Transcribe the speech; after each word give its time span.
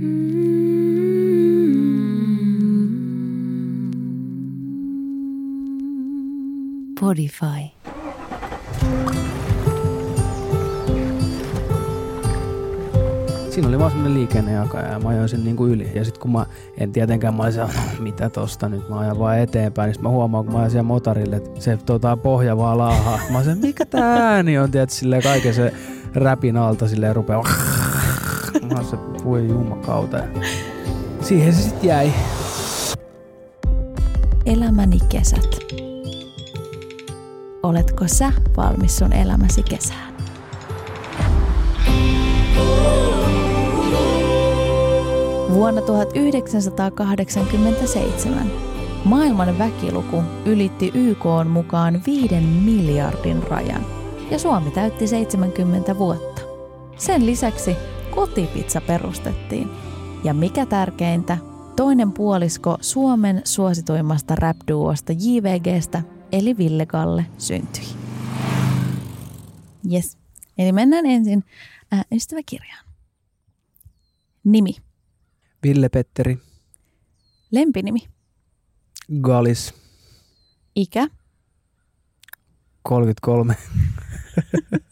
Podify. 0.00 0.06
Siinä 13.50 13.68
oli 13.68 13.78
vaan 13.78 13.90
semmoinen 13.90 14.14
liikennejakaja 14.14 14.88
ja 14.88 14.98
mä 14.98 15.08
ajoin 15.08 15.28
sen 15.28 15.44
niin 15.44 15.56
kuin 15.56 15.72
yli. 15.72 15.92
Ja 15.94 16.04
sitten 16.04 16.22
kun 16.22 16.32
mä 16.32 16.46
en 16.78 16.92
tietenkään, 16.92 17.34
mä 17.34 17.42
olisin, 17.42 17.62
mitä 17.98 18.30
tosta 18.30 18.68
nyt, 18.68 18.88
mä 18.88 18.98
ajan 18.98 19.18
vaan 19.18 19.38
eteenpäin, 19.38 19.92
niin 19.92 20.02
mä 20.02 20.08
huomaan, 20.08 20.44
kun 20.44 20.52
mä 20.52 20.58
ajan 20.58 20.70
siellä 20.70 20.82
motorille, 20.82 21.36
että 21.36 21.60
se 21.60 21.76
tota, 21.76 22.16
pohja 22.16 22.56
vaan 22.56 22.78
laahaa. 22.78 23.20
Mä 23.30 23.38
olisin, 23.38 23.58
mikä 23.58 23.86
tää 23.86 24.34
ääni 24.34 24.58
on, 24.58 24.70
tiedät, 24.70 24.90
silleen 24.90 25.22
kaiken 25.22 25.54
se 25.54 25.72
räpin 26.14 26.56
alta 26.56 26.88
silleen 26.88 27.16
rupeaa. 27.16 27.42
Mä 28.62 28.78
olisin, 28.78 29.09
voi 29.24 29.48
jumakauta. 29.48 30.18
Siihen 31.20 31.54
se 31.54 31.62
sitten 31.62 31.88
jäi. 31.88 32.12
Elämäni 34.46 34.98
kesät. 35.08 35.58
Oletko 37.62 38.08
sä 38.08 38.32
valmis 38.56 38.96
sun 38.96 39.12
elämäsi 39.12 39.62
kesään? 39.62 40.14
Vuonna 45.52 45.80
1987 45.80 48.50
maailman 49.04 49.58
väkiluku 49.58 50.22
ylitti 50.44 50.90
YK 50.94 51.24
mukaan 51.48 52.02
5 52.06 52.40
miljardin 52.40 53.42
rajan 53.42 53.86
ja 54.30 54.38
Suomi 54.38 54.70
täytti 54.70 55.06
70 55.06 55.98
vuotta. 55.98 56.42
Sen 56.96 57.26
lisäksi 57.26 57.76
kotipizza 58.14 58.80
perustettiin. 58.80 59.70
Ja 60.24 60.34
mikä 60.34 60.66
tärkeintä, 60.66 61.38
toinen 61.76 62.12
puolisko 62.12 62.78
Suomen 62.80 63.42
suosituimmasta 63.44 64.34
rap-duosta 64.34 65.12
JVGstä 65.12 66.02
eli 66.32 66.58
Ville 66.58 66.86
Galle 66.86 67.26
syntyi. 67.38 67.84
Yes. 69.92 70.18
Eli 70.58 70.72
mennään 70.72 71.06
ensin 71.06 71.44
äh, 71.92 72.04
ystäväkirjaan. 72.12 72.84
Nimi. 74.44 74.76
Ville 75.62 75.88
Petteri, 75.88 76.38
Lempinimi. 77.50 78.00
Galis, 79.20 79.74
Ikä. 80.76 81.08
33. 82.82 83.56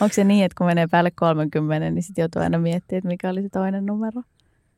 Onko 0.00 0.12
se 0.12 0.24
niin, 0.24 0.44
että 0.44 0.54
kun 0.58 0.66
menee 0.66 0.86
päälle 0.86 1.10
30, 1.10 1.90
niin 1.90 2.02
sitten 2.02 2.22
joutuu 2.22 2.42
aina 2.42 2.58
miettimään, 2.58 2.98
että 2.98 3.08
mikä 3.08 3.30
oli 3.30 3.42
se 3.42 3.48
toinen 3.48 3.86
numero? 3.86 4.22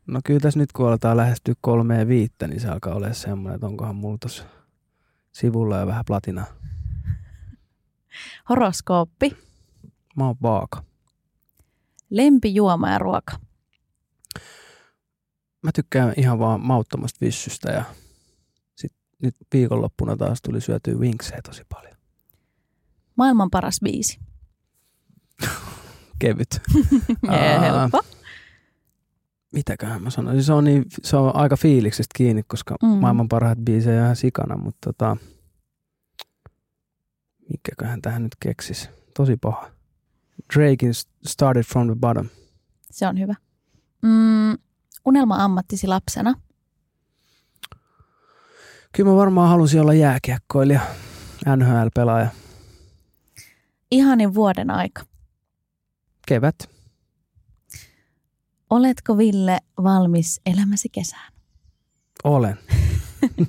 No 0.06 0.20
kyllä 0.24 0.40
tässä 0.40 0.58
nyt 0.58 0.72
kun 0.72 0.88
aletaan 0.88 1.16
lähestyä 1.16 1.54
kolmeen 1.60 2.08
viittä, 2.08 2.48
niin 2.48 2.60
se 2.60 2.68
alkaa 2.68 2.94
olla 2.94 3.12
semmoinen, 3.12 3.54
että 3.54 3.66
onkohan 3.66 3.96
mulla 3.96 4.18
tuossa 4.20 4.44
sivulla 5.32 5.76
ja 5.76 5.86
vähän 5.86 6.04
platina. 6.06 6.44
Horoskooppi. 8.48 9.36
Mä 10.16 10.26
oon 10.26 10.36
vaaka. 10.42 10.82
Lempijuoma 12.10 12.90
ja 12.90 12.98
ruoka. 12.98 13.36
Mä 15.62 15.70
tykkään 15.74 16.12
ihan 16.16 16.38
vaan 16.38 16.60
mauttomasta 16.60 17.18
vissystä 17.20 17.72
ja 17.72 17.84
sit 18.74 18.92
nyt 19.22 19.34
viikonloppuna 19.52 20.16
taas 20.16 20.42
tuli 20.42 20.60
syötyä 20.60 20.94
winksejä 20.94 21.40
tosi 21.42 21.62
paljon. 21.68 21.96
Maailman 23.16 23.50
paras 23.50 23.80
biisi. 23.84 24.20
Kevyt. 26.18 26.60
Jee, 27.32 27.60
helppo. 27.60 28.02
Mitäköhän 29.52 30.02
mä 30.02 30.10
sanoisin? 30.10 30.44
Se 30.44 30.52
on, 30.52 30.64
niin, 30.64 30.84
se 31.02 31.16
on 31.16 31.36
aika 31.36 31.56
fiiliksestä 31.56 32.12
kiinni, 32.16 32.42
koska 32.42 32.76
Mm. 32.82 32.88
maailman 32.88 33.28
parhaat 33.28 33.58
biisejä 33.58 33.98
on 33.98 34.04
ihan 34.04 34.16
sikana, 34.16 34.56
mutta 34.56 34.78
tota, 34.92 35.16
mikäköhän 37.52 38.02
tähän 38.02 38.22
nyt 38.22 38.36
keksis? 38.40 38.90
Tosi 39.16 39.36
paha. 39.36 39.70
Drakein 40.54 40.92
Started 41.26 41.62
from 41.62 41.86
the 41.86 41.94
Bottom. 42.00 42.28
Se 42.90 43.06
on 43.06 43.18
hyvä. 43.20 43.34
Mm, 44.02 44.58
unelma-ammattisi 45.04 45.86
lapsena. 45.86 46.34
Kyllä 48.92 49.10
mä 49.10 49.16
varmaan 49.16 49.48
halusin 49.48 49.80
olla 49.80 49.94
jääkiekkoilija, 49.94 50.80
NHL-pelaaja. 51.56 52.28
Ihanin 53.90 54.34
vuoden 54.34 54.70
aika. 54.70 55.02
Kevät. 56.26 56.54
Oletko 58.70 59.18
Ville 59.18 59.58
valmis 59.82 60.40
elämäsi 60.46 60.88
kesään? 60.88 61.32
Olen. 62.24 62.58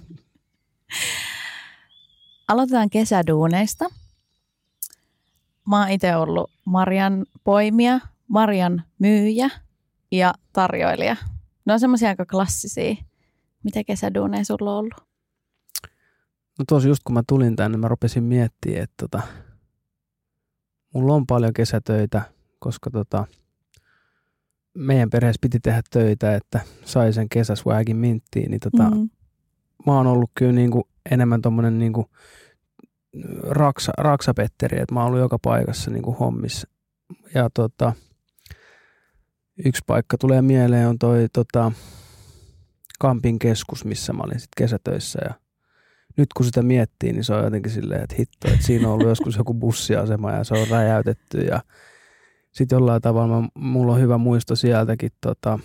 Aloitetaan 2.47 2.89
kesäduuneista. 2.89 3.85
Mä 5.67 5.79
oon 5.79 5.89
itse 5.89 6.15
ollut 6.15 6.51
Marjan 6.65 7.25
poimija, 7.43 7.99
Marjan 8.27 8.83
myyjä 8.99 9.49
ja 10.11 10.33
tarjoilija. 10.53 11.15
Ne 11.65 11.73
on 11.73 11.79
semmoisia 11.79 12.09
aika 12.09 12.25
klassisia. 12.25 12.95
Mitä 13.63 13.83
kesäduuneja 13.83 14.45
sulla 14.45 14.71
on 14.71 14.77
ollut? 14.77 14.94
No 16.59 16.65
tuossa 16.67 16.89
just 16.89 17.03
kun 17.03 17.13
mä 17.13 17.23
tulin 17.27 17.55
tänne, 17.55 17.77
mä 17.77 17.88
rupesin 17.88 18.23
miettimään, 18.23 18.83
että 18.83 18.95
tota, 18.97 19.21
mulla 20.94 21.13
on 21.13 21.27
paljon 21.27 21.53
kesätöitä, 21.53 22.21
koska 22.59 22.91
tota, 22.91 23.25
meidän 24.73 25.09
perheessä 25.09 25.40
piti 25.41 25.59
tehdä 25.59 25.81
töitä, 25.91 26.35
että 26.35 26.59
sai 26.85 27.13
sen 27.13 27.29
kesäswagin 27.29 27.97
minttiin, 27.97 28.51
niin 28.51 28.59
tota, 28.59 28.90
mm. 28.90 28.97
Mm. 28.97 29.09
mä 29.85 29.94
oon 29.94 30.07
ollut 30.07 30.31
kyllä 30.35 30.51
niinku 30.51 30.88
enemmän 31.12 31.41
tommonen 31.41 31.79
niinku 31.79 32.09
raksa, 33.44 33.91
raksapetteri, 33.97 34.79
että 34.81 34.94
mä 34.94 35.00
oon 35.00 35.07
ollut 35.07 35.19
joka 35.19 35.40
paikassa 35.40 35.91
niinku 35.91 36.12
hommissa. 36.12 36.68
Ja 37.34 37.50
tota, 37.53 37.94
yksi 39.66 39.81
paikka 39.88 40.18
tulee 40.18 40.41
mieleen 40.41 40.88
on 40.88 41.00
toi 41.00 41.28
tota, 41.34 41.72
Kampin 43.00 43.39
keskus, 43.39 43.85
missä 43.85 44.13
mä 44.13 44.24
olin 44.24 44.39
sit 44.39 44.50
kesätöissä 44.57 45.19
ja 45.24 45.34
nyt 46.18 46.34
kun 46.34 46.45
sitä 46.45 46.62
miettii, 46.62 47.13
niin 47.13 47.24
se 47.24 47.34
on 47.34 47.44
jotenkin 47.44 47.72
silleen, 47.72 48.03
että 48.03 48.16
hitto, 48.19 48.47
että 48.47 48.66
siinä 48.66 48.88
on 48.88 48.94
ollut 48.94 49.07
joskus 49.07 49.35
joku 49.38 49.53
bussiasema 49.53 50.31
ja 50.31 50.44
se 50.44 50.53
on 50.53 50.68
räjäytetty 50.68 51.38
ja 51.38 51.62
sitten 52.57 52.75
jollain 52.75 53.01
tavalla 53.01 53.41
mä, 53.41 53.47
mulla 53.56 53.94
on 53.94 54.01
hyvä 54.01 54.18
muisto 54.18 54.56
sieltäkin, 54.56 55.12
tota, 55.22 55.59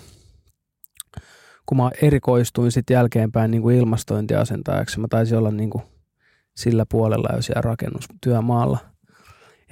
kun 1.67 1.77
mä 1.77 1.91
erikoistuin 2.03 2.73
sitten 2.73 2.95
jälkeenpäin 2.95 3.51
niin 3.51 3.63
kuin 3.63 3.77
ilmastointiasentajaksi, 3.77 5.01
mä 5.01 5.07
taisin 5.11 5.39
olla 5.39 5.51
niin 5.51 5.71
kuin 5.71 5.83
sillä 6.57 6.87
puolella 6.91 7.37
jo 7.37 7.43
siellä 7.43 7.61
rakennustyömaalla. 7.61 8.79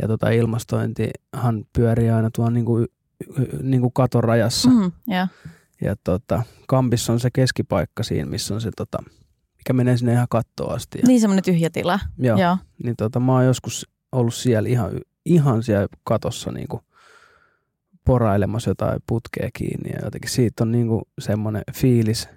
Ja 0.02 0.08
tota 0.08 0.30
ilmastointihan 0.30 1.64
pyörii 1.72 2.10
aina 2.10 2.30
tuon 2.34 2.54
niin 2.54 2.64
kuin, 2.64 2.86
niin 3.62 3.80
kuin 3.80 3.92
katon 3.92 4.24
rajassa. 4.24 4.70
Mm. 4.70 4.76
Mm, 4.82 4.92
ja. 5.06 5.28
Ja 5.80 5.96
tota, 6.04 6.42
Kampissa 6.68 7.12
on 7.12 7.20
se 7.20 7.30
keskipaikka 7.30 8.02
siinä, 8.02 8.30
missä 8.30 8.54
on 8.54 8.60
se, 8.60 8.70
tota, 8.76 8.98
mikä 9.58 9.72
menee 9.72 9.96
sinne 9.96 10.12
ihan 10.12 10.26
kattoon 10.30 10.74
asti. 10.74 10.98
Ja, 10.98 11.06
Niin 11.06 11.20
semmoinen 11.20 11.44
tyhjä 11.44 11.70
tila. 11.70 12.00
joo, 12.18 12.38
Joo. 12.38 12.56
niin 12.84 12.96
tota, 12.96 13.20
mä 13.20 13.32
oon 13.32 13.44
joskus 13.44 13.88
ollut 14.12 14.34
siellä 14.34 14.68
ihan, 14.68 14.90
ihan 15.24 15.62
siellä 15.62 15.86
katossa 16.04 16.52
niin 16.52 16.68
kuin 16.68 16.82
porailemassa 18.10 18.70
jotain 18.70 19.00
putkea 19.06 19.48
kiinni. 19.52 19.90
Ja 19.90 19.98
jotenkin 20.04 20.30
siitä 20.30 20.64
on 20.64 20.72
niin 20.72 20.88
semmoinen 21.18 21.62
fiilis, 21.74 22.28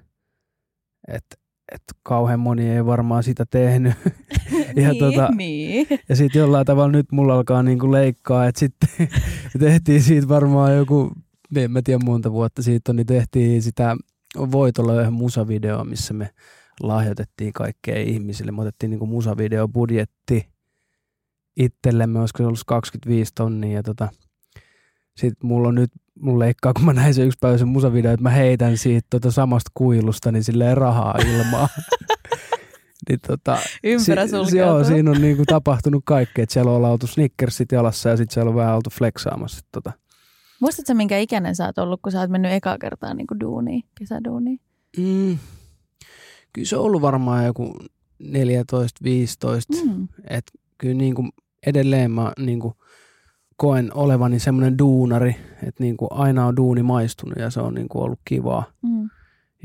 että, 1.07 1.35
että 1.71 1.93
kauhean 2.03 2.39
moni 2.39 2.69
ei 2.69 2.85
varmaan 2.85 3.23
sitä 3.23 3.45
tehnyt. 3.49 3.93
ja 4.75 4.89
niin, 4.89 4.97
tota, 4.99 5.29
niin. 5.35 5.87
ja 6.09 6.15
sitten 6.15 6.39
jollain 6.39 6.65
tavalla 6.65 6.91
nyt 6.91 7.11
mulla 7.11 7.35
alkaa 7.35 7.63
niinku 7.63 7.91
leikkaa, 7.91 8.47
että 8.47 8.59
sitten 8.59 8.89
tehtiin 9.59 10.01
siitä 10.01 10.27
varmaan 10.27 10.75
joku, 10.75 11.11
en 11.55 11.71
mä 11.71 11.81
tiedä 11.81 12.05
monta 12.05 12.31
vuotta 12.31 12.61
siitä 12.61 12.91
on, 12.91 12.95
niin 12.95 13.07
tehtiin 13.07 13.61
sitä 13.61 13.95
voitolla 14.35 15.01
yhden 15.01 15.13
musavideo, 15.13 15.83
missä 15.83 16.13
me 16.13 16.29
lahjoitettiin 16.81 17.53
kaikkea 17.53 18.01
ihmisille. 18.01 18.51
Me 18.51 18.61
otettiin 18.61 18.89
niinku 18.89 19.05
musavideobudjetti 19.05 20.49
itsellemme, 21.57 22.19
olisiko 22.19 22.37
se 22.37 22.45
ollut 22.45 22.63
25 22.67 23.31
tonnia 23.35 23.71
ja 23.71 23.83
tota, 23.83 24.09
sitten 25.17 25.47
mulla 25.47 25.67
on 25.67 25.75
nyt, 25.75 25.91
mulla 26.19 26.39
leikkaa, 26.39 26.73
kun 26.73 26.85
mä 26.85 26.93
näin 26.93 27.13
se 27.13 27.23
yksi 27.23 27.37
päivä 27.41 27.57
sen 27.57 27.67
musavideo, 27.67 28.11
että 28.11 28.23
mä 28.23 28.29
heitän 28.29 28.77
siitä 28.77 29.07
tota 29.09 29.31
samasta 29.31 29.71
kuilusta, 29.73 30.31
niin 30.31 30.43
silleen 30.43 30.77
rahaa 30.77 31.15
ilmaa. 31.17 31.69
niin 33.09 33.19
tota, 33.27 33.57
Ympyrä 33.83 34.27
Si-. 34.27 34.57
Joo, 34.57 34.83
siinä 34.83 35.11
on 35.11 35.21
niinku 35.21 35.43
tapahtunut 35.45 36.03
kaikkea. 36.05 36.43
Että 36.43 36.53
siellä 36.53 36.71
on 36.71 36.85
oltu 36.85 37.07
Snickersit 37.07 37.71
jalassa 37.71 38.09
ja 38.09 38.17
sitten 38.17 38.33
siellä 38.33 38.49
on 38.49 38.55
vähän 38.55 38.75
oltu 38.75 38.89
flexaamassa. 38.89 39.65
Tota. 39.71 39.91
Muistatko 40.59 40.93
minkä 40.93 41.17
ikäinen 41.17 41.55
sä 41.55 41.65
oot 41.65 41.77
ollut, 41.77 42.01
kun 42.01 42.11
sä 42.11 42.19
oot 42.19 42.29
mennyt 42.29 42.51
ekaa 42.51 42.77
kertaa 42.77 43.13
niin 43.13 43.27
duuniin, 43.39 43.83
kesäduuniin? 43.99 44.59
Mm. 44.97 45.37
Kyllä 46.53 46.67
se 46.67 46.77
on 46.77 46.83
ollut 46.83 47.01
varmaan 47.01 47.45
joku 47.45 47.79
14, 48.19 48.99
15. 49.03 49.73
Mm. 49.73 49.91
Mm. 49.91 50.07
Et 50.29 50.51
kyllä 50.77 50.95
niinku 50.95 51.29
edelleen 51.67 52.11
mä 52.11 52.33
niinku 52.39 52.75
koen 53.55 53.93
olevani 53.93 54.39
semmoinen 54.39 54.77
duunari, 54.77 55.35
että 55.63 55.83
niin 55.83 55.97
kuin 55.97 56.09
aina 56.11 56.45
on 56.45 56.55
duuni 56.55 56.83
maistunut 56.83 57.37
ja 57.37 57.49
se 57.49 57.59
on 57.59 57.73
niin 57.73 57.89
kuin 57.89 58.03
ollut 58.03 58.19
kivaa. 58.25 58.63
Mm. 58.81 59.09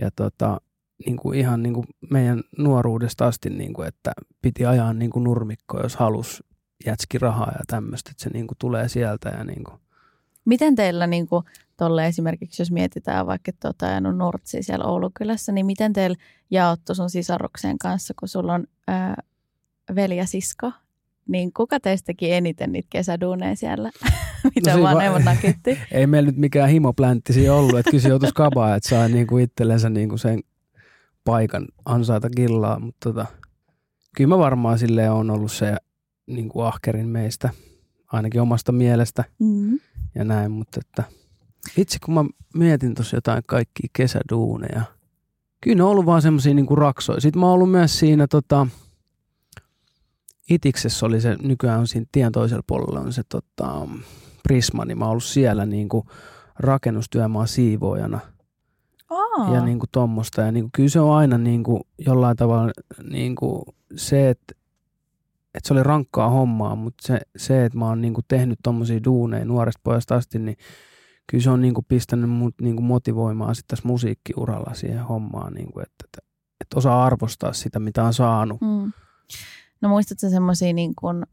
Ja 0.00 0.10
tota, 0.16 0.60
niin 1.06 1.16
kuin 1.16 1.38
ihan 1.38 1.62
niin 1.62 1.74
kuin 1.74 1.86
meidän 2.10 2.42
nuoruudesta 2.58 3.26
asti, 3.26 3.50
niin 3.50 3.72
kuin, 3.72 3.88
että 3.88 4.12
piti 4.42 4.66
ajaa 4.66 4.92
niin 4.92 5.10
kuin 5.10 5.24
nurmikko, 5.24 5.82
jos 5.82 5.96
halus 5.96 6.44
jätski 6.86 7.18
rahaa 7.18 7.52
ja 7.52 7.64
tämmöistä, 7.66 8.10
että 8.10 8.22
se 8.22 8.30
niin 8.30 8.46
kuin 8.46 8.58
tulee 8.58 8.88
sieltä. 8.88 9.28
Ja 9.28 9.44
niin 9.44 9.64
kuin. 9.64 9.80
Miten 10.44 10.74
teillä 10.74 11.06
niin 11.06 11.26
kuin, 11.26 11.44
tolle 11.76 12.06
esimerkiksi, 12.06 12.62
jos 12.62 12.70
mietitään 12.70 13.26
vaikka, 13.26 13.48
että 13.48 13.68
olet 13.68 13.82
ajanut 13.82 14.16
Nurtsi 14.16 14.62
siellä 14.62 14.84
Oulukylässä, 14.84 15.52
niin 15.52 15.66
miten 15.66 15.92
teillä 15.92 16.16
jaottu 16.50 16.94
sun 16.94 17.10
sisaruksen 17.10 17.78
kanssa, 17.78 18.14
kun 18.18 18.28
sulla 18.28 18.54
on 18.54 18.64
ää, 18.88 19.22
veli 19.94 20.16
ja 20.16 20.26
sisko, 20.26 20.72
niin 21.28 21.52
kuka 21.52 21.80
teistäkin 21.80 22.32
eniten 22.34 22.72
niitä 22.72 22.86
kesäduuneja 22.90 23.56
siellä, 23.56 23.90
mitä 24.54 24.72
siinä 24.72 24.82
vanhemmat 24.90 25.24
va- 25.24 25.30
nakitti? 25.34 25.78
Ei 25.92 26.06
meillä 26.06 26.26
nyt 26.26 26.36
mikään 26.36 26.68
himopläntti 26.70 27.32
siinä 27.32 27.54
ollut, 27.54 27.78
että 27.78 27.90
kyllä 27.90 28.02
se 28.02 28.08
joutuisi 28.08 28.34
kabaa, 28.34 28.74
että 28.74 28.88
saa 28.88 29.08
niin 29.08 29.26
kuin 29.26 29.44
itsellensä 29.44 29.90
niin 29.90 30.08
kuin 30.08 30.18
sen 30.18 30.40
paikan 31.24 31.66
ansaita 31.84 32.30
gillaa, 32.30 32.80
mutta 32.80 33.10
tota, 33.12 33.26
kyllä 34.16 34.28
mä 34.28 34.38
varmaan 34.38 34.78
silleen 34.78 35.12
on 35.12 35.30
ollut 35.30 35.52
se 35.52 35.76
niin 36.26 36.48
kuin 36.48 36.66
ahkerin 36.66 37.08
meistä, 37.08 37.50
ainakin 38.12 38.40
omasta 38.40 38.72
mielestä 38.72 39.24
Mm. 39.38 39.78
ja 40.14 40.24
näin, 40.24 40.50
mutta 40.50 40.80
että 40.80 41.02
itse 41.76 41.98
kun 42.04 42.14
mä 42.14 42.24
mietin 42.54 42.94
tuossa 42.94 43.16
jotain 43.16 43.42
kaikkia 43.46 43.88
kesäduuneja, 43.92 44.82
kyllä 45.60 45.76
ne 45.76 45.82
on 45.82 45.90
ollut 45.90 46.06
vaan 46.06 46.22
semmoisia 46.22 46.54
niinku 46.54 46.76
raksoja. 46.76 47.20
Sitten 47.20 47.40
mä 47.40 47.46
oon 47.46 47.54
ollut 47.54 47.70
myös 47.70 47.98
siinä 47.98 48.26
tota, 48.26 48.66
Itiksessä 50.50 51.06
oli 51.06 51.20
se, 51.20 51.36
nykyään 51.42 51.80
on 51.80 51.86
siinä 51.86 52.06
tien 52.12 52.32
toisella 52.32 52.62
puolella 52.66 53.00
on 53.00 53.12
se 53.12 53.22
tota, 53.28 53.88
Prisma, 54.42 54.84
niin 54.84 54.98
mä 54.98 55.04
oon 55.04 55.10
ollut 55.10 55.24
siellä 55.24 55.66
niinku 55.66 56.06
rakennustyömaan 56.58 57.48
siivoojana 57.48 58.20
Aa. 59.10 59.54
ja 59.54 59.64
niinku 59.64 59.86
tommosta. 59.92 60.40
Ja 60.40 60.52
niinku, 60.52 60.70
kyllä 60.72 60.88
se 60.88 61.00
on 61.00 61.16
aina 61.16 61.38
niinku 61.38 61.86
jollain 61.98 62.36
tavalla 62.36 62.72
niinku 63.10 63.64
se, 63.96 64.30
että 64.30 64.54
et 65.54 65.64
se 65.64 65.72
oli 65.72 65.82
rankkaa 65.82 66.30
hommaa, 66.30 66.76
mutta 66.76 67.06
se, 67.06 67.20
se 67.36 67.64
että 67.64 67.78
mä 67.78 67.86
oon 67.86 68.00
niinku 68.00 68.20
tehnyt 68.28 68.58
tommosia 68.62 69.04
duuneja 69.04 69.44
nuoresta 69.44 69.80
pojasta 69.84 70.14
asti, 70.14 70.38
niin 70.38 70.56
kyllä 71.26 71.42
se 71.42 71.50
on 71.50 71.60
niinku 71.60 71.82
pistänyt 71.82 72.30
mut 72.30 72.54
niinku 72.60 72.82
motivoimaan 72.82 73.54
sitten 73.54 73.76
tässä 73.76 73.88
musiikkiuralla 73.88 74.74
siihen 74.74 75.04
hommaan, 75.04 75.54
niinku, 75.54 75.80
että, 75.80 76.04
että, 76.04 76.18
että 76.60 76.78
osaa 76.78 77.04
arvostaa 77.04 77.52
sitä, 77.52 77.78
mitä 77.78 78.04
on 78.04 78.14
saanut. 78.14 78.60
Mm. 78.60 78.92
No 79.80 79.88
muistatko 79.88 80.30
semmoisia, 80.30 80.72
niin 80.72 80.94
kuin, 80.94 81.26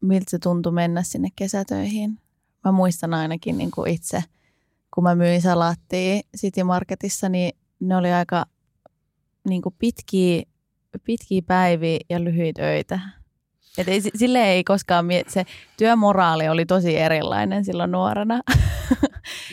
miltä 0.00 0.24
se 0.28 0.38
tuntui 0.38 0.72
mennä 0.72 1.02
sinne 1.02 1.28
kesätöihin? 1.36 2.20
Mä 2.64 2.72
muistan 2.72 3.14
ainakin 3.14 3.58
niin 3.58 3.70
kuin 3.70 3.90
itse, 3.90 4.24
kun 4.94 5.04
mä 5.04 5.14
myin 5.14 5.42
salaattia 5.42 6.20
City 6.36 6.62
Marketissa, 6.62 7.28
niin 7.28 7.52
ne 7.80 7.96
oli 7.96 8.12
aika 8.12 8.46
niin 9.48 9.62
kuin 9.62 9.74
pitkiä, 9.78 10.42
pitkiä 11.04 11.42
päiviä 11.46 11.98
ja 12.10 12.24
lyhyitä 12.24 12.62
öitä. 12.62 13.00
Et 13.78 13.88
ei, 13.88 14.00
sille 14.00 14.44
ei 14.44 14.64
koskaan, 14.64 15.04
miet- 15.06 15.28
se 15.28 15.44
työmoraali 15.76 16.48
oli 16.48 16.66
tosi 16.66 16.96
erilainen 16.96 17.64
silloin 17.64 17.92
nuorena. 17.92 18.40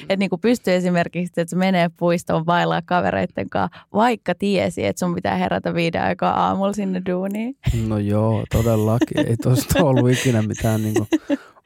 että 0.02 0.16
niinku 0.18 0.38
pystyy 0.38 0.74
esimerkiksi, 0.74 1.42
että 1.42 1.50
se 1.50 1.56
menee 1.56 1.90
puistoon 2.00 2.46
vaillaa 2.46 2.82
kavereitten 2.86 3.50
kanssa, 3.50 3.80
vaikka 3.94 4.36
tiesi, 4.36 4.86
että 4.86 5.00
sun 5.00 5.16
pitää 5.16 5.36
herätä 5.36 5.74
viiden 5.74 6.02
aikaa 6.04 6.46
aamulla 6.48 6.74
sinne 6.74 7.02
duuniin. 7.10 7.56
No 7.88 7.98
joo, 7.98 8.44
todellakin. 8.52 9.28
Ei 9.28 9.38
tuosta 9.38 9.84
ollut 9.84 10.10
ikinä 10.10 10.42
mitään 10.42 10.84
niinku 10.84 11.08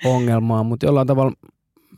ongelmaa, 0.06 0.63
mutta 0.63 0.86
jollain 0.86 1.08
tavalla 1.08 1.34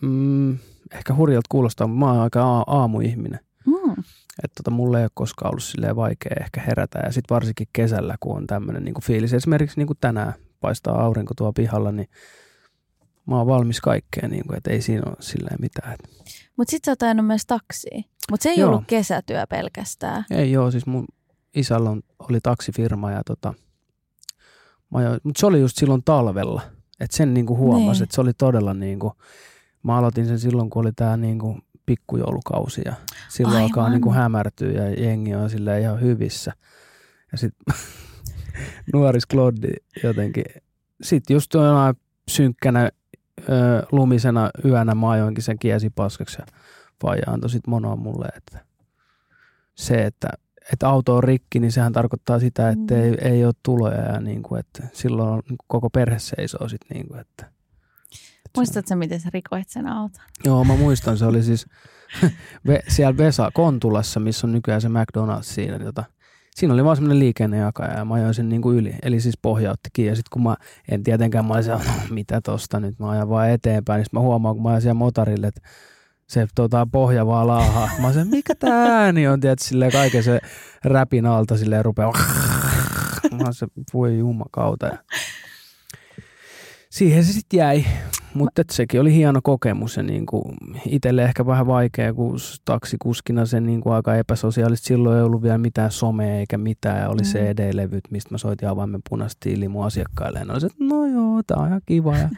mm, 0.01 0.57
ehkä 0.93 1.13
hurjalta 1.15 1.47
kuulostaa, 1.49 1.87
mutta 1.87 1.99
mä 2.05 2.11
oon 2.11 2.21
aika 2.21 2.57
a- 2.57 2.63
aamuihminen. 2.67 3.39
Mm. 3.65 3.91
Että 4.43 4.55
tota, 4.63 4.71
mulle 4.71 4.97
ei 4.97 5.03
ole 5.03 5.11
koskaan 5.13 5.51
ollut 5.51 5.63
silleen 5.63 5.95
vaikea 5.95 6.35
ehkä 6.41 6.61
herätä 6.61 6.99
ja 7.05 7.11
sitten 7.11 7.35
varsinkin 7.35 7.67
kesällä, 7.73 8.15
kun 8.19 8.37
on 8.37 8.47
tämmöinen 8.47 8.83
niinku 8.83 9.01
fiilis. 9.01 9.33
Esimerkiksi 9.33 9.79
niinku 9.79 9.95
tänään 10.01 10.33
paistaa 10.59 11.01
aurinko 11.03 11.33
tuo 11.37 11.53
pihalla, 11.53 11.91
niin 11.91 12.09
mä 13.25 13.37
oon 13.37 13.47
valmis 13.47 13.81
kaikkeen, 13.81 14.31
niinku, 14.31 14.53
että 14.53 14.71
ei 14.71 14.81
siinä 14.81 15.03
ole 15.05 15.15
silleen 15.19 15.57
mitään. 15.61 15.95
Mutta 16.57 16.71
sit 16.71 16.85
sä 16.85 16.91
oot 16.91 17.03
ajanut 17.03 17.27
myös 17.27 17.45
taksia. 17.47 18.01
Mutta 18.31 18.43
se 18.43 18.49
ei 18.49 18.59
Joo. 18.59 18.69
ollut 18.69 18.83
kesätyö 18.87 19.47
pelkästään. 19.47 20.25
ei 20.31 20.51
joo, 20.51 20.71
siis 20.71 20.85
mun 20.85 21.05
isällä 21.55 21.89
on, 21.89 22.01
oli 22.19 22.39
taksifirma 22.43 23.11
ja 23.11 23.21
tota, 23.25 23.53
mutta 25.23 25.39
se 25.39 25.45
oli 25.45 25.59
just 25.59 25.77
silloin 25.77 26.03
talvella. 26.05 26.61
Että 26.99 27.17
sen 27.17 27.33
niinku 27.33 27.57
huomasi, 27.57 27.99
Niin. 27.99 28.03
että 28.03 28.15
se 28.15 28.21
oli 28.21 28.33
todella 28.33 28.73
niinku, 28.73 29.13
mä 29.83 29.97
aloitin 29.97 30.25
sen 30.27 30.39
silloin, 30.39 30.69
kun 30.69 30.81
oli 30.81 30.91
tää 30.95 31.17
niinku 31.17 31.59
pikkujoulukausi 31.85 32.81
ja 32.85 32.93
silloin 33.29 33.55
Aivan. 33.55 33.69
alkaa 33.69 33.89
niinku 33.89 34.11
hämärtyä 34.13 34.71
ja 34.71 35.03
jengi 35.03 35.35
on 35.35 35.49
silleen 35.49 35.81
ihan 35.81 36.01
hyvissä. 36.01 36.53
Ja 37.31 37.37
sitten 37.37 37.75
nuoris 38.93 39.25
Kloddi 39.25 39.71
jotenkin, 40.03 40.43
sitten 41.01 41.33
just 41.33 41.53
jonain 41.53 41.95
synkkänä 42.29 42.89
ö, 43.49 43.51
lumisena 43.91 44.49
yönä 44.65 44.95
mä 44.95 45.09
ajoinkin 45.09 45.43
sen 45.43 45.59
kiesi 45.59 45.89
paskaksi 45.89 46.37
ja 46.41 46.45
faija 47.01 47.23
antoi 47.27 47.49
sit 47.49 47.67
monoa 47.67 47.95
mulle, 47.95 48.27
että 48.37 48.59
se, 49.75 50.05
että, 50.05 50.29
että 50.73 50.89
auto 50.89 51.15
on 51.15 51.23
rikki, 51.23 51.59
niin 51.59 51.71
sehän 51.71 51.93
tarkoittaa 51.93 52.39
sitä, 52.39 52.69
että 52.69 52.93
Mm. 52.95 53.01
ei, 53.01 53.17
ei 53.21 53.45
ole 53.45 53.53
tuloja 53.63 54.01
ja 54.01 54.19
niin 54.19 54.43
kuin, 54.43 54.59
että 54.59 54.83
silloin 54.93 55.39
niin 55.49 55.57
kuin 55.57 55.65
koko 55.67 55.89
perhe 55.89 56.19
seisoo 56.19 56.69
sit 56.69 56.81
niin 56.93 57.07
kuin, 57.07 57.19
että, 57.19 57.51
Muistatko 58.57 58.95
miten 58.95 59.19
sä 59.19 59.29
rikoit 59.33 59.69
sen 59.69 59.87
auton? 59.87 60.21
Joo, 60.45 60.63
mä 60.63 60.75
muistan, 60.75 61.17
se 61.17 61.25
oli 61.25 61.43
siis 61.43 61.65
siellä 62.87 63.17
Vesa 63.17 63.51
Kontulassa, 63.53 64.19
missä 64.19 64.47
on 64.47 64.51
nykyään 64.51 64.81
se 64.81 64.87
McDonald's 64.87 65.43
siinä. 65.43 65.79
Tota, 65.79 66.03
siinä 66.57 66.73
oli 66.73 66.83
vaan 66.83 66.95
semmoinen 66.95 67.19
liikennejakaja 67.19 67.97
ja 67.97 68.05
mä 68.05 68.13
ajoin 68.13 68.33
sen 68.33 68.49
niin 68.49 68.61
kuin 68.61 68.77
yli. 68.77 68.95
Eli 69.01 69.19
siis 69.19 69.37
pohjautti 69.41 69.89
kiinni. 69.93 70.09
Ja 70.09 70.15
sitten 70.15 70.29
kun 70.31 70.43
mä 70.43 70.55
en 70.91 71.03
tietenkään, 71.03 71.45
mä 71.45 71.53
olisin, 71.53 71.71
no, 71.71 71.79
mitä 72.09 72.41
tosta 72.41 72.79
nyt, 72.79 72.99
mä 72.99 73.09
ajan 73.09 73.29
vaan 73.29 73.49
eteenpäin. 73.49 73.97
Niin 73.97 74.05
sit 74.05 74.13
mä 74.13 74.19
huomaan, 74.19 74.55
kun 74.55 74.63
mä 74.63 74.69
ajan 74.69 74.81
siellä 74.81 74.93
motorille, 74.93 75.47
että 75.47 75.61
se 76.27 76.47
tota, 76.55 76.87
pohja 76.91 77.25
vaan 77.25 77.47
laahaa. 77.47 77.89
Mä 77.99 78.07
olisin, 78.07 78.27
mikä 78.27 78.55
tää 78.55 78.97
ääni 78.97 79.27
on, 79.27 79.39
tiedät, 79.39 79.59
silleen 79.59 79.91
kaiken 79.91 80.23
se 80.23 80.39
räpin 80.83 81.25
alta 81.25 81.57
silleen 81.57 81.85
rupeaa. 81.85 82.13
Mä 83.31 83.43
olisin, 83.45 83.67
voi 83.93 84.17
jumakauta. 84.17 84.97
Siihen 86.97 87.23
se 87.23 87.33
sitten 87.33 87.57
jäi. 87.57 87.85
Mutta 88.33 88.63
sekin 88.71 89.01
oli 89.01 89.13
hieno 89.13 89.39
kokemus 89.43 89.97
ja 89.97 90.03
niinku 90.03 90.53
itselle 90.85 91.23
ehkä 91.23 91.45
vähän 91.45 91.67
vaikea, 91.67 92.13
kun 92.13 92.37
taksikuskina 92.65 93.45
se 93.45 93.61
niinku 93.61 93.89
aika 93.89 94.15
epäsosiaalista. 94.15 94.87
Silloin 94.87 95.17
ei 95.17 95.23
ollut 95.23 95.41
vielä 95.43 95.57
mitään 95.57 95.91
somea 95.91 96.35
eikä 96.35 96.57
mitään 96.57 96.99
ja 97.01 97.09
oli 97.09 97.21
Mm. 97.21 97.27
CD-levyt, 97.27 98.03
mistä 98.11 98.33
mä 98.33 98.37
soitin 98.37 98.69
avaimen 98.69 99.01
punaista 99.09 99.37
tiiliä 99.39 99.69
mun 99.69 99.85
asiakkaille. 99.85 100.39
Ja 100.39 100.45
ne 100.45 100.51
oli 100.53 100.61
se, 100.61 100.65
että 100.67 100.83
no 100.83 101.05
joo, 101.05 101.41
tää 101.47 101.57
on 101.57 101.67
ihan 101.67 101.81
kiva 101.85 102.17
ja 102.17 102.29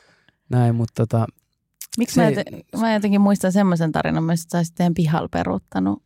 näin, 0.50 0.74
mutta 0.74 1.06
tota, 1.06 1.26
Miksi 1.98 2.14
Se- 2.14 2.20
mä, 2.22 2.28
joten, 2.28 2.44
mä 2.80 2.94
jotenkin 2.94 3.20
muistan 3.20 3.52
semmoisen 3.52 3.92
tarinan 3.92 4.30
että 4.30 4.44
sä 4.48 4.58
olisit 4.58 4.74
teidän 4.74 4.94
pihalla 4.94 5.28
peruuttanut. 5.32 6.02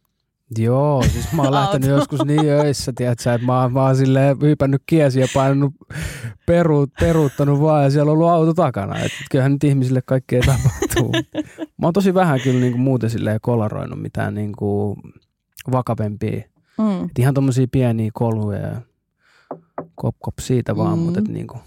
Joo, 0.58 1.02
siis 1.02 1.32
mä 1.32 1.42
oon 1.42 1.52
lähtenyt 1.54 1.90
joskus 1.90 2.24
niin 2.24 2.48
öissä, 2.50 2.92
tiedätkö, 2.96 3.32
että 3.34 3.46
mä 3.46 3.62
oon 3.62 3.74
vaan 3.74 3.96
silleen 3.96 4.36
hypännyt 4.40 4.82
kiesiä 4.86 5.22
ja 5.24 5.28
painanut 5.34 5.72
peruut, 6.46 6.90
peruuttanut 7.00 7.60
vaan 7.60 7.84
ja 7.84 7.90
siellä 7.90 8.10
on 8.12 8.16
ollut 8.18 8.28
auto 8.30 8.54
takana. 8.54 8.98
Et 8.98 9.10
kyllähän 9.30 9.52
nyt 9.52 9.64
ihmisille 9.64 10.02
kaikkea 10.02 10.40
tapahtuu. 10.46 11.12
Mä 11.80 11.86
oon 11.86 11.92
tosi 11.92 12.14
vähän 12.14 12.40
kyllä 12.40 12.60
niinku 12.60 12.78
muuten 12.78 13.10
silleen 13.10 13.38
kolaroinut 13.42 14.02
mitään 14.02 14.34
niinku 14.34 14.96
vakavempia. 15.72 16.42
Mm. 16.78 17.04
Et 17.04 17.18
ihan 17.18 17.34
tommosia 17.34 17.66
pieniä 17.72 18.10
kolhuja 18.14 18.58
ja 18.58 18.80
kop 19.94 20.16
kop 20.18 20.34
siitä 20.40 20.76
vaan, 20.76 20.98
Mm. 20.98 21.04
mutta 21.04 21.20
et 21.20 21.28
niinku, 21.28 21.58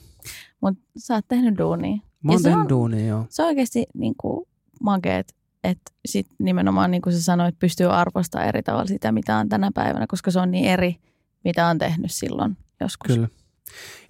Mutta 0.62 0.82
sä 0.98 1.14
oot 1.14 1.26
tehnyt 1.28 1.58
duunia. 1.58 1.98
mä 2.24 2.32
oon 2.32 2.44
tehnyt 2.44 2.60
on- 2.62 2.70
duunia 2.70 3.06
joo. 3.08 3.26
Se 3.30 3.42
on 3.42 3.48
oikeasti 3.48 3.86
niin 3.94 4.14
kuin 4.18 4.48
makeet, 4.84 5.36
että 5.66 5.92
sit 6.06 6.28
nimenomaan 6.40 6.92
niin 6.92 7.02
kuin 7.02 7.14
sä 7.14 7.24
sanoit, 7.24 7.60
pystyy 7.60 7.94
arvostamaan 7.94 8.50
eri 8.50 8.64
tavalla 8.64 8.86
sitä, 8.86 9.12
mitä 9.12 9.38
on 9.38 9.50
tänä 9.50 9.72
päivänä, 9.74 10.06
koska 10.08 10.32
se 10.32 10.40
on 10.40 10.52
niin 10.52 10.66
eri, 10.66 10.96
mitä 11.44 11.68
on 11.68 11.78
tehnyt 11.78 12.12
silloin 12.12 12.58
joskus. 12.82 13.08
Kyllä. 13.08 13.28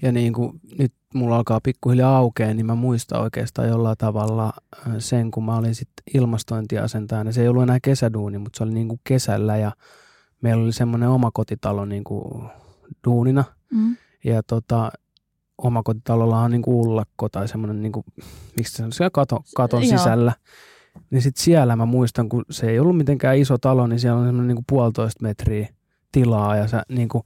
Ja 0.01 0.11
niin 0.11 0.33
kuin 0.33 0.59
nyt 0.79 0.93
mulla 1.13 1.37
alkaa 1.37 1.59
pikkuhiljaa 1.63 2.17
aukea, 2.17 2.53
niin 2.53 2.65
mä 2.65 2.75
muistan 2.75 3.21
oikeastaan 3.21 3.67
jollain 3.67 3.97
tavalla 3.97 4.53
sen, 4.99 5.31
kun 5.31 5.45
mä 5.45 5.55
olin 5.55 5.75
sitten 5.75 6.03
ilmastointiasentajana. 6.13 7.31
Se 7.31 7.41
ei 7.41 7.47
ollut 7.47 7.63
enää 7.63 7.79
kesäduuni, 7.83 8.37
mutta 8.37 8.57
se 8.57 8.63
oli 8.63 8.73
niin 8.73 8.87
kuin 8.87 9.01
kesällä 9.03 9.57
ja 9.57 9.71
meillä 10.41 10.63
oli 10.63 10.73
semmoinen 10.73 11.09
omakotitalo 11.09 11.85
niin 11.85 12.03
kuin 12.03 12.49
duunina. 13.07 13.43
Mm. 13.71 13.97
Ja 14.23 14.43
tota, 14.43 14.91
omakotitalolla 15.57 16.39
on 16.39 16.51
niin 16.51 16.61
kuin 16.61 16.75
ullakko 16.75 17.29
tai 17.29 17.47
semmoinen, 17.47 17.81
niin 17.81 17.91
kuin, 17.91 18.05
miksi 18.57 18.83
se 18.91 19.03
on, 19.03 19.11
kato, 19.11 19.43
katon 19.55 19.83
Joo. 19.83 19.97
sisällä. 19.97 20.33
Niin 21.09 21.21
sitten 21.21 21.43
siellä 21.43 21.75
mä 21.75 21.85
muistan, 21.85 22.29
kun 22.29 22.45
se 22.49 22.69
ei 22.69 22.79
ollut 22.79 22.97
mitenkään 22.97 23.37
iso 23.37 23.57
talo, 23.57 23.87
niin 23.87 23.99
siellä 23.99 24.19
on 24.19 24.25
semmoinen 24.25 24.47
niin 24.47 24.55
kuin 24.55 24.65
puolitoista 24.69 25.23
metriä 25.23 25.67
tilaa 26.11 26.55
ja 26.55 26.67
sä 26.67 26.83
niin 26.89 27.09
kuin 27.09 27.23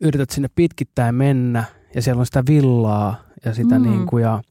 yrität 0.00 0.30
sinne 0.30 0.48
pitkittäin 0.54 1.14
mennä 1.14 1.64
ja 1.94 2.02
siellä 2.02 2.20
on 2.20 2.26
sitä 2.26 2.42
villaa 2.48 3.22
ja 3.44 3.54
sitä 3.54 3.78
Mm. 3.78 3.84
niin 3.90 4.06
kuin 4.06 4.22
ja 4.22 4.42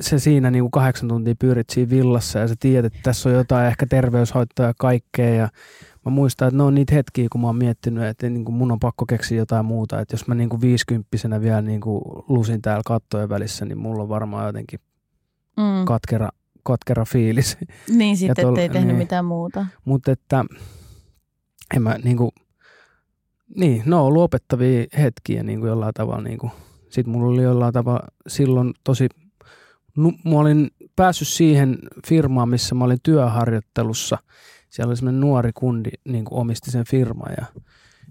se 0.00 0.18
siinä 0.18 0.50
niin 0.50 0.62
kuin 0.62 0.70
kahdeksan 0.70 1.08
tuntia 1.08 1.34
pyörit 1.38 1.70
siinä 1.70 1.90
villassa 1.90 2.38
ja 2.38 2.48
sä 2.48 2.54
tiedät, 2.60 2.86
että 2.94 2.98
tässä 3.02 3.28
on 3.28 3.34
jotain 3.34 3.66
ehkä 3.66 3.86
terveyshoitoja 3.86 4.68
ja 4.68 4.74
kaikkea 4.78 5.34
ja 5.34 5.48
mä 6.04 6.10
muistan, 6.10 6.48
että 6.48 6.56
ne 6.56 6.62
on 6.62 6.74
niitä 6.74 6.94
hetkiä, 6.94 7.28
kun 7.32 7.40
mä 7.40 7.46
oon 7.46 7.56
miettinyt, 7.56 8.04
että 8.04 8.30
niin 8.30 8.44
kuin 8.44 8.54
mun 8.54 8.72
on 8.72 8.78
pakko 8.80 9.06
keksiä 9.06 9.38
jotain 9.38 9.64
muuta, 9.64 10.00
että 10.00 10.14
jos 10.14 10.26
mä 10.26 10.34
niin 10.34 10.48
kuin 10.48 10.60
viisikymppisenä 10.60 11.40
vielä 11.40 11.62
niin 11.62 11.80
kuin 11.80 12.02
lusin 12.28 12.62
täällä 12.62 12.82
kattojen 12.86 13.28
välissä, 13.28 13.64
niin 13.64 13.78
mulla 13.78 14.02
on 14.02 14.08
varmaan 14.08 14.46
jotenkin 14.46 14.80
Mm. 15.56 15.84
katkera, 15.84 16.28
katkera 16.68 17.04
fiilis. 17.04 17.58
Niin 17.88 18.16
sitten, 18.16 18.44
tol- 18.44 18.48
ettei 18.48 18.68
tehnyt 18.68 18.88
niin. 18.88 18.96
mitään 18.96 19.24
muuta. 19.24 19.66
Mutta 19.84 20.12
että 20.12 20.44
en 21.76 21.82
mä 21.82 21.98
niinku, 22.04 22.32
niin, 23.56 23.82
ne 23.86 23.96
on 23.96 24.02
ollut 24.02 24.22
opettavia 24.22 24.86
hetkiä 24.98 25.42
niinku 25.42 25.66
jollain 25.66 25.94
tavalla. 25.94 26.22
Niinku. 26.22 26.50
Sitten 26.90 27.12
mulla 27.12 27.32
oli 27.32 27.42
jollain 27.42 27.72
tavalla 27.72 28.06
silloin 28.26 28.74
tosi, 28.84 29.08
nu, 29.96 30.12
mä 30.24 30.38
olin 30.38 30.70
päässyt 30.96 31.28
siihen 31.28 31.78
firmaan, 32.06 32.48
missä 32.48 32.74
mä 32.74 32.84
olin 32.84 32.98
työharjoittelussa. 33.02 34.18
Siellä 34.70 34.90
oli 34.90 34.96
semmoinen 34.96 35.20
nuori 35.20 35.50
kundi, 35.54 35.90
niinku 36.08 36.40
omisti 36.40 36.70
sen 36.70 36.84
firman 36.90 37.34
ja 37.38 37.46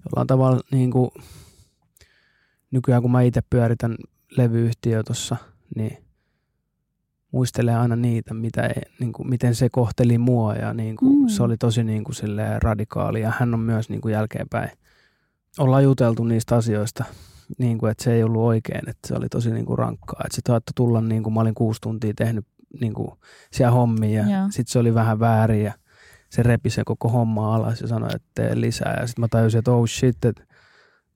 jollain 0.04 0.26
tavalla 0.26 0.60
niinku, 0.72 1.12
nykyään 2.70 3.02
kun 3.02 3.12
mä 3.12 3.22
itse 3.22 3.40
pyöritän 3.50 3.96
levyyhtiö 4.36 5.02
tuossa, 5.02 5.36
niin 5.76 6.07
muistelee 7.32 7.76
aina 7.76 7.96
niitä, 7.96 8.34
mitä 8.34 8.66
ei, 8.66 8.82
niin 9.00 9.12
kuin, 9.12 9.30
miten 9.30 9.54
se 9.54 9.68
kohteli 9.68 10.18
mua 10.18 10.54
ja 10.54 10.74
niin 10.74 10.96
kuin, 10.96 11.22
Mm. 11.22 11.28
se 11.28 11.42
oli 11.42 11.56
tosi 11.56 11.84
niin 11.84 12.04
kuin, 12.04 12.14
radikaali 12.62 13.20
ja 13.20 13.32
hän 13.38 13.54
on 13.54 13.60
myös 13.60 13.88
niin 13.90 14.00
kuin, 14.00 14.12
jälkeenpäin. 14.12 14.70
Ollaan 15.58 15.82
juteltu 15.84 16.24
niistä 16.24 16.56
asioista, 16.56 17.04
niin 17.58 17.78
kuin, 17.78 17.90
että 17.90 18.04
se 18.04 18.12
ei 18.12 18.22
ollut 18.22 18.42
oikein, 18.42 18.88
että 18.88 19.08
se 19.08 19.14
oli 19.14 19.28
tosi 19.28 19.50
niin 19.50 19.66
kuin, 19.66 19.78
rankkaa. 19.78 20.20
Että 20.24 20.36
se 20.36 20.42
saattoi 20.48 20.72
tulla, 20.74 21.00
niin 21.00 21.22
kuin 21.22 21.34
mä 21.34 21.40
olin 21.40 21.54
kuusi 21.54 21.80
tuntia 21.80 22.12
tehnyt 22.16 22.46
niin 22.80 22.94
kuin, 22.94 23.10
siellä 23.52 23.70
hommia 23.72 24.22
ja 24.26 24.38
Joo. 24.38 24.46
sitten 24.50 24.72
se 24.72 24.78
oli 24.78 24.94
vähän 24.94 25.20
väärin 25.20 25.64
ja 25.64 25.72
se 26.30 26.42
repi 26.42 26.70
se 26.70 26.82
koko 26.84 27.08
homma 27.08 27.54
alas 27.54 27.80
ja 27.80 27.88
sanoi, 27.88 28.10
että 28.14 28.28
tee 28.34 28.60
lisää. 28.60 28.96
Ja 29.00 29.06
sitten 29.06 29.22
mä 29.22 29.28
tajusin, 29.28 29.58
että 29.58 29.70
oh 29.72 29.86
shit, 29.88 30.24
että 30.24 30.42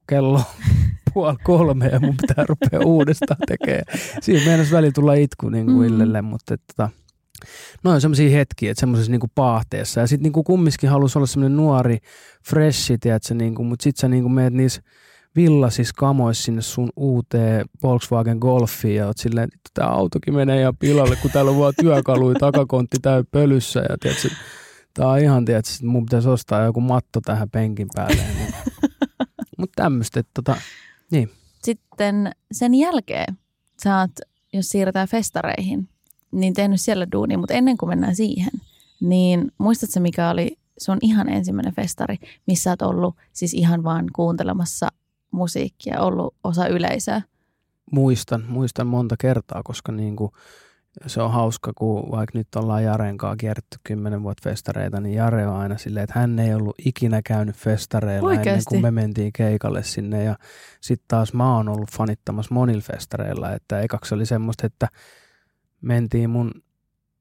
kello 0.09 0.43
puoli 1.15 1.37
kolme 1.45 1.87
ja 1.87 2.01
mun 2.01 2.17
pitää 2.21 2.45
rupea 2.49 2.87
uudestaan 2.87 3.41
tekemään. 3.47 3.99
Siinä 4.21 4.45
meinasi 4.47 4.73
väli 4.73 4.93
tulla 4.93 5.15
itku 5.15 5.49
niin 5.49 5.67
kuin 5.67 5.79
Mm. 5.79 5.85
Illelle, 5.85 6.23
mutta 6.23 6.55
että, 6.55 6.75
tota, 6.77 6.91
no 7.85 7.91
on 7.91 8.01
semmoisia 8.01 8.31
hetkiä, 8.31 8.71
että 8.71 8.81
semmoisessa 8.81 9.11
niin 9.11 9.21
kuin 9.21 9.33
paahteessa. 9.35 10.01
Ja 10.01 10.07
sitten 10.07 10.33
niin 10.33 10.45
kumminkin 10.45 10.91
halusi 10.91 11.19
olla 11.19 11.27
semmoinen 11.27 11.57
nuori, 11.57 11.99
freshi, 12.49 12.99
tiedätkö, 12.99 13.35
niin 13.35 13.55
kuin, 13.55 13.67
mutta 13.67 13.83
sitten 13.83 14.01
sä 14.01 14.09
niin 14.09 14.23
kuin 14.23 14.33
meet 14.33 14.53
niissä 14.53 14.83
villasissa 15.37 15.95
kamoissa 15.97 16.45
sinne 16.45 16.63
sun 16.63 16.89
uuteen 16.97 17.67
Volkswagen 17.83 18.39
Golfiin 18.39 18.97
ja 18.97 19.07
oot 19.07 19.19
silleen, 19.19 19.45
että 19.45 19.71
tämä 19.75 19.89
autokin 19.89 20.35
menee 20.35 20.61
ihan 20.61 20.77
pilalle, 20.77 21.17
kun 21.17 21.31
täällä 21.31 21.51
on 21.51 21.59
vaan 21.59 21.75
työkaluja, 21.81 22.39
takakontti 22.41 22.97
täy 23.03 23.25
pölyssä 23.31 23.81
ja 23.81 23.97
tiedätkö, 24.01 24.29
tää 24.95 25.09
on 25.09 25.19
ihan, 25.19 25.45
tiedätkö, 25.45 25.73
että 25.75 25.87
mun 25.87 26.05
pitäisi 26.05 26.29
ostaa 26.29 26.65
joku 26.65 26.81
matto 26.81 27.21
tähän 27.21 27.51
penkin 27.51 27.89
päälle. 27.95 28.23
Niin. 29.63 29.69
Mutta 29.71 29.83
tämmöistä, 29.83 30.21
että 30.21 30.31
tota, 30.35 30.57
Sitten 31.63 32.33
sen 32.53 32.75
jälkeen 32.75 33.39
sä 33.85 33.99
oot, 33.99 34.11
jos 34.53 34.69
siirretään 34.69 35.09
festareihin, 35.09 35.89
niin 36.33 36.55
tehnyt 36.55 36.81
siellä 36.81 37.07
duunia, 37.13 37.39
mutta 37.39 37.55
ennen 37.55 37.77
kuin 37.77 37.89
mennään 37.89 38.17
siihen, 38.17 38.53
niin 39.01 39.53
muistatko 39.59 40.01
mikä 40.01 40.31
oli 40.31 40.59
sun 40.79 40.99
ihan 41.03 41.29
ensimmäinen 41.29 41.75
festari, 41.75 42.17
missä 42.47 42.71
oot 42.71 42.83
ollut 42.83 43.17
siis 43.33 43.55
ihan 43.55 43.85
vaan 43.85 44.07
kuuntelemassa 44.15 44.89
musiikkia, 45.31 46.01
ollut 46.01 46.35
osa 46.45 46.67
yleisöä? 46.67 47.23
muistan, 47.93 48.45
muistan 48.49 48.87
monta 48.87 49.17
kertaa, 49.19 49.63
koska 49.65 49.93
niin 49.93 50.17
kuin 50.17 50.33
se 51.07 51.23
on 51.23 51.31
hauska, 51.33 51.73
kun 51.75 52.11
vaikka 52.11 52.39
nyt 52.39 52.55
ollaan 52.57 52.85
Jaren 52.85 53.19
kanssa 53.19 53.37
kierretty 53.37 53.79
kymmenen 53.85 54.23
vuotta 54.23 54.51
festareita, 54.51 55.01
niin 55.01 55.15
Jare 55.15 55.47
on 55.47 55.57
aina 55.57 55.79
silleen, 55.79 56.05
että 56.05 56.19
hän 56.21 56.39
ei 56.39 56.55
ollut 56.55 56.75
ikinä 56.87 57.21
käynyt 57.25 57.57
festareilla 57.57 58.31
ennen 58.31 58.39
Oikeasti? 58.39 58.65
kuin 58.69 58.83
me 58.83 58.91
mentiin 58.91 59.33
keikalle 59.33 59.83
sinne. 59.83 60.25
Ja 60.25 60.37
sitten 60.81 61.05
taas 61.09 61.33
mä 61.33 61.57
oon 61.57 61.69
ollut 61.69 61.91
fanittamassa 61.91 62.55
monilla 62.55 62.81
festareilla, 62.81 63.53
että 63.53 63.81
ekaksi 63.81 64.15
oli 64.15 64.27
semmoista, 64.27 64.67
että 64.67 64.89
mentiin 65.81 66.31
mun 66.31 66.51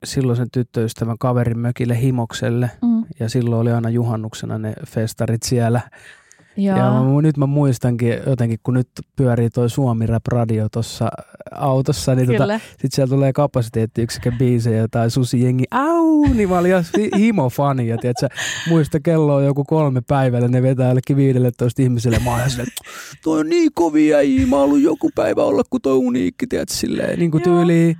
silloisen 0.03 0.51
tyttöystävän 0.51 1.17
kaverin 1.17 1.59
mökille 1.59 2.01
Himokselle 2.01 2.71
Mm. 2.81 3.05
ja 3.19 3.29
silloin 3.29 3.61
oli 3.61 3.71
aina 3.71 3.89
juhannuksena 3.89 4.57
ne 4.57 4.73
festarit 4.87 5.43
siellä. 5.43 5.81
Joo. 6.57 6.77
Ja 6.77 6.83
mä, 6.83 7.21
nyt 7.21 7.37
mä 7.37 7.45
muistankin 7.45 8.13
jotenkin, 8.27 8.59
kun 8.63 8.73
nyt 8.73 8.89
pyörii 9.15 9.49
toi 9.49 9.69
Suomi 9.69 10.07
Rap 10.07 10.27
Radio 10.27 10.67
tuossa 10.71 11.09
autossa, 11.55 12.15
niin 12.15 12.27
tota, 12.27 12.59
sitten 12.59 12.91
siellä 12.91 13.15
tulee 13.15 13.33
kapasiteettiyksikön 13.33 14.37
biisejä 14.37 14.87
tai 14.91 15.11
susi 15.11 15.43
jengi, 15.43 15.63
au, 15.71 16.33
niin 16.33 16.49
mä 16.49 16.57
olin 16.57 16.73
himo-fani. 17.17 17.87
Ja 17.87 17.97
tiedätkö, 17.97 18.27
muista 18.69 18.99
kello 18.99 19.35
on 19.35 19.45
joku 19.45 19.63
kolme 19.63 20.01
päivällä, 20.07 20.47
ne 20.47 20.61
vetää 20.61 20.87
jollekin 20.87 21.17
15 21.17 21.81
ihmiselle. 21.81 22.19
Mä 22.19 22.49
silleen, 22.49 22.67
että 22.67 22.91
toi 23.23 23.39
on 23.39 23.49
niin 23.49 23.71
kovia 23.73 24.17
äijä, 24.17 24.47
mä 24.47 24.55
ollut 24.55 24.81
joku 24.81 25.09
päivä 25.15 25.43
olla 25.43 25.63
kuin 25.69 25.81
toi 25.81 25.97
uniikki, 25.97 26.47
tiedätkö, 26.47 26.73
silleen, 26.75 27.19
niin 27.19 27.31
kuin 27.31 27.43
tyyliin. 27.43 27.97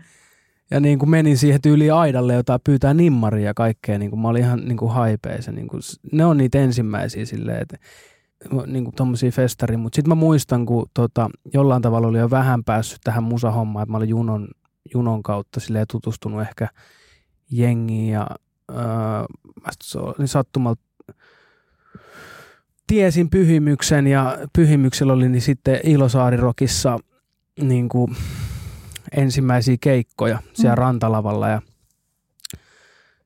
Ja 0.71 0.79
niin 0.79 0.99
kuin 0.99 1.09
menin 1.09 1.37
siihen 1.37 1.61
tyyliin 1.61 1.93
aidalle, 1.93 2.33
jota 2.33 2.59
pyytää 2.59 2.93
nimmaria 2.93 3.45
ja 3.45 3.53
kaikkea. 3.53 3.97
Niin 3.97 4.09
kuin 4.09 4.19
mä 4.19 4.27
olin 4.27 4.43
ihan 4.43 4.59
niin 4.65 4.77
kuin 4.77 4.91
haipeissa. 4.91 5.51
Niin 5.51 5.67
kuin, 5.67 5.81
ne 6.11 6.25
on 6.25 6.37
niitä 6.37 6.59
ensimmäisiä 6.59 7.25
silleen, 7.25 7.61
että 7.61 7.77
niin 8.65 8.83
kuin 8.83 8.95
tommosia 8.95 9.31
festari, 9.31 9.77
mutta 9.77 9.95
sitten 9.95 10.09
mä 10.09 10.15
muistan, 10.15 10.65
kun 10.65 10.89
tota, 10.93 11.29
jollain 11.53 11.81
tavalla 11.81 12.07
oli 12.07 12.19
jo 12.19 12.29
vähän 12.29 12.63
päässyt 12.63 12.99
tähän 13.03 13.23
musahommaan, 13.23 13.83
että 13.83 13.91
mä 13.91 13.97
olin 13.97 14.09
junon, 14.09 14.47
junon 14.93 15.23
kautta 15.23 15.59
silleen 15.59 15.85
tutustunut 15.91 16.41
ehkä 16.41 16.67
jengiin 17.51 18.09
ja 18.09 18.27
öö, 18.71 18.77
se 19.83 19.99
oli 19.99 20.27
sattumalta 20.27 20.81
tiesin 22.87 23.29
pyhimyksen 23.29 24.07
ja 24.07 24.37
pyhimyksellä 24.55 25.13
oli 25.13 25.29
niin 25.29 25.41
sitten 25.41 25.79
Ilosaarirokissa 25.83 26.99
niin 27.61 27.89
kuin 27.89 28.15
ensimmäisiä 29.11 29.77
keikkoja 29.81 30.39
siellä 30.53 30.75
mm. 30.75 30.79
rantalavalla 30.79 31.49
ja 31.49 31.61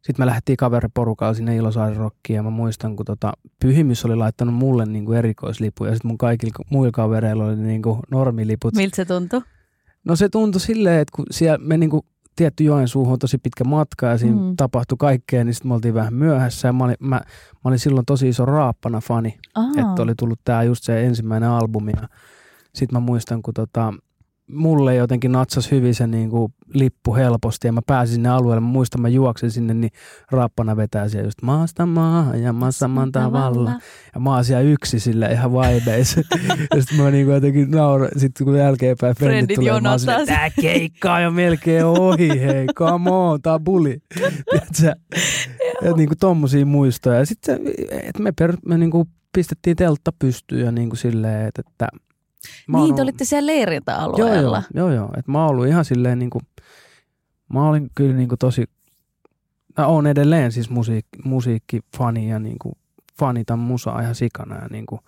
sitten 0.05 0.15
me 0.24 0.25
lähdettiin 0.25 0.57
kaveriporukalla 0.57 1.33
sinne 1.33 1.55
Ilosaarirokkiin 1.55 2.35
ja 2.38 2.43
mä 2.43 2.50
muistan, 2.50 2.95
kun 2.95 3.05
tota, 3.05 3.33
Pyhimys 3.62 4.05
oli 4.05 4.15
laittanut 4.15 4.55
mulle 4.55 4.85
niinku 4.85 5.13
erikoislipuja 5.13 5.91
ja 5.91 5.95
sitten 5.95 6.09
mun 6.09 6.17
kaikilla 6.17 6.65
muilla 6.69 6.91
kavereilla 6.91 7.45
oli 7.45 7.55
niinku 7.55 8.00
normiliput. 8.12 8.74
Miltä 8.75 8.95
se 8.95 9.05
tuntui? 9.05 9.41
No 10.05 10.15
se 10.15 10.29
tuntui 10.29 10.62
silleen, 10.62 11.00
että 11.01 11.12
kun 11.15 11.25
siellä 11.31 11.57
me 11.57 11.77
niinku, 11.77 12.05
tietty 12.35 12.63
Joensuuhun 12.63 13.13
on 13.13 13.19
tosi 13.19 13.38
pitkä 13.38 13.63
matka 13.63 14.05
ja 14.05 14.17
siinä 14.17 14.41
Mm. 14.41 14.55
tapahtui 14.57 14.95
kaikkea, 15.00 15.43
niin 15.43 15.53
sitten 15.53 15.69
me 15.69 15.75
oltiin 15.75 15.93
vähän 15.93 16.13
myöhässä 16.13 16.67
ja 16.67 16.74
mä 16.74 16.83
olin, 16.83 16.95
mä, 17.00 17.15
mä 17.15 17.21
olin 17.63 17.79
silloin 17.79 18.05
tosi 18.05 18.29
iso 18.29 18.45
raappana 18.45 19.01
fani, 19.01 19.38
Aa. 19.55 19.69
että 19.69 20.01
oli 20.01 20.13
tullut 20.15 20.39
tää 20.43 20.63
just 20.63 20.83
se 20.83 21.05
ensimmäinen 21.05 21.50
albumi 21.50 21.91
ja 22.01 22.07
sitten 22.75 22.95
mä 23.01 23.05
muistan, 23.05 23.41
kun 23.41 23.53
tota, 23.53 23.93
mulle 24.51 24.95
jotenkin 24.95 25.31
natsas 25.31 25.71
hyvin 25.71 25.95
se 25.95 26.07
niinku 26.07 26.51
lippu 26.73 27.15
helposti 27.15 27.67
ja 27.67 27.71
mä 27.71 27.81
pääsin 27.87 28.13
sinne 28.13 28.29
alueelle. 28.29 28.61
Mä 28.61 28.67
muistan, 28.67 29.01
mä 29.01 29.09
juoksen 29.09 29.51
sinne, 29.51 29.73
niin 29.73 29.91
raappana 30.31 30.77
vetää 30.77 31.09
siellä 31.09 31.27
just 31.27 31.41
maasta 31.41 31.85
maahan 31.85 32.41
ja 32.41 32.53
massaman 32.53 33.11
tavalla. 33.11 33.71
Ja 34.15 34.19
mä 34.19 34.33
oon 34.35 34.45
siellä 34.45 34.61
yksi 34.61 34.99
sille 34.99 35.31
ihan 35.31 35.51
vibeissa. 35.51 36.21
ja 36.75 36.81
sitten 36.81 36.97
mä 36.97 37.11
niinku 37.11 37.31
jotenkin 37.31 37.71
nauran, 37.71 38.09
sitten 38.17 38.45
kun 38.45 38.57
jälkeenpäin 38.57 39.15
frendit 39.15 39.37
Frendit 39.37 39.55
tulee, 39.55 39.81
mä 39.81 40.17
oon 40.17 40.25
tää 40.25 40.49
keikka 40.61 41.13
on 41.13 41.23
jo 41.23 41.31
melkein 41.31 41.85
ohi, 41.85 42.29
hei, 42.29 42.67
come 42.75 43.11
on, 43.11 43.41
tää 43.41 43.53
on 43.53 43.63
buli. 43.63 43.97
Ja 45.81 45.93
niinku 45.93 46.15
tommosia 46.19 46.65
muistoja. 46.65 47.19
Ja 47.19 47.25
sitten 47.25 47.59
että 47.91 48.23
me, 48.23 48.31
per, 48.31 48.57
me 48.65 48.77
niinku 48.77 49.07
pistettiin 49.35 49.75
teltta 49.75 50.11
pystyyn 50.19 50.65
ja 50.65 50.71
niinku 50.71 50.95
silleen, 50.95 51.47
että, 51.47 51.61
että 51.67 51.87
Niin, 52.67 52.73
te 52.73 52.79
ollut- 52.83 52.99
olitte 52.99 53.25
siellä 53.25 53.51
Joo, 53.51 53.57
leirintäalueella. 53.57 54.63
joo, 54.73 54.87
joo, 54.87 54.95
joo. 54.95 55.09
Et 55.17 55.27
mä 55.27 55.41
oon 55.41 55.49
ollut 55.49 55.67
ihan 55.67 55.85
silleen 55.85 56.19
niinku, 56.19 56.41
mä 57.53 57.69
olin 57.69 57.89
kyllä 57.95 58.15
niinku 58.15 58.37
tosi, 58.37 58.65
mä 59.77 59.87
oon 59.87 60.07
edelleen 60.07 60.51
siis 60.51 60.69
musiik, 60.69 61.05
musiikkifani 61.25 62.29
ja 62.29 62.39
niinku 62.39 62.71
fanitan 63.19 63.59
musaa 63.59 64.01
ihan 64.01 64.15
sikana 64.15 64.55
ja 64.55 64.67
niinku, 64.71 64.99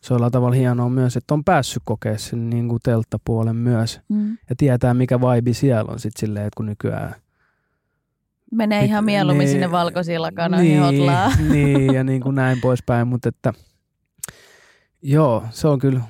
se 0.00 0.14
on 0.14 0.30
tavalla 0.32 0.54
hienoa 0.56 0.88
myös, 0.88 1.16
että 1.16 1.34
on 1.34 1.44
päässyt 1.44 1.82
kokea 1.84 2.18
sen 2.18 2.50
niinku 2.50 2.78
telttapuolen 2.82 3.56
myös 3.56 4.00
Mm. 4.08 4.38
ja 4.50 4.56
tietää 4.56 4.94
mikä 4.94 5.20
vibe 5.20 5.52
siellä 5.52 5.92
on 5.92 5.98
sit 5.98 6.12
silleen, 6.16 6.46
että 6.46 6.56
kun 6.56 6.66
nykyään 6.66 7.14
Menee 8.52 8.80
Mit- 8.82 8.90
ihan 8.90 9.04
mieluummin 9.04 9.44
niin, 9.44 9.52
sinne 9.52 9.70
valkoisiin 9.70 10.22
lakanoihin 10.22 10.68
niin, 10.68 10.82
hotlaa. 10.82 11.30
niin, 11.48 11.94
ja 11.94 12.04
niin 12.04 12.20
kuin 12.22 12.34
näin 12.34 12.60
poispäin, 12.60 13.08
mutta 13.08 13.28
että 13.28 13.52
joo, 15.02 15.44
se 15.50 15.68
on 15.68 15.78
kyllä 15.78 16.00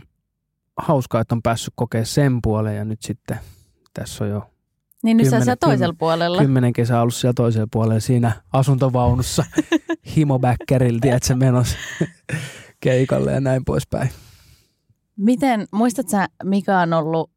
hauskaa, 0.82 1.20
että 1.20 1.34
on 1.34 1.42
päässyt 1.42 1.72
kokea 1.76 2.04
sen 2.04 2.38
puolen 2.42 2.76
ja 2.76 2.84
nyt 2.84 3.02
sitten 3.02 3.38
tässä 3.94 4.24
on 4.24 4.30
jo 4.30 4.50
Niin 5.02 5.16
nyt 5.16 5.26
sä 5.26 5.30
Kymmenen- 5.30 5.44
siellä 5.44 5.56
toisella 5.56 5.94
puolella. 5.98 6.38
kymmenen 6.42 6.72
kesää 6.72 7.02
ollut 7.02 7.14
siellä 7.14 7.34
toisella 7.34 7.68
puolella 7.72 8.00
siinä 8.00 8.32
asuntovaunussa 8.52 9.44
himobäkkärillä, 10.16 10.98
tiedätkö, 11.02 11.34
menossa 11.34 11.78
keikalle 12.80 13.32
ja 13.32 13.40
näin 13.40 13.64
poispäin. 13.64 14.10
Miten, 15.16 15.66
muistat 15.72 16.08
sä, 16.08 16.26
mikä 16.44 16.78
on 16.80 16.92
ollut 16.92 17.30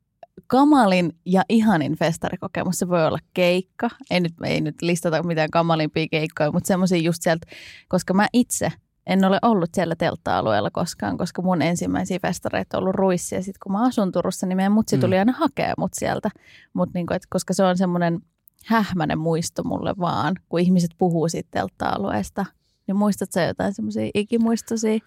kamalin 0.47 1.13
ja 1.25 1.43
ihanin 1.49 1.97
festarikokemus, 1.97 2.77
se 2.79 2.87
voi 2.87 3.05
olla 3.05 3.19
keikka. 3.33 3.89
Ei 4.09 4.19
nyt, 4.19 4.33
ei 4.45 4.61
nyt 4.61 4.81
listata 4.81 5.23
mitään 5.23 5.49
kamalimpia 5.49 6.07
keikkoja, 6.11 6.51
mutta 6.51 6.67
semmoisia 6.67 6.97
just 6.97 7.21
sieltä, 7.21 7.47
koska 7.87 8.13
mä 8.13 8.27
itse 8.33 8.71
en 9.07 9.25
ole 9.25 9.39
ollut 9.41 9.69
siellä 9.73 9.95
teltta-alueella 9.95 10.71
koskaan, 10.71 11.17
koska 11.17 11.41
mun 11.41 11.61
ensimmäisiä 11.61 12.19
festareita 12.21 12.77
on 12.77 12.83
ollut 12.83 12.95
Ruissi. 12.95 13.35
Ja 13.35 13.43
sitten 13.43 13.59
kun 13.63 13.71
mä 13.71 13.85
asun 13.85 14.11
Turussa, 14.11 14.47
niin 14.47 14.57
meidän 14.57 14.71
mutsi 14.71 14.97
tuli 14.97 15.15
mm. 15.15 15.19
aina 15.19 15.31
hakea 15.31 15.73
mut 15.77 15.93
sieltä. 15.93 16.29
Mut 16.73 16.89
niinku, 16.93 17.13
et, 17.13 17.23
koska 17.29 17.53
se 17.53 17.63
on 17.63 17.77
semmoinen 17.77 18.19
hähmäinen 18.65 19.19
muisto 19.19 19.63
mulle 19.63 19.93
vaan, 19.99 20.35
kun 20.49 20.59
ihmiset 20.59 20.91
puhuu 20.97 21.29
siitä 21.29 21.49
teltta-alueesta. 21.51 22.45
Niin 22.87 22.95
muistat 22.95 23.31
sä 23.31 23.43
jotain 23.43 23.73
semmoisia 23.73 24.09
ikimuistoisia 24.13 24.99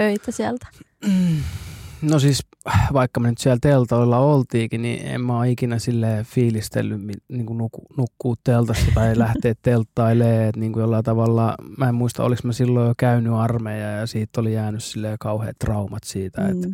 öitä 0.00 0.32
sieltä? 0.32 0.66
No 2.02 2.18
siis 2.18 2.46
vaikka 2.92 3.20
me 3.20 3.30
nyt 3.30 3.38
siellä 3.38 3.58
teltoilla 3.62 4.18
oltiinkin, 4.18 4.82
niin 4.82 5.06
en 5.06 5.20
mä 5.20 5.38
ole 5.38 5.50
ikinä 5.50 5.78
sille 5.78 6.24
fiilistellyt 6.24 7.00
niin 7.28 7.46
kuin 7.46 7.58
nuku, 7.58 7.86
nukkuu 7.96 8.36
teltassa 8.44 8.86
tai 8.94 9.18
lähteä 9.18 9.54
telttailemaan. 9.62 10.42
Että 10.44 10.60
niin 10.60 10.72
kuin 10.72 10.80
jollain 10.80 11.04
tavalla, 11.04 11.54
mä 11.78 11.88
en 11.88 11.94
muista, 11.94 12.24
oliko 12.24 12.42
mä 12.44 12.52
silloin 12.52 12.88
jo 12.88 12.94
käynyt 12.98 13.32
armeija 13.32 13.90
ja 13.90 14.06
siitä 14.06 14.40
oli 14.40 14.54
jäänyt 14.54 14.84
sille 14.84 15.16
kauheat 15.20 15.58
traumat 15.58 16.04
siitä, 16.04 16.40
mm. 16.40 16.48
että 16.48 16.68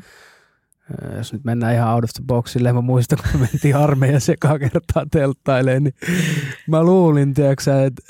jos 1.16 1.32
nyt 1.32 1.44
mennään 1.44 1.74
ihan 1.74 1.94
out 1.94 2.04
of 2.04 2.10
the 2.10 2.24
box, 2.26 2.52
silleen 2.52 2.74
mä 2.74 2.80
muistan, 2.80 3.18
kun 3.22 3.40
me 3.40 3.48
mentiin 3.52 3.76
armeija 3.76 4.20
sekaan 4.20 4.60
kertaa 4.60 5.06
telttailemaan, 5.10 5.84
niin 5.84 5.94
mä 6.68 6.82
luulin, 6.82 7.34
tiedätkö, 7.34 7.84
että 7.84 8.02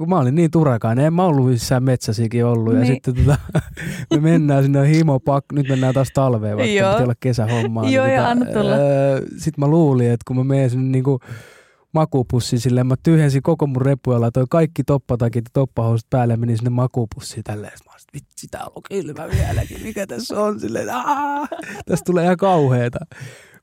kun 0.00 0.08
mä 0.08 0.18
olin 0.18 0.34
niin 0.34 0.50
turakainen, 0.50 1.04
en 1.04 1.14
mä 1.14 1.24
ollut 1.24 1.46
missään 1.46 1.84
metsäsikin 1.84 2.44
ollut. 2.44 2.74
Niin. 2.74 2.80
Ja 2.80 2.86
sitten 2.86 3.14
tota, 3.14 3.36
me 4.14 4.20
mennään 4.20 4.62
sinne 4.62 4.88
himopak, 4.88 5.44
nyt 5.52 5.68
mennään 5.68 5.94
taas 5.94 6.08
talveen, 6.14 6.56
vaikka 6.56 6.72
Joo. 6.72 6.90
pitää 6.90 7.04
olla 7.04 7.14
kesähommaa. 7.20 7.90
Joo, 7.90 8.06
niin, 8.06 8.16
ja 8.16 8.36
tota, 8.36 8.74
öö, 8.76 9.20
Sitten 9.30 9.54
mä 9.58 9.66
luulin, 9.66 10.10
että 10.10 10.24
kun 10.26 10.36
mä 10.36 10.44
menen 10.44 10.70
sinne 10.70 10.90
niinku 10.90 11.20
makupussi 11.92 12.58
silleen, 12.58 12.86
mä 12.86 12.94
tyhjensin 13.02 13.42
koko 13.42 13.66
mun 13.66 13.82
reppu 13.82 14.12
ja 14.12 14.20
laitoin 14.20 14.46
kaikki 14.50 14.84
toppatakit 14.84 15.44
ja 15.44 15.50
toppahousut 15.52 16.10
päälle 16.10 16.34
ja 16.34 16.38
menin 16.38 16.56
sinne 16.56 16.70
makupussiin 16.70 17.44
tälleen. 17.44 17.72
Mä 17.86 17.92
olisin, 17.92 18.08
vitsi, 18.14 18.46
tää 18.50 18.64
on 18.76 18.82
kylmä 18.88 19.28
vieläkin, 19.28 19.82
mikä 19.82 20.06
tässä 20.06 20.40
on 20.40 20.60
silleen, 20.60 20.90
aah, 20.90 21.48
tästä 21.86 22.04
tulee 22.06 22.24
ihan 22.24 22.36
kauheeta. 22.36 22.98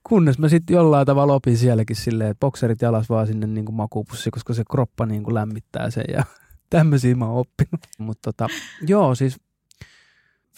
Kunnes 0.07 0.39
mä 0.39 0.49
sitten 0.49 0.73
jollain 0.73 1.05
tavalla 1.05 1.33
opin 1.33 1.57
sielläkin 1.57 1.95
silleen, 1.95 2.31
että 2.31 2.39
bokserit 2.39 2.81
jalas 2.81 3.09
vaan 3.09 3.27
sinne 3.27 3.47
niin 3.47 3.65
kuin 3.65 3.75
makupussi, 3.75 4.31
koska 4.31 4.53
se 4.53 4.63
kroppa 4.71 5.05
niin 5.05 5.23
kuin 5.23 5.33
lämmittää 5.33 5.89
sen 5.89 6.05
ja 6.13 6.23
tämmöisiä 6.69 7.15
mä 7.15 7.25
oon 7.25 7.37
oppinut. 7.37 7.87
Mutta 7.99 8.31
tota, 8.33 8.47
joo, 8.87 9.15
siis 9.15 9.37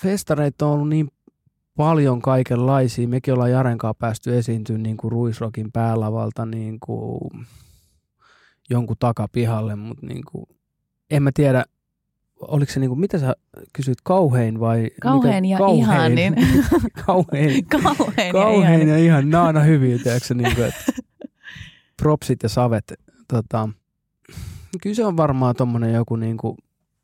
festareita 0.01 0.65
on 0.65 0.71
ollut 0.71 0.89
niin 0.89 1.07
paljon 1.77 2.21
kaikenlaisia. 2.21 3.07
Mekin 3.07 3.33
ollaan 3.33 3.51
Jarenkaan 3.51 3.95
päästy 3.95 4.37
esiintyä 4.37 4.77
niin 4.77 4.97
kuin 4.97 5.11
Ruisrokin 5.11 5.71
päälavalta 5.71 6.45
niin 6.45 6.79
kuin 6.79 7.19
jonkun 8.69 8.95
takapihalle, 8.99 9.75
mutta 9.75 10.05
niin 10.05 10.23
kuin, 10.31 10.45
en 11.09 11.23
mä 11.23 11.31
tiedä, 11.33 11.65
oliko 12.39 12.71
se 12.71 12.79
niin 12.79 12.89
kuin, 12.89 12.99
mitä 12.99 13.19
sä 13.19 13.35
kysyt, 13.73 13.97
kauhein 14.03 14.59
vai? 14.59 14.89
Kauhein 15.01 15.45
ja 15.45 15.57
kauhein. 15.57 16.17
ihanin. 16.17 16.35
kauhein. 17.05 17.65
kauhein, 17.65 18.33
kauhein 18.41 18.87
ja, 18.87 18.97
ja 18.97 19.03
ihan. 19.03 19.29
Nämä 19.29 19.41
on 19.41 19.47
aina 19.47 19.59
hyviä, 19.59 19.97
tiedätkö, 19.97 20.33
niin 20.33 20.55
kuin, 20.55 20.67
että 20.67 20.91
propsit 22.01 22.43
ja 22.43 22.49
savet. 22.49 22.93
Tota, 23.27 23.69
kyllä 24.81 24.95
se 24.95 25.05
on 25.05 25.17
varmaan 25.17 25.55
tuommoinen 25.55 25.93
joku 25.93 26.15
niin 26.15 26.37
kuin 26.37 26.57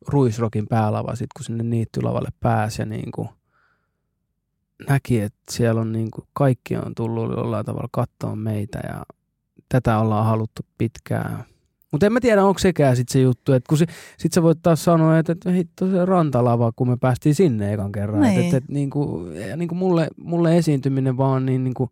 Ruisrokin 0.07 0.67
päälava, 0.67 1.15
sit 1.15 1.29
kun 1.37 1.45
sinne 1.45 1.63
niittylavalle 1.63 2.29
pääsi 2.39 2.81
ja 2.81 2.85
niin 2.85 3.11
kuin 3.11 3.29
näki, 4.89 5.21
että 5.21 5.39
siellä 5.51 5.81
on 5.81 5.91
niin 5.91 6.11
kuin, 6.11 6.27
kaikki 6.33 6.75
on 6.75 6.95
tullut 6.95 7.37
jollain 7.37 7.65
tavalla 7.65 7.89
katsoa 7.91 8.35
meitä 8.35 8.79
ja 8.87 9.03
tätä 9.69 9.99
ollaan 9.99 10.25
haluttu 10.25 10.61
pitkään 10.77 11.45
mutta 11.95 12.05
en 12.05 12.13
mä 12.13 12.19
tiedä, 12.19 12.43
onko 12.43 12.59
sekään 12.59 12.95
sitten 12.95 13.13
se 13.13 13.21
juttu, 13.21 13.53
että 13.53 13.69
kun 13.69 13.77
se, 13.77 13.85
sit 14.17 14.33
sä 14.33 14.43
voit 14.43 14.59
taas 14.61 14.83
sanoa, 14.83 15.19
että, 15.19 15.31
että 15.31 15.51
hitto 15.51 15.91
se 15.91 16.05
rantalava, 16.05 16.71
kun 16.75 16.89
me 16.89 16.97
päästiin 16.97 17.35
sinne 17.35 17.73
ekan 17.73 17.91
kerran. 17.91 18.21
Niin. 18.21 18.33
Että, 18.33 18.45
että, 18.45 18.57
että 18.57 18.73
niin 18.73 18.89
kuin, 18.89 19.33
niin 19.55 19.67
kuin 19.67 19.77
mulle, 19.77 20.07
mulle 20.17 20.57
esiintyminen 20.57 21.17
vaan 21.17 21.45
niin, 21.45 21.63
niin 21.63 21.73
kuin, 21.73 21.89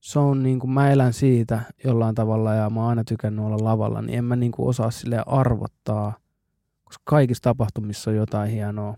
se 0.00 0.18
on 0.18 0.42
niin 0.42 0.60
kuin, 0.60 0.70
mä 0.70 0.90
elän 0.90 1.12
siitä 1.12 1.60
jollain 1.84 2.14
tavalla 2.14 2.54
ja 2.54 2.70
mä 2.70 2.80
oon 2.80 2.88
aina 2.88 3.04
tykännyt 3.04 3.44
olla 3.44 3.64
lavalla, 3.64 4.02
niin 4.02 4.18
en 4.18 4.24
mä 4.24 4.36
niin 4.36 4.52
kuin 4.52 4.68
osaa 4.68 4.90
sille 4.90 5.22
arvottaa, 5.26 6.12
koska 6.84 7.02
kaikissa 7.04 7.42
tapahtumissa 7.42 8.10
on 8.10 8.16
jotain 8.16 8.50
hienoa. 8.50 8.96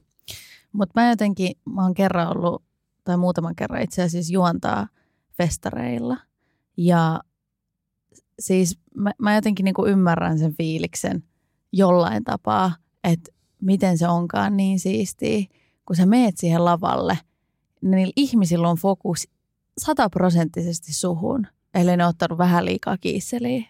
Mutta 0.72 1.00
mä 1.00 1.08
jotenkin, 1.08 1.56
mä 1.74 1.82
oon 1.82 1.94
kerran 1.94 2.36
ollut, 2.36 2.62
tai 3.04 3.16
muutaman 3.16 3.54
kerran 3.56 3.82
itse 3.82 4.02
asiassa 4.02 4.32
juontaa 4.32 4.88
festareilla. 5.32 6.16
Ja 6.76 7.20
siis 8.38 8.78
mä, 8.94 9.12
mä 9.18 9.34
jotenkin 9.34 9.64
niin 9.64 9.74
kuin 9.74 9.90
ymmärrän 9.90 10.38
sen 10.38 10.54
fiiliksen 10.54 11.22
jollain 11.72 12.24
tapaa, 12.24 12.72
että 13.04 13.32
miten 13.60 13.98
se 13.98 14.08
onkaan 14.08 14.56
niin 14.56 14.80
siistiä, 14.80 15.44
kun 15.86 15.96
sä 15.96 16.06
meet 16.06 16.36
siihen 16.36 16.64
lavalle, 16.64 17.18
niin 17.82 18.10
ihmisillä 18.16 18.68
on 18.68 18.76
fokus 18.76 19.28
sataprosenttisesti 19.78 20.92
suhun, 20.92 21.46
ellei 21.74 21.96
ne 21.96 22.06
ottanut 22.06 22.38
vähän 22.38 22.64
liikaa 22.64 22.98
kiisseliä. 22.98 23.64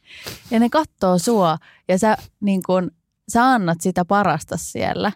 ja 0.50 0.60
ne 0.60 0.68
katsoo 0.68 1.18
sua 1.18 1.58
ja 1.88 1.98
sä, 1.98 2.16
niin 2.40 2.62
kun, 2.66 2.90
sä 3.28 3.44
annat 3.44 3.80
sitä 3.80 4.04
parasta 4.04 4.56
siellä. 4.56 5.12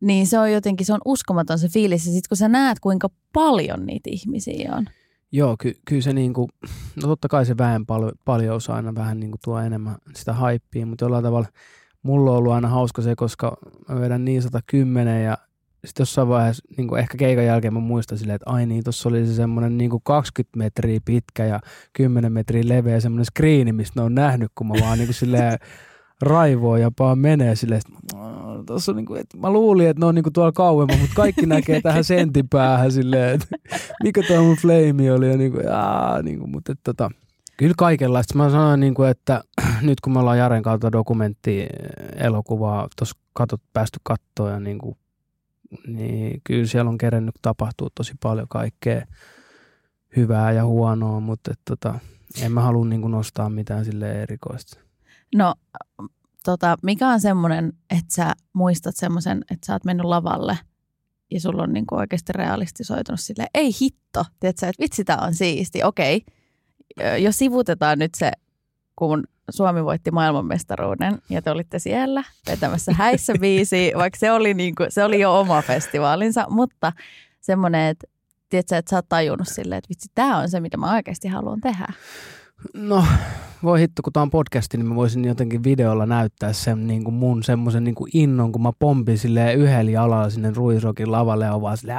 Niin 0.00 0.26
se 0.26 0.38
on 0.38 0.52
jotenkin, 0.52 0.86
se 0.86 0.92
on 0.92 1.00
uskomaton 1.04 1.58
se 1.58 1.68
fiilis. 1.68 2.06
Ja 2.06 2.12
sitten 2.12 2.28
kun 2.28 2.36
sä 2.36 2.48
näet, 2.48 2.80
kuinka 2.80 3.08
paljon 3.32 3.86
niitä 3.86 4.10
ihmisiä 4.12 4.72
on– 4.76 4.86
Joo, 5.32 5.56
ky- 5.58 5.76
kyllä 5.84 6.02
se 6.02 6.12
niinku, 6.12 6.48
no 6.96 7.08
totta 7.08 7.28
kai 7.28 7.46
se 7.46 7.58
väen 7.58 7.86
pal- 7.86 8.12
paljous 8.24 8.70
aina 8.70 8.94
vähän 8.94 9.20
niinku 9.20 9.38
tuo 9.44 9.58
enemmän 9.58 9.96
sitä 10.14 10.32
haippia, 10.32 10.86
mutta 10.86 11.04
jollain 11.04 11.24
tavalla 11.24 11.48
mulla 12.02 12.30
on 12.30 12.36
ollut 12.36 12.52
aina 12.52 12.68
hauska 12.68 13.02
se, 13.02 13.14
koska 13.16 13.56
mä 13.88 14.00
vedän 14.00 14.24
niin 14.24 14.42
110 14.42 15.24
ja 15.24 15.38
sitten 15.84 16.02
jossain 16.02 16.28
vaiheessa, 16.28 16.64
niin 16.76 16.98
ehkä 16.98 17.18
keikan 17.18 17.44
jälkeen 17.44 17.74
mä 17.74 17.80
muistan 17.80 18.18
silleen, 18.18 18.34
että 18.34 18.50
ai 18.50 18.66
niin, 18.66 18.84
tuossa 18.84 19.08
oli 19.08 19.26
se 19.26 19.34
semmoinen 19.34 19.78
niin 19.78 19.90
20 20.04 20.58
metriä 20.58 21.00
pitkä 21.04 21.44
ja 21.44 21.60
10 21.92 22.32
metriä 22.32 22.62
leveä 22.66 23.00
semmoinen 23.00 23.24
skriini, 23.24 23.72
mistä 23.72 24.00
ne 24.00 24.04
on 24.04 24.14
nähnyt, 24.14 24.52
kun 24.54 24.66
mä 24.66 24.74
vaan 24.80 24.98
niin 24.98 25.14
silleen 25.22 25.58
raivoa 26.22 26.78
jopa 26.78 27.16
menee 27.16 27.56
silleen, 27.56 27.80
että 27.86 28.12
tossa 28.66 28.92
niinku, 28.92 29.14
että 29.14 29.36
mä 29.36 29.50
luulin, 29.50 29.88
että 29.88 30.00
ne 30.00 30.06
on 30.06 30.14
niinku 30.14 30.30
tuolla 30.30 30.52
kauemmin, 30.52 31.00
mutta 31.00 31.14
kaikki 31.16 31.46
näkee 31.46 31.80
tähän 31.80 32.04
sentin 32.04 32.48
päähän 32.48 32.92
silleen, 32.92 33.34
että 33.34 33.46
mikä 34.04 34.22
tuo 34.22 34.42
mun 34.42 34.56
flame 34.56 35.12
oli 35.12 35.30
ja 35.30 35.36
niinku, 35.36 35.60
jaa, 35.60 36.22
niinku, 36.22 36.46
mutta 36.46 36.72
että, 36.72 36.82
tota, 36.84 37.10
kyllä 37.56 37.74
kaikenlaista. 37.78 38.38
Mä 38.38 38.50
sanoin, 38.50 38.80
niinku, 38.80 39.02
että 39.02 39.44
nyt 39.82 40.00
kun 40.00 40.12
me 40.12 40.18
ollaan 40.18 40.38
Jaren 40.38 40.62
kautta 40.62 40.92
dokumentti 40.92 41.66
elokuvaa 42.16 42.88
tuossa 42.98 43.18
katot, 43.32 43.60
päästy 43.72 44.00
kattoon 44.02 44.52
ja 44.52 44.60
niinku, 44.60 44.96
niin 45.86 46.40
kyllä 46.44 46.66
siellä 46.66 46.88
on 46.88 46.98
kerennyt 46.98 47.34
tapahtua 47.42 47.88
tosi 47.94 48.12
paljon 48.22 48.46
kaikkea 48.48 49.06
hyvää 50.16 50.52
ja 50.52 50.64
huonoa, 50.64 51.20
mutta 51.20 51.50
että, 51.50 51.62
tota, 51.64 51.98
en 52.42 52.52
mä 52.52 52.60
halua 52.60 52.84
niinku 52.84 53.08
nostaa 53.08 53.50
mitään 53.50 53.84
sille 53.84 54.22
erikoista. 54.22 54.81
No 55.34 55.54
tota, 56.44 56.76
mikä 56.82 57.08
on 57.08 57.20
semmoinen, 57.20 57.72
että 57.90 58.14
sä 58.14 58.32
muistat 58.52 58.96
semmoisen, 58.96 59.44
että 59.50 59.66
sä 59.66 59.72
oot 59.72 59.84
mennyt 59.84 60.06
lavalle 60.06 60.58
ja 61.30 61.40
sulla 61.40 61.62
on 61.62 61.72
niinku 61.72 61.94
oikeasti 61.94 62.32
realistisoitunut 62.32 63.20
sille 63.20 63.46
ei 63.54 63.70
hitto, 63.80 64.24
tiedätkö, 64.40 64.66
että 64.66 64.82
vitsi 64.82 65.04
tää 65.04 65.18
on 65.18 65.34
siisti, 65.34 65.82
okei. 65.82 66.24
Jos 67.18 67.38
sivutetaan 67.38 67.98
nyt 67.98 68.14
se, 68.14 68.32
kun 68.96 69.24
Suomi 69.50 69.84
voitti 69.84 70.10
maailmanmestaruuden 70.10 71.18
ja 71.30 71.42
te 71.42 71.50
olitte 71.50 71.78
siellä 71.78 72.24
vetämässä 72.50 72.92
häissä 72.98 73.32
biisi, 73.40 73.92
vaikka 73.96 74.18
se 74.18 74.32
oli, 74.32 74.54
niinku, 74.54 74.84
se 74.88 75.04
oli 75.04 75.20
jo 75.20 75.40
oma 75.40 75.62
festivaalinsa, 75.62 76.46
mutta 76.50 76.92
semmoinen, 77.40 77.88
että 77.88 78.06
tiedätkö, 78.48 78.76
että 78.76 78.90
sä 78.90 78.96
oot 78.96 79.08
tajunnut 79.08 79.48
silleen, 79.48 79.78
että 79.78 79.88
vitsi, 79.88 80.08
tämä 80.14 80.38
on 80.38 80.50
se, 80.50 80.60
mitä 80.60 80.76
mä 80.76 80.94
oikeasti 80.94 81.28
haluan 81.28 81.60
tehdä. 81.60 81.86
No, 82.74 83.04
voi 83.62 83.80
hitto, 83.80 84.02
kun 84.02 84.12
tämä 84.12 84.22
on 84.22 84.30
podcasti, 84.30 84.76
niin 84.76 84.86
mä 84.86 84.94
voisin 84.94 85.24
jotenkin 85.24 85.64
videolla 85.64 86.06
näyttää 86.06 86.52
sen 86.52 86.86
niin 86.86 87.04
kuin 87.04 87.14
mun 87.14 87.42
semmoisen 87.42 87.84
niin 87.84 87.94
innon, 88.14 88.52
kun 88.52 88.62
mä 88.62 88.72
pompin 88.78 89.18
silleen 89.18 89.58
yhdellä 89.58 89.90
jalalla 89.90 90.30
sinne 90.30 90.52
Ruisrokin 90.56 91.12
lavalle 91.12 91.44
ja 91.44 91.60
vaan 91.60 91.76
silleen, 91.76 91.98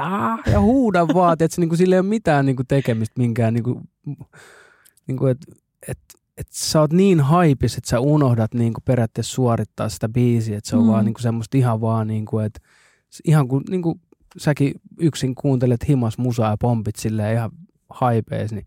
ja 0.52 0.60
huudan 0.60 1.08
vaan, 1.14 1.32
että 1.32 1.60
niin 1.60 1.68
kuin, 1.68 1.78
sille 1.78 1.94
ei 1.94 2.00
ole 2.00 2.08
mitään 2.08 2.46
niin 2.46 2.56
kuin 2.56 2.66
tekemistä 2.66 3.20
minkään, 3.20 3.54
niin 3.54 3.64
kuin, 3.64 3.80
niin 5.06 5.16
kuin, 5.16 5.30
että 5.30 5.46
et, 5.88 5.98
et 6.36 6.46
sä 6.50 6.80
oot 6.80 6.92
niin 6.92 7.20
haipis, 7.20 7.76
että 7.76 7.90
sä 7.90 8.00
unohdat 8.00 8.54
niin 8.54 8.72
kuin 8.72 8.84
periaatteessa 8.84 9.34
suorittaa 9.34 9.88
sitä 9.88 10.08
biisiä, 10.08 10.58
että 10.58 10.70
se 10.70 10.76
on 10.76 10.82
mm. 10.82 10.88
vaan 10.88 11.04
niin 11.04 11.14
kuin 11.14 11.22
semmoista 11.22 11.58
ihan 11.58 11.80
vaan, 11.80 12.06
niin 12.06 12.24
kuin, 12.24 12.44
että 12.44 12.60
ihan 13.24 13.48
kuin, 13.48 13.64
niin 13.70 13.82
kuin 13.82 14.00
säkin 14.38 14.74
yksin 14.98 15.34
kuuntelet 15.34 15.88
himas 15.88 16.18
musaa 16.18 16.50
ja 16.50 16.56
pompit 16.60 16.96
silleen 16.96 17.34
ihan 17.34 17.50
haipees, 17.90 18.52
niin 18.52 18.66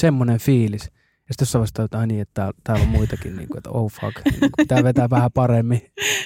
semmoinen 0.00 0.38
fiilis. 0.38 0.90
Ja 1.28 1.34
sitten 1.34 1.42
jossain 1.42 1.60
vaiheessa 1.60 1.82
jotain 1.82 2.08
niin, 2.08 2.20
että 2.20 2.52
täällä, 2.64 2.82
on 2.82 2.88
muitakin, 2.88 3.36
niin 3.36 3.48
kuin, 3.48 3.58
että 3.58 3.70
oh 3.70 3.92
fuck, 3.92 4.24
niin 4.24 4.40
kuin, 4.40 4.50
pitää 4.56 4.84
vetää 4.84 5.10
vähän 5.10 5.32
paremmin. 5.32 5.82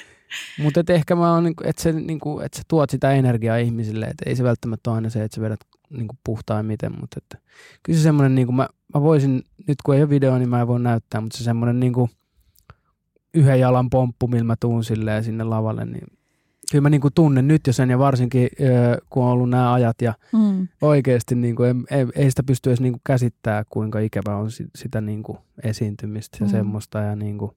Mutta 0.63 0.81
ehkä 0.89 1.15
mä 1.15 1.35
oon, 1.35 1.45
niin 1.45 1.57
kuin, 1.57 1.69
että, 1.69 1.83
se, 1.83 1.93
niin 1.93 2.21
kuin, 2.21 2.45
että 2.45 2.59
sä 2.59 2.63
tuot 2.69 2.91
sitä 2.91 3.13
energiaa 3.13 3.57
ihmisille, 3.57 4.07
että 4.07 4.25
ei 4.27 4.37
se 4.37 4.45
välttämättä 4.45 4.91
ole 4.91 4.97
aina 4.97 5.11
se, 5.11 5.25
että 5.25 5.35
sä 5.35 5.41
vedät 5.41 5.61
niin 5.91 6.09
kuin 6.09 6.19
puhtaimmiten, 6.25 6.93
mutta 7.01 7.17
että, 7.19 7.47
kyllä 7.83 7.97
se 7.97 8.03
semmoinen, 8.03 8.35
niin 8.35 8.47
kuin 8.47 8.57
mä, 8.57 8.69
mä 8.95 9.03
voisin, 9.03 9.43
nyt 9.69 9.83
kun 9.85 9.95
ei 9.95 10.03
ole 10.03 10.11
video, 10.11 10.39
niin 10.39 10.49
mä 10.49 10.61
en 10.61 10.69
voi 10.69 10.81
näyttää, 10.81 11.21
mutta 11.21 11.39
se 11.39 11.45
semmoinen 11.45 11.81
niin 11.81 11.93
kuin 11.93 12.11
yhden 13.35 13.61
jalan 13.61 13.91
pomppu, 13.91 14.29
millä 14.29 14.45
mä 14.45 14.57
tuun 14.61 14.85
silleen 14.85 15.25
sinne 15.25 15.45
lavalle, 15.45 15.85
niin 15.85 16.07
kyllä 16.70 16.83
mä 16.83 16.90
niin 16.90 17.00
kuin 17.00 17.14
tunnen 17.14 17.48
nyt 17.48 17.66
jo 17.66 17.72
sen 17.72 17.90
ja 17.90 17.98
varsinkin 17.98 18.48
kun 19.11 19.24
on 19.24 19.30
ollut 19.30 19.50
nämä 19.50 19.72
ajat 19.72 20.02
ja 20.02 20.14
mm. 20.33 20.68
oikeasti 20.83 21.35
niin 21.35 21.56
kuin, 21.56 21.85
ei, 21.90 22.06
ei 22.14 22.30
sitä 22.30 22.42
pysty 22.42 22.70
edes 22.70 22.80
niin 22.80 22.92
kuin 22.92 23.00
käsittää, 23.04 23.64
kuinka 23.70 23.98
ikävä 23.98 24.37
on 24.37 24.50
sitä 24.74 25.00
niin 25.00 25.22
kuin 25.22 25.38
esiintymistä 25.62 26.37
ja 26.40 26.46
mm. 26.46 26.50
semmoista 26.50 26.98
ja 26.98 27.16
niin 27.16 27.38
kuin, 27.38 27.50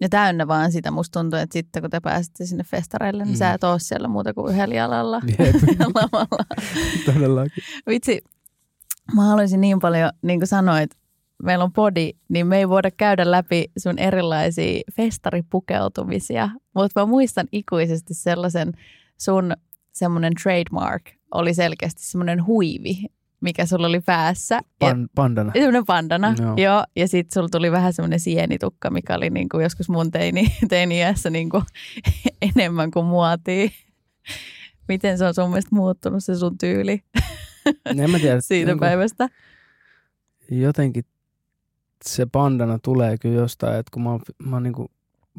ja 0.00 0.08
täynnä 0.08 0.48
vaan 0.48 0.72
sitä. 0.72 0.90
Musta 0.90 1.20
tuntuu, 1.20 1.38
että 1.38 1.52
sitten 1.52 1.82
kun 1.82 1.90
te 1.90 2.00
pääsitte 2.00 2.46
sinne 2.46 2.64
festareille, 2.64 3.24
niin 3.24 3.34
mm. 3.34 3.38
sä 3.38 3.52
et 3.52 3.64
ole 3.64 3.78
siellä 3.78 4.08
muuta 4.08 4.34
kuin 4.34 4.54
yhdellä 4.54 4.74
jalalla 4.74 5.20
lavalla. 5.94 6.44
Todellakin. 7.06 7.64
Vitsi, 7.88 8.22
mä 9.14 9.24
haluaisin 9.24 9.60
niin 9.60 9.80
paljon, 9.80 10.10
niin 10.22 10.40
kuin 10.40 10.48
sanoit, 10.48 10.90
meillä 11.42 11.64
on 11.64 11.72
podi, 11.72 12.12
niin 12.28 12.46
me 12.46 12.58
ei 12.58 12.68
voida 12.68 12.90
käydä 12.90 13.30
läpi 13.30 13.70
sun 13.78 13.98
erilaisia 13.98 14.80
festaripukeutumisia. 14.96 16.48
Mutta 16.74 17.00
mä 17.00 17.06
muistan 17.06 17.46
ikuisesti 17.52 18.14
sellaisen 18.14 18.72
sun 19.18 19.52
semmoinen 19.92 20.32
trademark 20.42 21.02
oli 21.34 21.54
selkeästi 21.54 22.02
semmoinen 22.04 22.46
huivi, 22.46 22.96
mikä 23.40 23.66
sulla 23.66 23.86
oli 23.86 24.00
päässä. 24.00 24.60
Pan, 24.78 25.08
pandana. 25.14 25.52
Semmoinen 25.52 25.86
pandana, 25.86 26.34
joo. 26.38 26.54
joo. 26.56 26.84
Ja 26.96 27.08
sitten 27.08 27.34
sulla 27.34 27.48
tuli 27.48 27.72
vähän 27.72 27.92
semmoinen 27.92 28.20
sienitukka, 28.20 28.90
mikä 28.90 29.14
oli 29.14 29.30
niin 29.30 29.48
kuin 29.48 29.62
joskus 29.62 29.88
mun 29.88 30.10
teini, 30.10 30.56
teini-iässä 30.70 31.30
niin 31.30 31.50
kuin 31.50 31.62
enemmän 32.56 32.90
kuin 32.90 33.06
muotia. 33.06 33.68
Miten 34.88 35.18
se 35.18 35.24
on 35.24 35.34
sun 35.34 35.48
mielestä 35.48 35.74
muuttunut 35.76 36.24
se 36.24 36.36
sun 36.36 36.58
tyyli 36.58 37.02
en 37.86 38.10
mä 38.10 38.18
tiedä, 38.18 38.40
siitä 38.48 38.70
niin 38.70 38.80
päivästä? 38.80 39.28
Jotenkin 40.50 41.04
se 42.04 42.26
pandana 42.26 42.78
tulee 42.78 43.18
kyllä 43.18 43.40
jostain, 43.40 43.78
että 43.78 43.90
kun 43.94 44.02
mä, 44.02 44.10
mä, 44.38 44.60
niin 44.60 44.72
kuin, 44.72 44.88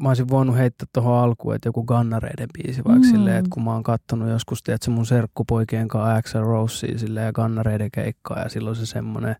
mä 0.02 0.08
olisin 0.08 0.28
voinut 0.28 0.56
heittää 0.56 0.88
tuohon 0.92 1.18
alkuun, 1.18 1.54
että 1.54 1.68
joku 1.68 1.84
Gannareiden 1.84 2.48
biisi 2.52 2.84
vaikka 2.84 3.06
mm. 3.06 3.10
silleen, 3.10 3.36
että 3.36 3.50
kun 3.50 3.64
mä 3.64 3.72
oon 3.72 3.82
kattonut 3.82 4.28
joskus, 4.28 4.62
tiedät, 4.62 4.82
se 4.82 4.90
mun 4.90 5.06
serkkupoikien 5.06 5.88
kanssa 5.88 6.14
Axel 6.14 6.42
Rosea 6.42 6.98
silleen 6.98 7.26
ja 7.26 7.32
Gannareiden 7.32 7.90
keikkaa 7.90 8.38
ja 8.38 8.48
silloin 8.48 8.76
se 8.76 8.86
semmoinen 8.86 9.36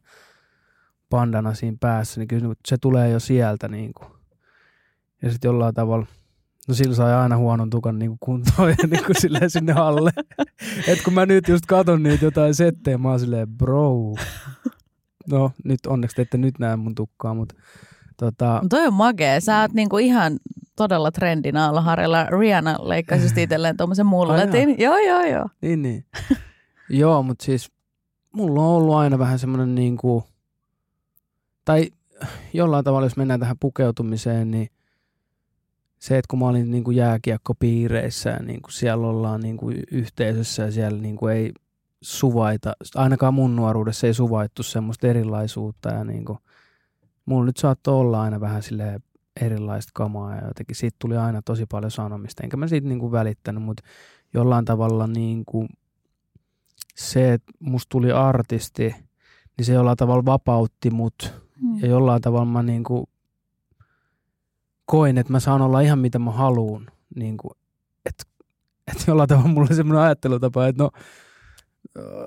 pandana 1.10 1.54
siinä 1.54 1.76
päässä, 1.80 2.20
niin 2.20 2.28
kyllä 2.28 2.54
se 2.66 2.76
tulee 2.80 3.10
jo 3.10 3.20
sieltä 3.20 3.68
niin 3.68 3.92
kuin. 3.94 4.08
Ja 5.22 5.30
sitten 5.30 5.48
jollain 5.48 5.74
tavalla, 5.74 6.06
no 6.68 6.74
sillä 6.74 6.94
sai 6.94 7.14
aina 7.14 7.36
huonon 7.36 7.70
tukan 7.70 7.98
niin 7.98 8.10
kuin 8.10 8.18
kuntoon 8.20 8.70
ja 8.70 8.88
niin 8.90 9.04
kuin 9.04 9.20
silleen 9.20 9.50
sinne 9.50 9.72
alle. 9.72 10.12
että 10.86 11.04
kun 11.04 11.14
mä 11.14 11.26
nyt 11.26 11.48
just 11.48 11.66
katon 11.66 12.02
niitä 12.02 12.24
jotain 12.24 12.54
settejä, 12.54 12.98
mä 12.98 13.08
oon 13.08 13.20
silleen, 13.20 13.48
bro, 13.48 14.14
no 15.30 15.52
nyt 15.64 15.80
onneksi 15.86 16.16
te 16.16 16.22
ette 16.22 16.38
nyt 16.38 16.58
näe 16.58 16.76
mun 16.76 16.94
tukkaa, 16.94 17.34
mutta 17.34 17.54
tota... 18.16 18.58
No 18.62 18.68
toi 18.68 18.86
on 18.86 18.94
magee. 18.94 19.40
Sä 19.40 19.60
oot 19.60 19.72
niinku 19.72 19.98
ihan 19.98 20.38
todella 20.76 21.10
trendin 21.10 21.56
alla 21.56 21.80
harjalla. 21.80 22.26
Rihanna 22.26 22.76
leikkasi 22.82 23.22
just 23.22 23.38
itselleen 23.38 23.76
tuommoisen 23.76 24.06
mulletin. 24.06 24.74
joo, 24.78 24.98
joo, 24.98 25.22
joo. 25.22 25.48
Niin, 25.60 25.82
niin. 25.82 26.04
joo, 27.00 27.22
mutta 27.22 27.44
siis 27.44 27.72
mulla 28.32 28.60
on 28.62 28.68
ollut 28.68 28.94
aina 28.94 29.18
vähän 29.18 29.38
semmoinen 29.38 29.74
niinku, 29.74 30.24
tai 31.64 31.90
jollain 32.52 32.84
tavalla, 32.84 33.06
jos 33.06 33.16
mennään 33.16 33.40
tähän 33.40 33.58
pukeutumiseen, 33.60 34.50
niin 34.50 34.68
se, 35.98 36.18
että 36.18 36.28
kun 36.30 36.38
mä 36.38 36.48
olin 36.48 36.70
niin 36.70 36.84
kuin 36.84 36.96
jääkiekkopiireissä 36.96 38.30
ja 38.30 38.38
niin 38.42 38.62
kuin 38.62 38.72
siellä 38.72 39.06
ollaan 39.06 39.40
niin 39.40 39.56
kuin 39.56 39.82
yhteisössä 39.90 40.62
ja 40.62 40.72
siellä 40.72 41.00
niin 41.00 41.16
kuin 41.16 41.36
ei 41.36 41.52
suvaita, 42.02 42.72
ainakaan 42.94 43.34
mun 43.34 43.56
nuoruudessa 43.56 44.06
ei 44.06 44.14
suvaittu 44.14 44.62
semmoista 44.62 45.06
erilaisuutta 45.06 45.88
ja 45.88 46.04
niin 46.04 46.24
kuin, 46.24 46.38
mulla 47.26 47.46
nyt 47.46 47.56
saattoi 47.56 47.94
olla 47.94 48.22
aina 48.22 48.40
vähän 48.40 48.62
sille 48.62 49.00
erilaista 49.40 49.90
kamaa 49.94 50.36
ja 50.36 50.46
jotenkin 50.46 50.76
siitä 50.76 50.96
tuli 50.98 51.16
aina 51.16 51.42
tosi 51.42 51.66
paljon 51.66 51.90
sanomista, 51.90 52.42
enkä 52.42 52.56
mä 52.56 52.68
siitä 52.68 52.88
niin 52.88 52.98
kuin 52.98 53.12
välittänyt, 53.12 53.62
mutta 53.62 53.82
jollain 54.34 54.64
tavalla 54.64 55.06
niin 55.06 55.44
kuin 55.44 55.68
se, 56.96 57.32
että 57.32 57.52
musta 57.58 57.88
tuli 57.88 58.12
artisti, 58.12 58.94
niin 59.56 59.64
se 59.66 59.72
jollain 59.72 59.96
tavalla 59.96 60.24
vapautti 60.24 60.90
mut 60.90 61.34
hmm. 61.60 61.78
ja 61.78 61.88
jollain 61.88 62.22
tavalla 62.22 62.44
mä 62.44 62.62
niin 62.62 62.84
kuin 62.84 63.06
koin, 64.84 65.18
että 65.18 65.32
mä 65.32 65.40
saan 65.40 65.62
olla 65.62 65.80
ihan 65.80 65.98
mitä 65.98 66.18
mä 66.18 66.30
haluun, 66.30 66.86
niin 67.14 67.36
kuin, 67.36 67.54
että, 68.06 68.24
että 68.88 69.04
jollain 69.06 69.28
tavalla 69.28 69.48
mulla 69.48 69.66
oli 69.70 69.76
semmoinen 69.76 70.02
ajattelutapa, 70.02 70.66
että 70.66 70.82
no 70.82 70.90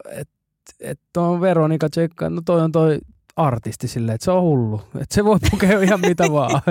että 0.10 0.34
et 0.80 1.00
on 1.18 1.42
Veronika 1.42 1.90
Tsekka, 1.90 2.30
no 2.30 2.42
toi 2.46 2.62
on 2.62 2.72
toi 2.72 3.00
artisti 3.36 3.88
silleen, 3.88 4.16
että 4.16 4.26
se 4.26 4.32
on 4.32 4.42
hullu. 4.42 4.82
Että 4.96 5.16
se 5.16 5.26
voi 5.26 5.40
pukea 5.52 5.82
ihan 5.82 6.00
mitä 6.02 6.24
vaan. 6.32 6.62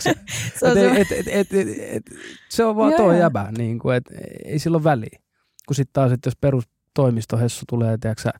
se, 0.00 0.14
on 0.62 0.78
et, 0.78 1.12
et, 1.12 1.28
et, 1.28 1.52
et, 1.52 1.68
et, 1.78 2.02
se 2.48 2.64
on 2.64 2.76
vaan 2.76 2.94
tuo 2.96 3.12
jäbä, 3.12 3.52
niin 3.58 3.78
kuin, 3.78 3.96
et, 3.96 4.04
ei 4.44 4.58
sillä 4.58 4.76
ole 4.76 4.84
väliä. 4.84 5.18
Kun 5.66 5.74
sitten 5.74 5.92
taas, 5.92 6.12
että 6.12 6.26
jos 6.26 6.36
perus 6.36 6.64
toimistohessu 6.94 7.64
tulee, 7.68 7.98
tiedätkö 7.98 8.30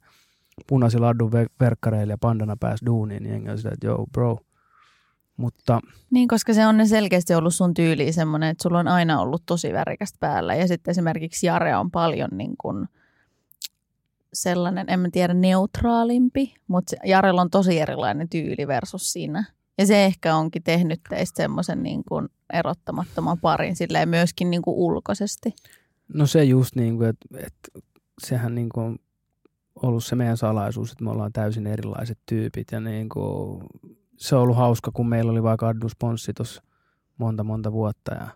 punaisilla 0.67 1.07
laddun 1.07 1.33
verkkareilla 1.61 2.13
ja 2.13 2.19
pandana 2.19 2.57
pääs 2.61 2.81
duuniin, 2.87 3.23
niin 3.23 3.33
jengi 3.33 3.51
on 3.51 3.59
silleen, 3.59 3.75
että 3.75 3.87
joo 3.87 4.07
bro. 4.13 4.39
Mutta, 5.37 5.81
niin, 6.11 6.29
koska 6.29 6.55
se 6.55 6.67
on 6.67 6.89
selkeästi 6.89 7.35
ollut 7.35 7.55
sun 7.55 7.75
tyyli 7.75 8.13
semmoinen, 8.13 8.49
että 8.49 8.63
sulla 8.63 8.79
on 8.79 8.89
aina 8.89 9.21
ollut 9.21 9.43
tosi 9.47 9.73
värikästä 9.73 10.17
päällä. 10.21 10.55
Ja 10.55 10.69
sitten 10.69 10.91
esimerkiksi 10.91 11.47
Jare 11.47 11.77
on 11.77 11.91
paljon 11.91 12.31
niin 12.33 12.55
kuin– 12.59 12.87
sellainen, 14.35 14.87
en 14.89 15.01
mä 15.01 15.09
tiedä, 15.13 15.35
neutraalimpi, 15.35 16.55
mutta 16.69 16.97
Jarella 17.05 17.41
on 17.41 17.51
tosi 17.51 17.81
erilainen 17.81 18.29
tyyli 18.29 18.67
versus 18.67 19.13
siinä. 19.13 19.45
Ja 19.79 19.87
se 19.87 20.05
ehkä 20.05 20.37
onkin 20.37 20.63
tehnyt 20.63 21.01
teistä 21.09 21.43
semmoisen 21.43 21.83
niin 21.83 22.05
kuin 22.09 22.29
erottamattoman 22.53 23.39
parin 23.41 23.77
silleen 23.77 24.09
myöskin 24.09 24.51
niin 24.51 24.63
kuin 24.63 24.77
ulkoisesti. 24.77 25.55
No 26.15 26.27
se 26.27 26.45
just 26.45 26.77
niin 26.77 26.97
kuin, 26.97 27.09
että, 27.09 27.27
että 27.39 27.81
sehän 28.25 28.55
niin 28.55 28.69
kuin 28.69 28.85
on 28.87 28.99
ollut 29.83 30.05
se 30.05 30.17
meidän 30.17 30.37
salaisuus, 30.37 30.93
että 30.93 31.05
me 31.05 31.11
ollaan 31.11 31.33
täysin 31.33 31.67
erilaiset 31.67 32.19
tyypit 32.27 32.73
ja 32.73 32.81
niin 32.81 33.09
kuin, 33.09 33.63
se 34.17 34.37
on 34.37 34.43
ollut 34.43 34.57
hauska, 34.57 34.91
kun 34.95 35.09
meillä 35.09 35.33
oli 35.33 35.43
vaikka 35.43 35.69
Addu 35.69 35.89
Sponssi 35.89 36.33
monta 37.19 37.45
monta 37.45 37.73
vuotta 37.73 38.15
ja 38.15 38.29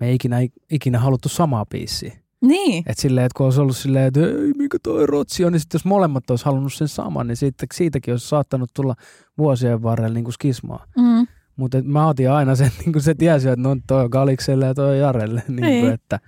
me 0.00 0.06
ei 0.06 0.14
ikinä, 0.14 0.36
ikinä 0.70 0.98
haluttu 0.98 1.28
samaa 1.28 1.66
biisiä. 1.66 2.25
Niin. 2.46 2.84
Että 2.86 3.02
silleen, 3.02 3.26
että 3.26 3.36
kun 3.36 3.46
olisi 3.46 3.60
ollut 3.60 3.76
silleen, 3.76 4.04
että 4.04 4.20
ei, 4.20 4.52
mikä 4.56 4.78
toi 4.82 5.06
rotsi 5.06 5.44
on, 5.44 5.52
niin 5.52 5.60
sitten 5.60 5.78
jos 5.78 5.84
molemmat 5.84 6.30
olisi 6.30 6.44
halunnut 6.44 6.72
sen 6.72 6.88
saman, 6.88 7.26
niin 7.26 7.36
siitä, 7.36 7.66
siitäkin 7.74 8.14
olisi 8.14 8.28
saattanut 8.28 8.70
tulla 8.74 8.94
vuosien 9.38 9.82
varrella 9.82 10.14
niin 10.14 10.24
kuin 10.24 10.34
skismaa. 10.34 10.86
Mm. 10.96 11.26
Mutta 11.56 11.82
mä 11.82 12.08
otin 12.08 12.30
aina 12.30 12.56
sen, 12.56 12.70
niin 12.84 12.92
kuin 12.92 13.02
se 13.02 13.14
tiesi, 13.14 13.48
että 13.48 13.68
no 13.68 13.76
toi 13.86 14.04
on 14.04 14.10
Galikselle 14.10 14.66
ja 14.66 14.74
toi 14.74 14.90
on 14.90 14.98
Jarelle. 14.98 15.42
Niin 15.48 15.56
kuin, 15.56 15.66
niin. 15.66 15.92
että, 15.92 16.20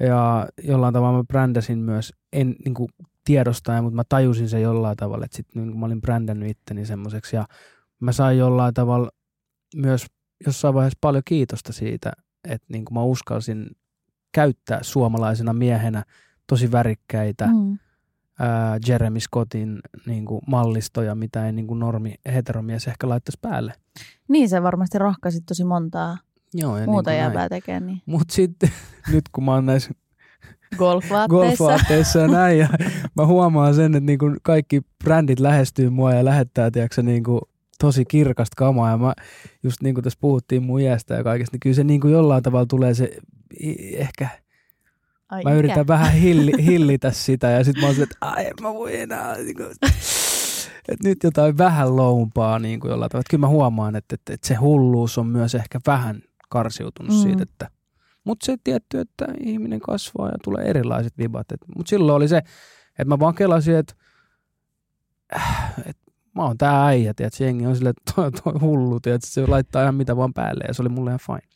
ja 0.00 0.48
jollain 0.64 0.94
tavalla 0.94 1.18
mä 1.18 1.24
brändäsin 1.24 1.78
myös, 1.78 2.12
en 2.32 2.56
niin 2.64 2.74
kuin 2.74 2.88
tiedostaen, 3.24 3.84
mutta 3.84 3.96
mä 3.96 4.02
tajusin 4.08 4.48
sen 4.48 4.62
jollain 4.62 4.96
tavalla, 4.96 5.24
että 5.24 5.36
sitten 5.36 5.62
niin 5.62 5.78
mä 5.78 5.86
olin 5.86 6.00
brändännyt 6.00 6.50
itteni 6.50 6.86
semmoiseksi 6.86 7.36
ja 7.36 7.46
mä 8.00 8.12
sain 8.12 8.38
jollain 8.38 8.74
tavalla 8.74 9.10
myös 9.76 10.06
jossain 10.46 10.74
vaiheessa 10.74 10.98
paljon 11.00 11.22
kiitosta 11.24 11.72
siitä, 11.72 12.12
että 12.44 12.66
niin 12.68 12.84
kuin 12.84 12.94
mä 12.94 13.02
uskalsin 13.02 13.70
käyttää 14.32 14.78
suomalaisena 14.82 15.52
miehenä 15.52 16.04
tosi 16.46 16.72
värikkäitä 16.72 17.46
mm. 17.46 17.78
ää, 18.38 18.78
Jeremy 18.88 19.20
Scottin 19.20 19.78
niin 20.06 20.24
kuin, 20.24 20.40
mallistoja, 20.46 21.14
mitä 21.14 21.46
ei 21.46 21.52
niin 21.52 21.66
kuin 21.66 21.80
normi 21.80 22.14
heteromies 22.34 22.88
ehkä 22.88 23.08
laittaisi 23.08 23.38
päälle. 23.42 23.72
Niin, 24.28 24.48
se 24.48 24.62
varmasti 24.62 24.98
rohkaisit 24.98 25.46
tosi 25.46 25.64
montaa 25.64 26.18
Joo, 26.54 26.78
ja 26.78 26.86
muuta 26.86 27.10
niin 27.10 27.18
jäävää 27.18 27.48
tekemään. 27.48 27.86
Niin. 27.86 28.02
Mutta 28.06 28.34
sitten 28.34 28.70
nyt 29.12 29.24
kun 29.32 29.44
mä 29.44 29.54
oon 29.54 29.66
näissä 29.66 29.90
golfvaatteissa. 30.78 31.46
golfvaatteissa 31.58 32.18
ja 32.18 32.28
näin, 32.28 32.58
ja 32.58 32.68
mä 33.16 33.26
huomaan 33.26 33.74
sen, 33.74 33.94
että 33.94 34.06
niin 34.06 34.18
kuin 34.18 34.36
kaikki 34.42 34.80
brändit 35.04 35.40
lähestyy 35.40 35.90
mua 35.90 36.14
ja 36.14 36.24
lähettää, 36.24 36.70
tiedätkö, 36.70 37.02
niin 37.02 37.24
kuin 37.24 37.40
tosi 37.80 38.04
kirkasta 38.04 38.54
kamaa 38.56 38.90
ja 38.90 38.98
mä 38.98 39.14
just 39.62 39.82
niin 39.82 39.94
kuin 39.94 40.04
tässä 40.04 40.18
puhuttiin 40.20 40.62
mun 40.62 40.80
iästä 40.80 41.14
ja 41.14 41.24
kaikesta, 41.24 41.54
niin 41.54 41.60
kyllä 41.60 41.74
se 41.74 41.84
niin 41.84 42.00
kuin 42.00 42.12
jollain 42.12 42.42
tavalla 42.42 42.66
tulee 42.66 42.94
se 42.94 43.16
ehkä 43.94 44.28
Ai 45.28 45.42
mä 45.42 45.50
ikä. 45.50 45.58
yritän 45.58 45.86
vähän 45.86 46.12
hilli, 46.12 46.52
hillitä 46.70 47.10
sitä 47.10 47.50
ja 47.50 47.64
sitten 47.64 47.82
mä 47.82 47.88
oon 47.88 48.02
että 48.02 48.16
ai 48.20 48.46
en 48.46 48.52
mä 48.62 48.74
voi 48.74 49.00
enää. 49.00 49.36
Niin 49.36 49.56
kuin, 49.56 49.66
että 50.88 51.08
nyt 51.08 51.18
jotain 51.22 51.58
vähän 51.58 51.96
loumpaa 51.96 52.58
niin 52.58 52.80
kuin 52.80 52.90
jollain 52.90 53.10
tavalla. 53.10 53.20
Että 53.20 53.30
kyllä 53.30 53.40
mä 53.40 53.48
huomaan, 53.48 53.96
että, 53.96 54.14
että, 54.14 54.32
että 54.32 54.48
se 54.48 54.54
hulluus 54.54 55.18
on 55.18 55.26
myös 55.26 55.54
ehkä 55.54 55.80
vähän 55.86 56.22
karsiutunut 56.48 57.12
mm. 57.12 57.22
siitä, 57.22 57.42
että 57.42 57.70
mutta 58.24 58.46
se 58.46 58.56
tietty, 58.64 59.00
että 59.00 59.26
ihminen 59.40 59.80
kasvaa 59.80 60.28
ja 60.28 60.38
tulee 60.44 60.64
erilaiset 60.64 61.18
vibat. 61.18 61.46
Mutta 61.76 61.90
silloin 61.90 62.16
oli 62.16 62.28
se, 62.28 62.36
että 62.98 63.04
mä 63.04 63.18
vaan 63.18 63.34
kelasin, 63.34 63.76
että, 63.76 63.94
että 65.86 66.12
mä 66.34 66.42
oon 66.42 66.58
tää 66.58 66.86
äijä, 66.86 67.10
että 67.10 67.44
jengi 67.44 67.66
on 67.66 67.76
silleen, 67.76 67.94
että 67.98 68.12
toi, 68.14 68.32
toi 68.32 68.60
hullu, 68.60 69.00
tiedät, 69.00 69.22
se 69.24 69.46
laittaa 69.46 69.82
ihan 69.82 69.94
mitä 69.94 70.16
vaan 70.16 70.34
päälle 70.34 70.64
ja 70.68 70.74
se 70.74 70.82
oli 70.82 70.88
mulle 70.88 71.10
ihan 71.10 71.20
fine. 71.26 71.49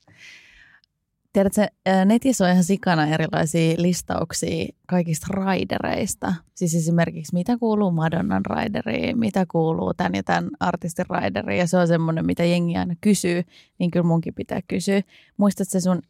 Tiedätkö, 1.34 1.66
netissä 2.04 2.44
on 2.44 2.50
ihan 2.50 2.64
sikana 2.64 3.06
erilaisia 3.06 3.74
listauksia 3.78 4.66
kaikista 4.86 5.26
raidereista. 5.30 6.34
Siis 6.54 6.74
esimerkiksi 6.74 7.34
mitä 7.34 7.58
kuuluu 7.58 7.90
Madonnan 7.90 8.46
raideriin, 8.46 9.18
mitä 9.18 9.46
kuuluu 9.50 9.94
tämän 9.94 10.14
ja 10.14 10.22
tämän 10.22 10.50
artistin 10.60 11.06
raideriin. 11.08 11.58
Ja 11.58 11.66
se 11.66 11.76
on 11.76 11.88
semmoinen, 11.88 12.26
mitä 12.26 12.44
jengi 12.44 12.76
aina 12.76 12.94
kysyy, 13.00 13.42
niin 13.78 13.90
kyllä 13.90 14.06
munkin 14.06 14.34
pitää 14.34 14.60
kysyä. 14.68 15.02
Muistatko 15.36 15.80
sun, 15.80 16.02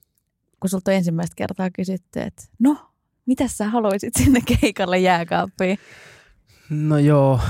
kun 0.60 0.70
sulta 0.70 0.90
on 0.90 0.96
ensimmäistä 0.96 1.34
kertaa 1.36 1.70
kysytty, 1.70 2.20
että 2.20 2.42
no, 2.58 2.76
mitä 3.26 3.48
sä 3.48 3.68
haluaisit 3.68 4.14
sinne 4.18 4.40
keikalle 4.60 4.98
jääkaappiin? 4.98 5.78
No 6.70 6.98
joo, 6.98 7.40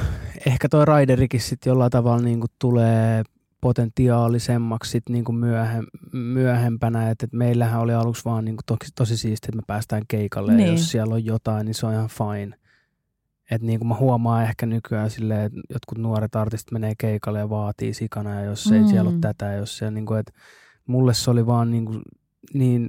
ehkä 0.46 0.68
toi 0.68 0.84
raiderikin 0.84 1.40
sitten 1.40 1.70
jollain 1.70 1.90
tavalla 1.90 2.22
niin 2.22 2.44
tulee 2.58 3.22
potentiaalisemmaksi 3.64 4.90
sit 4.90 5.08
niinku 5.08 5.32
myöhem, 5.32 5.84
myöhempänä, 6.12 7.10
että 7.10 7.24
et 7.24 7.32
meillähän 7.32 7.80
oli 7.80 7.94
aluksi 7.94 8.24
vaan 8.24 8.44
niinku 8.44 8.62
tosi, 8.66 8.92
tosi 8.94 9.16
siistiä, 9.16 9.48
että 9.48 9.56
me 9.56 9.62
päästään 9.66 10.02
keikalle 10.08 10.54
niin. 10.54 10.66
ja 10.66 10.72
jos 10.72 10.90
siellä 10.90 11.14
on 11.14 11.24
jotain, 11.24 11.64
niin 11.64 11.74
se 11.74 11.86
on 11.86 11.92
ihan 11.92 12.08
fine. 12.08 12.58
Että 13.50 13.66
niin 13.66 13.78
kuin 13.78 13.88
mä 13.88 13.94
huomaan 13.94 14.44
ehkä 14.44 14.66
nykyään 14.66 15.10
silleen, 15.10 15.40
että 15.40 15.60
jotkut 15.70 15.98
nuoret 15.98 16.36
artistit 16.36 16.72
menee 16.72 16.92
keikalle 16.98 17.38
ja 17.38 17.50
vaatii 17.50 17.94
sikana 17.94 18.34
ja 18.34 18.44
jos 18.44 18.70
mm. 18.70 18.76
ei 18.76 18.88
siellä 18.88 19.10
ole 19.10 19.18
tätä, 19.20 19.52
jos 19.52 19.78
se 19.78 19.90
niin 19.90 20.06
kuin, 20.06 20.20
että 20.20 20.32
mulle 20.86 21.14
se 21.14 21.30
oli 21.30 21.46
vaan 21.46 21.70
niin, 21.70 21.84
kuin, 21.84 22.02
niin 22.54 22.88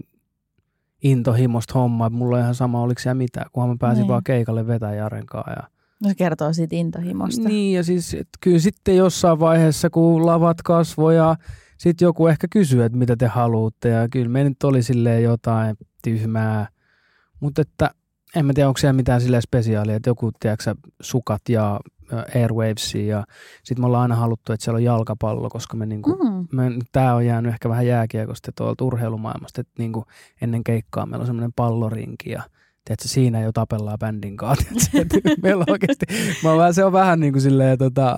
intohimosta 1.04 1.80
homma, 1.80 2.08
että 2.08 2.18
mulla 2.18 2.36
on 2.36 2.42
ihan 2.42 2.56
sama 2.56 2.82
oliko 2.82 3.02
siellä 3.02 3.18
mitään, 3.18 3.46
kunhan 3.52 3.70
mä 3.70 3.76
pääsin 3.80 4.02
niin. 4.02 4.08
vaan 4.08 4.24
keikalle 4.24 4.68
vetää 4.68 4.96
Jarenkaan 4.96 5.54
ja 5.58 5.75
No 6.04 6.10
se 6.10 6.16
kertoo 6.16 6.54
siitä 6.54 6.76
intohimosta. 6.76 7.50
Niin 7.50 7.76
ja 7.76 7.84
siis 7.84 8.14
että 8.14 8.38
kyllä 8.42 8.60
sitten 8.60 8.96
jossain 8.96 9.40
vaiheessa, 9.40 9.90
kun 9.90 10.26
lavat 10.26 10.62
kasvoja, 10.62 11.36
sitten 11.78 12.06
joku 12.06 12.28
ehkä 12.28 12.48
kysyy, 12.52 12.84
että 12.84 12.98
mitä 12.98 13.16
te 13.16 13.28
haluatte 13.28 13.90
ja 13.90 14.10
kyllä 14.10 14.30
me 14.30 14.44
nyt 14.44 14.64
oli 14.64 14.84
silleen 14.84 15.24
jotain 15.24 15.76
tyhmää. 16.04 16.68
Mutta 17.40 17.62
että 17.62 17.92
en 18.36 18.46
mä 18.46 18.54
tiedä, 18.54 18.68
onko 18.68 18.78
siellä 18.78 18.94
mitään 18.94 19.22
silleen 19.22 19.42
spesiaalia, 19.42 19.96
että 19.96 20.10
joku, 20.10 20.32
tiedätkö 20.40 20.76
sukat 21.02 21.42
ja 21.50 21.80
Airwavesia 22.36 23.18
ja 23.18 23.24
sitten 23.64 23.82
me 23.82 23.86
ollaan 23.86 24.02
aina 24.02 24.16
haluttu, 24.16 24.54
että 24.54 24.64
siellä 24.64 24.78
on 24.78 24.84
jalkapallo, 24.84 25.50
koska 25.50 25.78
me 25.78 25.86
niinku, 25.86 26.16
mm. 26.16 26.48
me, 26.52 26.72
tämä 26.92 27.16
on 27.16 27.26
jäänyt 27.26 27.54
ehkä 27.54 27.70
vähän 27.70 27.88
jääkiekosta 27.88 28.52
tuolta 28.58 28.86
urheilumaailmasta, 28.86 29.62
että 29.62 29.74
niinku 29.78 30.06
ennen 30.42 30.64
keikkaa 30.64 31.06
meillä 31.06 31.22
on 31.22 31.28
semmoinen 31.28 31.54
pallorinki 31.56 32.30
ja 32.30 32.44
tiedätkö, 32.86 33.08
siinä 33.08 33.42
jo 33.42 33.52
tapellaan 33.52 34.00
bändin 34.00 34.38
kanssa. 34.38 34.92
Meillä 35.44 35.66
oikeasti, 35.68 36.06
mä 36.44 36.58
vähän, 36.58 36.74
se 36.74 36.86
on 36.86 36.94
vähän 36.94 37.20
niin 37.20 37.34
kuin 37.34 37.42
silleen, 37.42 37.78
tota, 37.78 38.18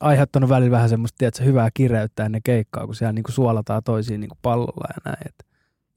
aiheuttanut 0.00 0.50
välillä 0.50 0.70
vähän 0.70 0.88
semmoista 0.88 1.18
tiedätkö, 1.18 1.44
hyvää 1.44 1.70
kireyttä 1.74 2.24
ennen 2.24 2.42
keikkaa, 2.44 2.86
kun 2.86 2.94
siellä 2.94 3.12
niin 3.12 3.22
kuin 3.22 3.34
suolataan 3.34 3.82
toisiin 3.82 4.20
niin 4.20 4.28
kuin 4.28 4.38
pallolla 4.42 4.88
ja 4.88 5.10
näin. 5.10 5.26
Et. 5.26 5.46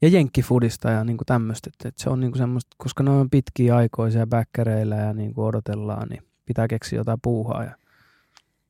Ja 0.02 0.08
jenkkifudista 0.08 0.90
ja 0.90 1.04
niin 1.04 1.16
kuin 1.16 1.26
tämmöistä, 1.26 1.70
että, 1.72 1.88
että 1.88 2.02
se 2.02 2.10
on 2.10 2.20
niin 2.20 2.32
kuin 2.32 2.38
semmoista, 2.38 2.76
koska 2.78 3.02
ne 3.02 3.10
on 3.10 3.30
pitkiä 3.30 3.76
aikoisia 3.76 4.26
bäkkäreillä 4.26 4.96
ja 4.96 5.12
niin 5.12 5.34
kuin 5.34 5.44
odotellaan, 5.44 6.08
niin 6.08 6.22
pitää 6.44 6.68
keksiä 6.68 6.98
jotain 6.98 7.18
puuhaa. 7.22 7.64
Ja... 7.64 7.76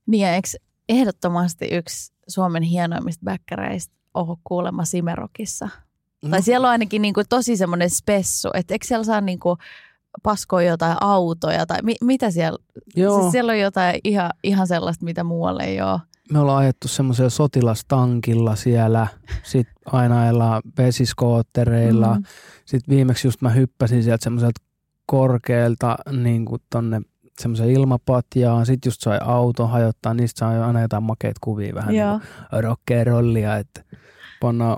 Niin 0.06 0.20
ja 0.20 0.34
eikö 0.34 0.48
ehdottomasti 0.88 1.66
yksi 1.66 2.12
Suomen 2.28 2.62
hienoimmista 2.62 3.24
bäkkäreistä 3.24 3.94
ole 4.14 4.36
kuulemma 4.44 4.84
Simerokissa– 4.84 5.68
No. 6.22 6.30
Tai 6.30 6.42
siellä 6.42 6.66
on 6.66 6.70
ainakin 6.70 7.02
niin 7.02 7.14
kuin 7.14 7.26
tosi 7.28 7.56
semmoinen 7.56 7.90
spessu, 7.90 8.48
että 8.54 8.74
eikö 8.74 8.86
siellä 8.86 9.04
saa 9.04 9.20
niin 9.20 9.38
kuin 9.38 9.58
paskoja 10.22 10.68
jotain 10.68 10.96
autoja 11.00 11.66
tai 11.66 11.78
mi- 11.82 11.96
mitä 12.00 12.30
siellä? 12.30 12.58
Joo. 12.96 13.20
Siis 13.20 13.32
siellä 13.32 13.52
on 13.52 13.58
jotain 13.58 14.00
ihan, 14.04 14.30
ihan 14.42 14.66
sellaista, 14.66 15.04
mitä 15.04 15.24
muualle 15.24 15.62
ei 15.64 15.80
ole. 15.82 16.00
Me 16.32 16.38
ollaan 16.38 16.58
ajettu 16.58 16.88
semmoisella 16.88 17.30
sotilastankilla 17.30 18.56
siellä, 18.56 19.06
sitten 19.42 19.74
aina 19.86 20.22
ajellaan 20.22 20.62
vesiskoottereilla. 20.78 22.14
Mm. 22.14 22.24
Sitten 22.64 22.96
viimeksi 22.96 23.26
just 23.26 23.42
mä 23.42 23.50
hyppäsin 23.50 24.02
sieltä 24.02 24.24
semmoiselta 24.24 24.60
korkealta 25.06 25.96
niin 26.12 26.44
kuin 26.44 26.62
tonne 26.70 27.00
semmoisen 27.40 27.70
ilmapatjaan, 27.70 28.66
sitten 28.66 28.88
just 28.90 29.00
sai 29.00 29.18
auto 29.22 29.66
hajottaa, 29.66 30.14
niistä 30.14 30.38
saa 30.38 30.66
aina 30.66 30.80
jotain 30.80 31.02
makeita 31.02 31.38
kuvia 31.40 31.74
vähän 31.74 31.94
Joo. 31.94 32.18
niin 32.18 32.64
rockerollia, 32.64 33.56
että 33.56 33.84
pannaan 34.40 34.76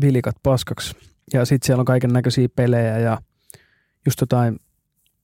vilikat 0.00 0.36
paskaksi. 0.42 0.96
Ja 1.32 1.44
sitten 1.44 1.66
siellä 1.66 1.80
on 1.80 1.84
kaiken 1.84 2.12
näköisiä 2.12 2.48
pelejä 2.56 2.98
ja 2.98 3.20
just 4.06 4.20
jotain, 4.20 4.60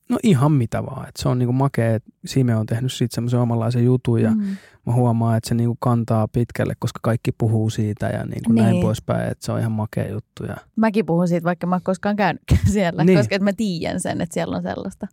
no 0.09 0.18
ihan 0.22 0.53
mitä 0.53 0.87
vaan. 0.87 1.09
Et 1.09 1.16
se 1.16 1.29
on 1.29 1.38
niinku 1.38 1.53
makea, 1.53 1.94
että 1.94 2.11
Sime 2.27 2.57
on 2.57 2.66
tehnyt 2.66 2.92
siitä 2.92 3.14
semmoisen 3.14 3.40
omanlaisen 3.40 3.85
jutun 3.85 4.22
ja 4.22 4.31
mm. 4.31 4.57
mä 4.87 4.92
huomaan, 4.92 5.37
että 5.37 5.48
se 5.48 5.55
niinku 5.55 5.77
kantaa 5.81 6.29
pitkälle, 6.29 6.75
koska 6.79 7.01
kaikki 7.03 7.33
puhuu 7.33 7.70
siitä 7.70 8.07
ja 8.07 8.25
niinku 8.25 8.53
niin. 8.53 8.64
näin 8.64 8.81
poispäin, 8.81 9.33
että 9.33 9.46
se 9.46 9.53
on 9.53 9.61
ihan 9.61 9.72
makea 9.72 10.09
juttu. 10.09 10.44
Ja... 10.44 10.57
Mäkin 10.77 11.07
puhun 11.07 11.29
siitä, 11.29 11.44
vaikka 11.44 11.66
mä 11.66 11.75
oon 11.75 11.83
koskaan 11.83 12.16
käynytkään 12.16 12.66
siellä, 12.72 13.05
niin. 13.05 13.18
koska 13.18 13.38
mä 13.38 13.53
tiedän 13.53 14.01
sen, 14.01 14.20
että 14.20 14.35
siellä 14.35 14.57
on 14.57 14.62
sellaista. 14.62 15.07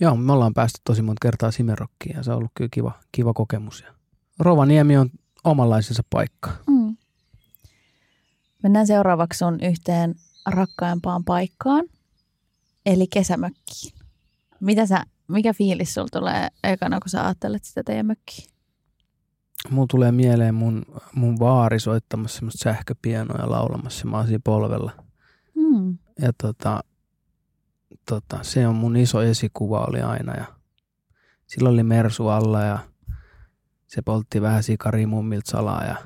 Joo, 0.00 0.16
me 0.16 0.32
ollaan 0.32 0.54
päästy 0.54 0.80
tosi 0.84 1.02
monta 1.02 1.20
kertaa 1.22 1.50
Simerokkiin 1.50 2.16
ja 2.16 2.22
se 2.22 2.30
on 2.30 2.36
ollut 2.36 2.50
kyllä 2.54 2.68
kiva, 2.72 2.92
kiva 3.12 3.32
kokemus. 3.32 3.80
Ja 3.80 3.94
Rovaniemi 4.38 4.96
on 4.96 5.10
omanlaisensa 5.44 6.02
paikka. 6.10 6.50
Mm. 6.66 6.83
Mennään 8.64 8.86
seuraavaksi 8.86 9.38
sun 9.38 9.58
yhteen 9.62 10.14
rakkaimpaan 10.46 11.24
paikkaan, 11.24 11.84
eli 12.86 13.06
kesämökkiin. 13.06 13.92
Mitä 14.60 14.86
sä, 14.86 15.04
mikä 15.28 15.52
fiilis 15.52 15.94
sulla 15.94 16.08
tulee 16.12 16.48
ekana, 16.62 17.00
kun 17.00 17.08
sä 17.08 17.24
ajattelet 17.24 17.64
sitä 17.64 17.82
teidän 17.82 18.06
mökkiä? 18.06 18.46
Mulla 19.70 19.86
tulee 19.90 20.12
mieleen 20.12 20.54
mun, 20.54 20.82
mun 21.14 21.38
vaari 21.38 21.80
soittamassa 21.80 22.36
semmoista 22.36 22.62
sähköpianoa 22.62 23.40
ja 23.40 23.50
laulamassa. 23.50 24.06
Mä 24.06 24.16
oon 24.16 24.26
polvella. 24.44 24.92
Hmm. 25.54 25.98
Ja 26.20 26.32
tota, 26.42 26.84
tota, 28.08 28.38
se 28.42 28.68
on 28.68 28.74
mun 28.74 28.96
iso 28.96 29.22
esikuva 29.22 29.86
oli 29.88 30.02
aina. 30.02 30.36
Ja 30.36 30.44
sillä 31.46 31.68
oli 31.68 31.82
mersu 31.82 32.28
alla 32.28 32.62
ja 32.62 32.78
se 33.86 34.02
poltti 34.02 34.42
vähän 34.42 34.62
sikarimummilta 34.62 35.50
salaa 35.50 35.84
ja 35.84 35.96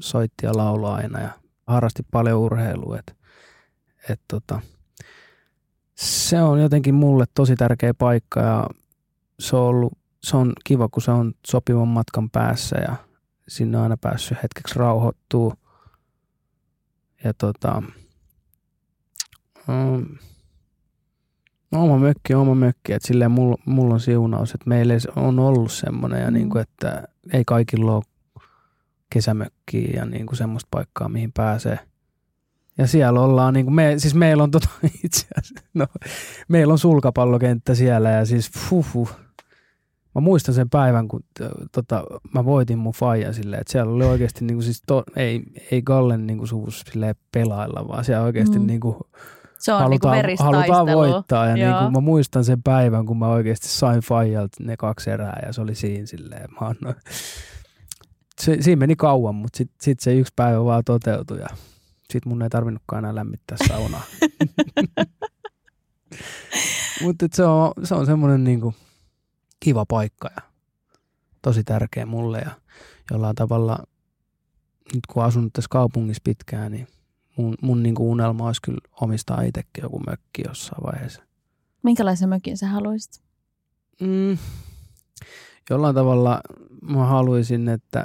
soitti 0.00 0.46
ja 0.46 0.56
lauloi 0.56 0.94
aina. 0.94 1.20
Ja 1.20 1.43
harrasti 1.66 2.02
paljon 2.10 2.40
urheilua. 2.40 2.98
Et, 2.98 3.16
et 4.10 4.20
tota, 4.28 4.60
se 5.94 6.42
on 6.42 6.62
jotenkin 6.62 6.94
mulle 6.94 7.24
tosi 7.34 7.56
tärkeä 7.56 7.94
paikka 7.94 8.40
ja 8.40 8.66
se 9.38 9.56
on, 9.56 9.62
ollut, 9.62 9.98
se 10.22 10.36
on 10.36 10.52
kiva, 10.64 10.88
kun 10.88 11.02
se 11.02 11.10
on 11.10 11.34
sopivan 11.46 11.88
matkan 11.88 12.30
päässä 12.30 12.76
ja 12.76 12.96
sinne 13.48 13.76
on 13.76 13.82
aina 13.82 13.96
päässyt 13.96 14.38
hetkeksi 14.42 14.78
rauhoittuu. 14.78 15.54
Ja 17.24 17.34
tota, 17.34 17.82
um, 19.68 20.18
oma 21.72 21.98
mökki 21.98 22.34
oma 22.34 22.54
mökki, 22.54 22.92
että 22.92 23.08
silleen 23.08 23.30
mulla, 23.30 23.56
mulla 23.66 23.94
on 23.94 24.00
siunaus, 24.00 24.54
että 24.54 24.68
meillä 24.68 24.94
on 25.16 25.38
ollut 25.38 25.72
semmoinen 25.72 26.20
ja 26.20 26.30
mm. 26.30 26.34
niin 26.34 26.50
kuin, 26.50 26.62
että 26.62 27.08
ei 27.32 27.42
kaikilla 27.46 27.94
ole 27.94 28.02
kesämökkiä 29.14 29.90
ja 29.96 30.04
niin 30.04 30.26
kuin 30.26 30.36
semmoista 30.36 30.68
paikkaa, 30.70 31.08
mihin 31.08 31.32
pääsee. 31.32 31.78
Ja 32.78 32.86
siellä 32.86 33.20
ollaan, 33.20 33.54
niin 33.54 33.66
kuin 33.66 33.74
me, 33.74 33.94
siis 33.98 34.14
meillä 34.14 34.42
on 34.42 34.50
tota, 34.50 34.68
itse 35.04 35.26
asiassa, 35.38 35.64
no, 35.74 35.86
meillä 36.48 36.72
on 36.72 36.78
sulkapallokenttä 36.78 37.74
siellä 37.74 38.10
ja 38.10 38.24
siis 38.26 38.50
fuhu. 38.50 39.08
Mä 40.14 40.20
muistan 40.20 40.54
sen 40.54 40.70
päivän, 40.70 41.08
kun 41.08 41.20
tota, 41.72 42.04
mä 42.34 42.44
voitin 42.44 42.78
mun 42.78 42.92
faijan 42.92 43.34
silleen, 43.34 43.60
että 43.60 43.72
siellä 43.72 43.92
oli 43.92 44.04
oikeasti 44.04 44.44
niin 44.44 44.56
kuin 44.56 44.64
siis 44.64 44.82
to, 44.86 45.04
ei, 45.16 45.42
ei 45.70 45.82
Gallen 45.82 46.26
niin 46.26 46.38
kuin 46.38 46.48
suvus 46.48 46.84
pelailla, 47.32 47.88
vaan 47.88 48.04
siellä 48.04 48.24
oikeasti 48.24 48.58
mm. 48.58 48.66
niin 48.66 48.80
kuin, 48.80 48.96
se 49.58 49.72
on 49.72 49.90
niinku 49.90 50.08
halutaan, 50.08 50.26
niin 50.26 50.38
halutaan 50.38 50.86
voittaa. 50.86 51.46
Ja 51.46 51.54
niin 51.54 51.78
kuin 51.78 51.92
mä 51.92 52.00
muistan 52.00 52.44
sen 52.44 52.62
päivän, 52.62 53.06
kun 53.06 53.18
mä 53.18 53.28
oikeasti 53.28 53.68
sain 53.68 54.00
Fajalta 54.00 54.56
ne 54.60 54.76
kaksi 54.76 55.10
erää 55.10 55.42
ja 55.46 55.52
se 55.52 55.60
oli 55.60 55.74
siinä 55.74 56.06
silleen. 56.06 56.48
Mä 56.60 56.66
annoin, 56.66 56.96
se, 58.40 58.56
siinä 58.60 58.78
meni 58.78 58.96
kauan, 58.96 59.34
mutta 59.34 59.56
sitten 59.56 59.76
sit 59.80 60.00
se 60.00 60.14
yksi 60.14 60.32
päivä 60.36 60.64
vaan 60.64 60.84
toteutui 60.84 61.38
ja 61.38 61.48
sitten 62.10 62.28
mun 62.28 62.42
ei 62.42 62.50
tarvinnutkaan 62.50 63.00
enää 63.00 63.14
lämmittää 63.14 63.58
saunaa. 63.68 64.02
mutta 67.02 67.26
se 67.32 67.44
on, 67.44 67.72
se 67.84 67.94
on 67.94 68.06
semmoinen 68.06 68.44
niinku 68.44 68.74
kiva 69.60 69.86
paikka 69.86 70.30
ja 70.36 70.42
tosi 71.42 71.64
tärkeä 71.64 72.06
mulle 72.06 72.38
ja 72.38 72.50
jollain 73.10 73.36
tavalla 73.36 73.78
nyt 74.94 75.06
kun 75.06 75.24
asunut 75.24 75.52
tässä 75.52 75.68
kaupungissa 75.70 76.20
pitkään, 76.24 76.72
niin 76.72 76.86
mun, 77.36 77.54
mun 77.62 77.82
niinku 77.82 78.10
unelma 78.10 78.46
olisi 78.46 78.62
kyllä 78.62 78.80
omistaa 79.00 79.42
itsekin 79.42 79.82
joku 79.82 80.00
mökki 80.06 80.42
jossain 80.46 80.82
vaiheessa. 80.86 81.22
Minkälaisen 81.82 82.28
mökin 82.28 82.58
sä 82.58 82.66
haluaisit? 82.66 83.22
Mm, 84.00 84.38
jollain 85.70 85.94
tavalla 85.94 86.40
mä 86.82 87.06
haluaisin, 87.06 87.68
että 87.68 88.04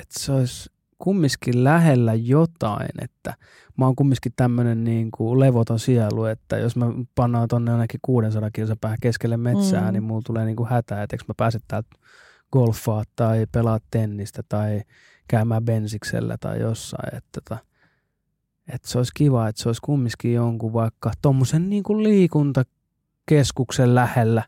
että 0.00 0.20
se 0.20 0.32
olisi 0.32 0.70
kumminkin 0.98 1.64
lähellä 1.64 2.14
jotain, 2.14 2.88
että 3.02 3.34
mä 3.76 3.84
oon 3.84 3.96
kumminkin 3.96 4.32
tämmöinen 4.36 4.84
niin 4.84 5.10
kuin 5.10 5.40
levoton 5.40 5.78
sielu, 5.78 6.24
että 6.24 6.58
jos 6.58 6.76
mä 6.76 6.86
pannaan 7.14 7.48
tonne 7.48 7.70
jonnekin 7.70 8.00
600 8.02 8.50
päähän 8.80 8.98
keskelle 9.02 9.36
metsää, 9.36 9.86
mm. 9.86 9.92
niin 9.92 10.02
mulla 10.02 10.22
tulee 10.26 10.44
niin 10.44 10.56
kuin 10.56 10.68
hätä, 10.68 11.02
että 11.02 11.16
mä 11.28 11.34
pääse 11.36 11.58
täältä 11.68 11.88
golfaa 12.52 13.04
tai 13.16 13.46
pelaa 13.52 13.78
tennistä 13.90 14.42
tai 14.48 14.82
käymään 15.28 15.64
bensiksellä 15.64 16.36
tai 16.40 16.60
jossain, 16.60 17.06
että, 17.06 17.16
että, 17.16 17.40
tota, 17.40 17.58
Että 18.74 18.88
se 18.88 18.98
olisi 18.98 19.12
kiva, 19.14 19.48
että 19.48 19.62
se 19.62 19.68
olisi 19.68 19.82
kumminkin 19.82 20.32
jonkun 20.32 20.72
vaikka 20.72 21.12
tuommoisen 21.22 21.70
niin 21.70 21.82
kuin 21.82 22.02
liikuntakeskuksen 22.02 23.94
lähellä. 23.94 24.42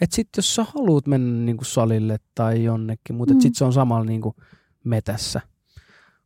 Että 0.00 0.16
sitten 0.16 0.38
jos 0.38 0.54
sä 0.54 0.64
haluat 0.64 1.06
mennä 1.06 1.44
niin 1.44 1.56
kuin 1.56 1.66
salille 1.66 2.18
tai 2.34 2.64
jonnekin, 2.64 3.16
mutta 3.16 3.34
mm. 3.34 3.40
sitten 3.40 3.58
se 3.58 3.64
on 3.64 3.72
samalla 3.72 4.04
niin 4.04 4.20
kuin 4.20 4.34
metässä. 4.84 5.40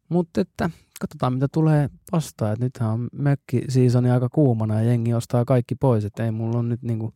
Mutta 0.09 0.41
että 0.41 0.71
katsotaan 1.01 1.33
mitä 1.33 1.49
tulee 1.53 1.91
vastaan. 2.13 2.53
Et 2.53 2.59
nythän 2.59 2.91
on 2.91 3.09
mökki 3.13 3.63
seasoni 3.69 4.11
aika 4.11 4.29
kuumana 4.29 4.75
ja 4.75 4.83
jengi 4.83 5.15
ostaa 5.15 5.45
kaikki 5.45 5.75
pois. 5.75 6.05
Että 6.05 6.25
ei 6.25 6.31
mulla 6.31 6.59
on 6.59 6.69
nyt 6.69 6.83
niin 6.83 6.99
kuin 6.99 7.15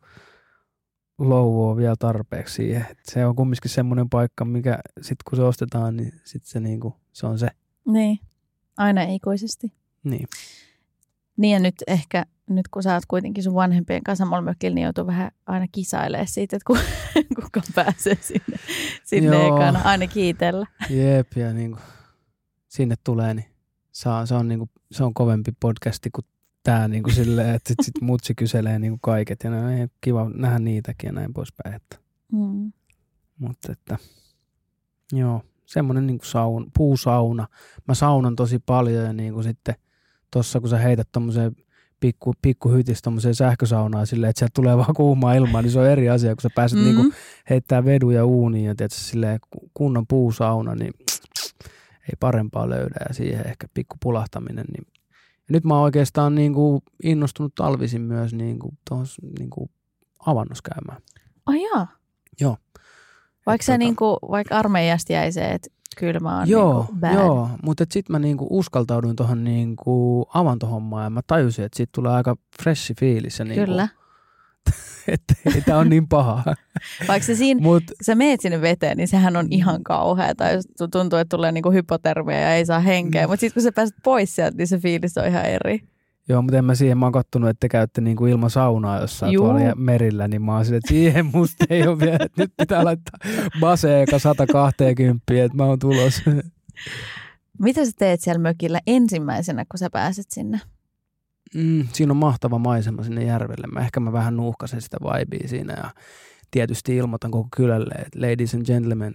louvoa 1.17 1.77
vielä 1.77 1.95
tarpeeksi 1.99 2.55
siihen. 2.55 2.85
Et 2.89 2.99
se 3.03 3.25
on 3.25 3.35
kumminkin 3.35 3.71
semmoinen 3.71 4.09
paikka, 4.09 4.45
mikä 4.45 4.79
sitten 5.01 5.23
kun 5.29 5.37
se 5.37 5.43
ostetaan, 5.43 5.97
niin 5.97 6.11
sitten 6.23 6.51
se, 6.51 6.59
niinku, 6.59 6.95
se 7.11 7.27
on 7.27 7.39
se. 7.39 7.47
Niin, 7.85 8.19
aina 8.77 9.01
ikuisesti. 9.01 9.73
Niin. 10.03 10.27
Niin 11.39 11.53
ja 11.53 11.59
nyt 11.59 11.75
ehkä, 11.87 12.25
nyt 12.49 12.67
kun 12.67 12.83
sä 12.83 12.93
oot 12.93 13.03
kuitenkin 13.07 13.43
sun 13.43 13.53
vanhempien 13.53 14.03
kanssa 14.03 14.41
mökillä, 14.41 14.75
niin 14.75 14.83
joutuu 14.83 15.07
vähän 15.07 15.31
aina 15.45 15.65
kisailemaan 15.71 16.27
siitä, 16.27 16.55
että 16.55 16.73
kuka 17.41 17.61
pääsee 17.75 18.17
sinne, 18.21 18.57
sinne 19.03 19.47
ekana, 19.47 19.81
aina 19.83 20.07
kiitellä. 20.07 20.67
Jep, 20.89 21.27
ja 21.35 21.53
niin 21.53 21.71
kuin 21.71 21.81
sinne 22.67 22.95
tulee, 23.03 23.33
niin 23.33 23.45
saa, 23.91 24.25
se, 24.25 24.35
on 24.35 24.47
niin 24.47 24.59
kuin, 24.59 24.69
se 24.91 25.03
on 25.03 25.13
kovempi 25.13 25.51
podcasti 25.59 26.09
kuin 26.09 26.25
tämä 26.63 26.87
niin 26.87 27.03
kuin 27.03 27.13
silleen, 27.13 27.55
että 27.55 27.67
sit, 27.67 27.77
sit 27.83 28.01
mutsi 28.01 28.35
kyselee 28.35 28.79
niin 28.79 28.91
kuin 28.91 29.01
kaiket 29.01 29.43
ja 29.43 29.49
näin, 29.49 29.91
kiva 30.01 30.29
nähdä 30.33 30.59
niitäkin 30.59 31.07
ja 31.07 31.11
näin 31.13 31.33
poispäin. 31.33 31.75
Että. 31.75 31.97
Mm. 32.31 32.71
Mutta 33.37 33.71
että 33.71 33.97
joo, 35.11 35.41
semmoinen 35.65 36.07
niin 36.07 36.17
kuin 36.17 36.27
saun, 36.27 36.71
puusauna. 36.77 37.47
Mä 37.87 37.93
saunan 37.93 38.35
tosi 38.35 38.59
paljon 38.59 39.05
ja 39.05 39.13
niin 39.13 39.33
kuin 39.33 39.43
sitten 39.43 39.75
tossa 40.31 40.59
kun 40.59 40.69
sä 40.69 40.77
heität 40.77 41.07
tommoseen 41.11 41.55
pikku, 41.99 42.33
pikku 42.41 42.69
hytis 42.69 43.01
tommoseen 43.01 43.35
sähkösaunaan 43.35 44.07
silleen, 44.07 44.29
että 44.29 44.39
sieltä 44.39 44.53
tulee 44.55 44.77
vaan 44.77 44.93
kuumaa 44.95 45.33
ilmaa, 45.33 45.61
niin 45.61 45.71
se 45.71 45.79
on 45.79 45.87
eri 45.89 46.09
asia, 46.09 46.35
kun 46.35 46.41
sä 46.41 46.49
pääset 46.55 46.79
mm-hmm. 46.79 46.95
niin 46.95 47.01
kuin 47.01 47.13
heittää 47.49 47.85
veduja 47.85 48.25
uuniin 48.25 48.65
ja 48.65 48.75
tiedät, 48.75 48.91
silleen 48.91 49.39
kunnon 49.73 50.07
puusauna, 50.07 50.75
niin 50.75 50.93
ei 52.09 52.13
parempaa 52.19 52.69
löydä 52.69 53.05
ja 53.09 53.13
siihen 53.13 53.47
ehkä 53.47 53.67
pikku 53.73 53.95
pulahtaminen, 54.01 54.65
niin 54.73 54.87
ja 55.49 55.53
nyt 55.53 55.63
mä 55.63 55.73
oon 55.73 55.83
oikeastaan 55.83 56.35
niin 56.35 56.53
kuin 56.53 56.81
innostunut 57.03 57.55
talvisin 57.55 58.01
myös 58.01 58.33
niin 58.33 58.59
kuin 58.59 58.77
tos, 58.89 59.17
niin 59.39 59.49
kuin 59.49 59.69
avannossa 60.25 60.69
käymään. 60.73 61.01
Ai 61.45 61.61
jaa. 61.63 61.87
Joo. 62.41 62.57
Vaikka, 63.45 63.65
se 63.65 63.71
tota... 63.71 63.77
niin 63.77 63.95
kuin, 63.95 64.17
vaikka 64.31 64.55
armeijasta 64.55 65.13
jäi 65.13 65.31
se, 65.31 65.45
että 65.45 65.69
kylmä 65.99 66.39
on 66.39 66.49
joo, 66.49 66.85
niin 66.89 66.99
bad. 66.99 67.13
Joo, 67.13 67.49
mutta 67.63 67.85
sitten 67.91 68.13
mä 68.13 68.19
niinku 68.19 68.47
uskaltauduin 68.49 69.15
tuohon 69.15 69.43
niinku 69.43 70.25
avantohommaan 70.33 71.03
ja 71.03 71.09
mä 71.09 71.21
tajusin, 71.27 71.65
että 71.65 71.77
siitä 71.77 71.91
tulee 71.95 72.11
aika 72.11 72.35
freshi 72.63 72.93
fiilis. 72.99 73.39
Ja 73.39 73.45
niinku, 73.45 73.65
Kyllä. 73.65 73.87
että 75.07 75.33
ei 75.55 75.61
tämä 75.61 75.79
on 75.79 75.89
niin 75.89 76.07
paha. 76.07 76.43
Vaikka 77.07 77.25
se 77.25 77.35
siinä, 77.35 77.61
Mut, 77.61 77.83
sä 78.01 78.15
meet 78.15 78.41
sinne 78.41 78.61
veteen, 78.61 78.97
niin 78.97 79.07
sehän 79.07 79.37
on 79.37 79.47
ihan 79.49 79.83
kauhea. 79.83 80.35
Tai 80.35 80.57
tuntuu, 80.91 81.19
että 81.19 81.37
tulee 81.37 81.51
niinku 81.51 81.71
hypotermia 81.71 82.39
ja 82.39 82.55
ei 82.55 82.65
saa 82.65 82.79
henkeä. 82.79 83.27
Mm. 83.27 83.29
Mutta 83.29 83.41
sitten 83.41 83.53
kun 83.53 83.63
sä 83.63 83.71
pääset 83.71 83.95
pois 84.03 84.35
sieltä, 84.35 84.57
niin 84.57 84.67
se 84.67 84.77
fiilis 84.77 85.17
on 85.17 85.27
ihan 85.27 85.45
eri. 85.45 85.79
Joo, 86.29 86.41
mutta 86.41 86.57
en 86.57 86.65
mä 86.65 86.75
siihen, 86.75 86.97
mä 86.97 87.05
oon 87.05 87.13
kattonut, 87.13 87.49
että 87.49 87.59
te 87.59 87.69
käytte 87.69 88.01
niinku 88.01 88.25
ilman 88.25 88.49
saunaa 88.49 89.01
jossain 89.01 89.31
Juu. 89.33 89.45
tuolla 89.45 89.75
merillä, 89.75 90.27
niin 90.27 90.41
mä 90.41 90.55
oon 90.55 90.65
sille, 90.65 90.77
että 90.77 90.89
siihen 90.89 91.25
musta 91.25 91.65
ei 91.69 91.87
ole 91.87 91.99
vielä, 91.99 92.17
että 92.21 92.41
nyt 92.41 92.53
pitää 92.57 92.85
laittaa 92.85 93.19
baseeka 93.59 94.19
120, 94.19 95.23
että 95.27 95.57
mä 95.57 95.65
oon 95.65 95.79
tulos. 95.79 96.21
Mitä 97.59 97.85
sä 97.85 97.91
teet 97.97 98.21
siellä 98.21 98.41
mökillä 98.41 98.79
ensimmäisenä, 98.87 99.65
kun 99.65 99.77
sä 99.77 99.89
pääset 99.89 100.25
sinne? 100.29 100.59
Mm, 101.55 101.87
siinä 101.93 102.11
on 102.13 102.17
mahtava 102.17 102.57
maisema 102.57 103.03
sinne 103.03 103.23
järvelle. 103.23 103.67
Mä 103.67 103.79
ehkä 103.79 103.99
mä 103.99 104.11
vähän 104.11 104.37
nuuhkasen 104.37 104.81
sitä 104.81 104.97
vibea 105.01 105.47
siinä 105.47 105.73
ja 105.73 105.89
tietysti 106.51 106.95
ilmoitan 106.95 107.31
koko 107.31 107.47
kylälle, 107.55 107.95
että 107.95 108.21
ladies 108.21 108.53
and 108.53 108.65
gentlemen, 108.65 109.13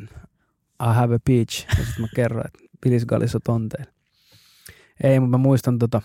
I 0.82 0.94
have 0.94 1.14
a 1.14 1.18
beach. 1.26 1.66
Ja 1.78 1.84
sitten 1.84 2.00
mä 2.00 2.08
kerron, 2.16 2.46
että 2.46 2.58
Pilisgalissa 2.80 3.40
tonteilla. 3.44 3.92
Ei, 5.02 5.20
mutta 5.20 5.38
mä 5.38 5.42
muistan 5.42 5.78
tota, 5.78 6.02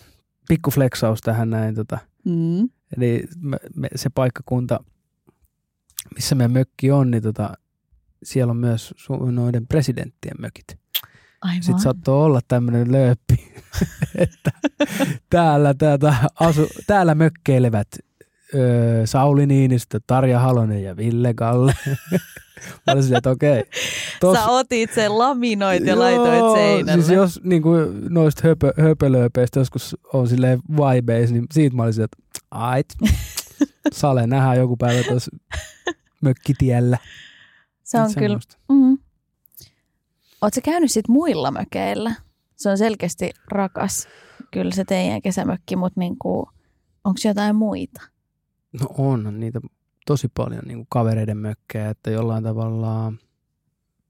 pikku 0.49 0.71
flexaus 0.71 1.21
tähän 1.21 1.49
näin. 1.49 1.75
Tota. 1.75 1.97
Mm. 2.25 2.69
Eli 2.97 3.23
me, 3.41 3.57
me, 3.75 3.87
se 3.95 4.09
paikkakunta, 4.09 4.83
missä 6.15 6.35
meidän 6.35 6.51
mökki 6.51 6.91
on, 6.91 7.11
niin 7.11 7.23
tota, 7.23 7.53
siellä 8.23 8.51
on 8.51 8.57
myös 8.57 8.93
noiden 9.31 9.67
presidenttien 9.67 10.35
mökit. 10.39 10.79
Aivan. 11.41 11.63
Sitten 11.63 11.83
saattoi 11.83 12.25
olla 12.25 12.39
tämmöinen 12.47 12.91
lööppi, 12.91 13.53
että 14.15 14.51
täällä, 15.29 15.73
täältä 15.73 16.15
asu, 16.39 16.67
täällä 16.87 17.15
mökkeilevät 17.15 17.87
öö, 18.55 19.05
Sauli 19.05 19.45
Niinistö, 19.45 19.99
Tarja 20.07 20.39
Halonen 20.39 20.83
ja 20.83 20.97
Ville 20.97 21.33
Galle. 21.33 21.73
Mä 22.87 22.93
olisin, 22.93 23.17
että 23.17 23.29
okei. 23.29 23.63
Tos... 24.19 24.37
Sä 24.37 24.45
otit 24.45 24.93
sen, 24.93 25.17
laminoit 25.17 25.85
ja 25.85 25.93
Joo, 25.93 25.99
laitoit 25.99 26.53
seinälle. 26.53 27.03
Siis 27.03 27.17
jos 27.17 27.39
niin 27.43 27.61
kuin, 27.61 28.13
noista 28.13 28.41
höpö, 28.47 28.73
höpölööpeistä 28.81 29.59
joskus 29.59 29.95
on 30.13 30.27
silleen 30.27 30.59
vibeis, 30.69 31.31
niin 31.31 31.45
siitä 31.51 31.75
mä 31.75 31.83
olisin, 31.83 32.03
että 32.03 32.17
ait, 32.51 32.85
Sale 33.91 34.27
nähdään 34.27 34.57
joku 34.57 34.77
päivä 34.77 35.03
tuossa 35.03 35.31
mökkitiellä. 36.21 36.97
Se 37.83 38.01
on 38.01 38.13
kyllä. 38.17 38.39
Mm. 38.69 38.97
Oletko 40.41 40.61
käynyt 40.63 40.91
sit 40.91 41.07
muilla 41.07 41.51
mökeillä? 41.51 42.15
Se 42.55 42.69
on 42.69 42.77
selkeästi 42.77 43.31
rakas, 43.51 44.07
kyllä 44.51 44.71
se 44.71 44.85
teidän 44.85 45.21
kesämökki, 45.21 45.75
mutta 45.75 45.99
niinku, 45.99 46.49
onko 47.03 47.19
jotain 47.25 47.55
muita? 47.55 48.01
No 48.73 48.87
on, 48.97 49.39
niitä 49.39 49.61
tosi 50.05 50.27
paljon 50.33 50.63
niin 50.65 50.77
kuin 50.77 50.87
kavereiden 50.89 51.37
mökkejä, 51.37 51.89
että 51.89 52.11
jollain 52.11 52.43
tavalla 52.43 53.13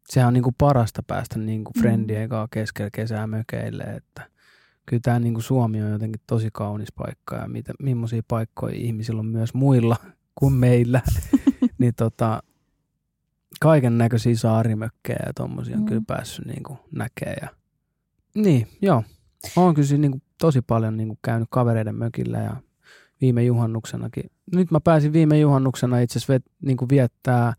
sehän 0.10 0.28
on 0.28 0.34
niin 0.34 0.44
kuin 0.44 0.56
parasta 0.58 1.04
päästä 1.04 1.40
niin 1.40 1.64
kuin 1.64 1.74
mm. 1.76 1.82
friendien 1.82 2.30
kanssa 2.30 2.48
keskellä 2.52 2.90
kesää 2.94 3.28
mökeille, 3.28 3.84
että 3.84 4.30
kyllä 4.86 5.02
tämä 5.04 5.20
niin 5.20 5.34
kuin 5.34 5.44
Suomi 5.44 5.82
on 5.82 5.92
jotenkin 5.92 6.22
tosi 6.28 6.50
kaunis 6.54 6.92
paikka 6.92 7.36
ja 7.36 7.48
mitä, 7.48 7.74
millaisia 7.80 8.22
paikkoja 8.28 8.76
ihmisillä 8.76 9.20
on 9.20 9.26
myös 9.26 9.54
muilla 9.54 9.96
kuin 10.36 10.54
meillä, 10.54 11.02
niin 11.80 11.94
tota, 11.96 12.44
kaiken 13.60 13.98
näköisiä 13.98 14.36
saarimökkejä 14.36 15.24
ja 15.26 15.34
tommosia 15.34 15.76
on 15.76 15.82
mm. 15.82 15.86
kyllä 15.86 16.04
päässyt 16.08 16.46
niin 16.46 16.64
kuin 16.64 16.80
näkee. 16.92 17.38
Ja... 17.42 17.48
Niin, 18.36 18.68
joo. 18.82 19.04
Olen 19.56 19.76
kyllä 19.76 19.98
niin 19.98 20.12
kuin 20.12 20.22
tosi 20.40 20.62
paljon 20.62 20.98
niin 20.98 21.08
kuin 21.08 21.20
käynyt 21.22 21.48
kavereiden 21.52 21.96
mökillä 21.96 22.38
ja 22.38 22.56
viime 23.22 23.44
juhannuksenakin. 23.44 24.32
Nyt 24.56 24.72
mä 24.72 24.80
pääsin 24.80 25.14
viime 25.14 25.40
juhannuksena 25.40 26.00
itse 26.00 26.20
asiassa 26.20 26.34
vet, 26.34 26.44
niin 26.62 26.78
kuin 26.78 26.90
viettää 26.90 27.54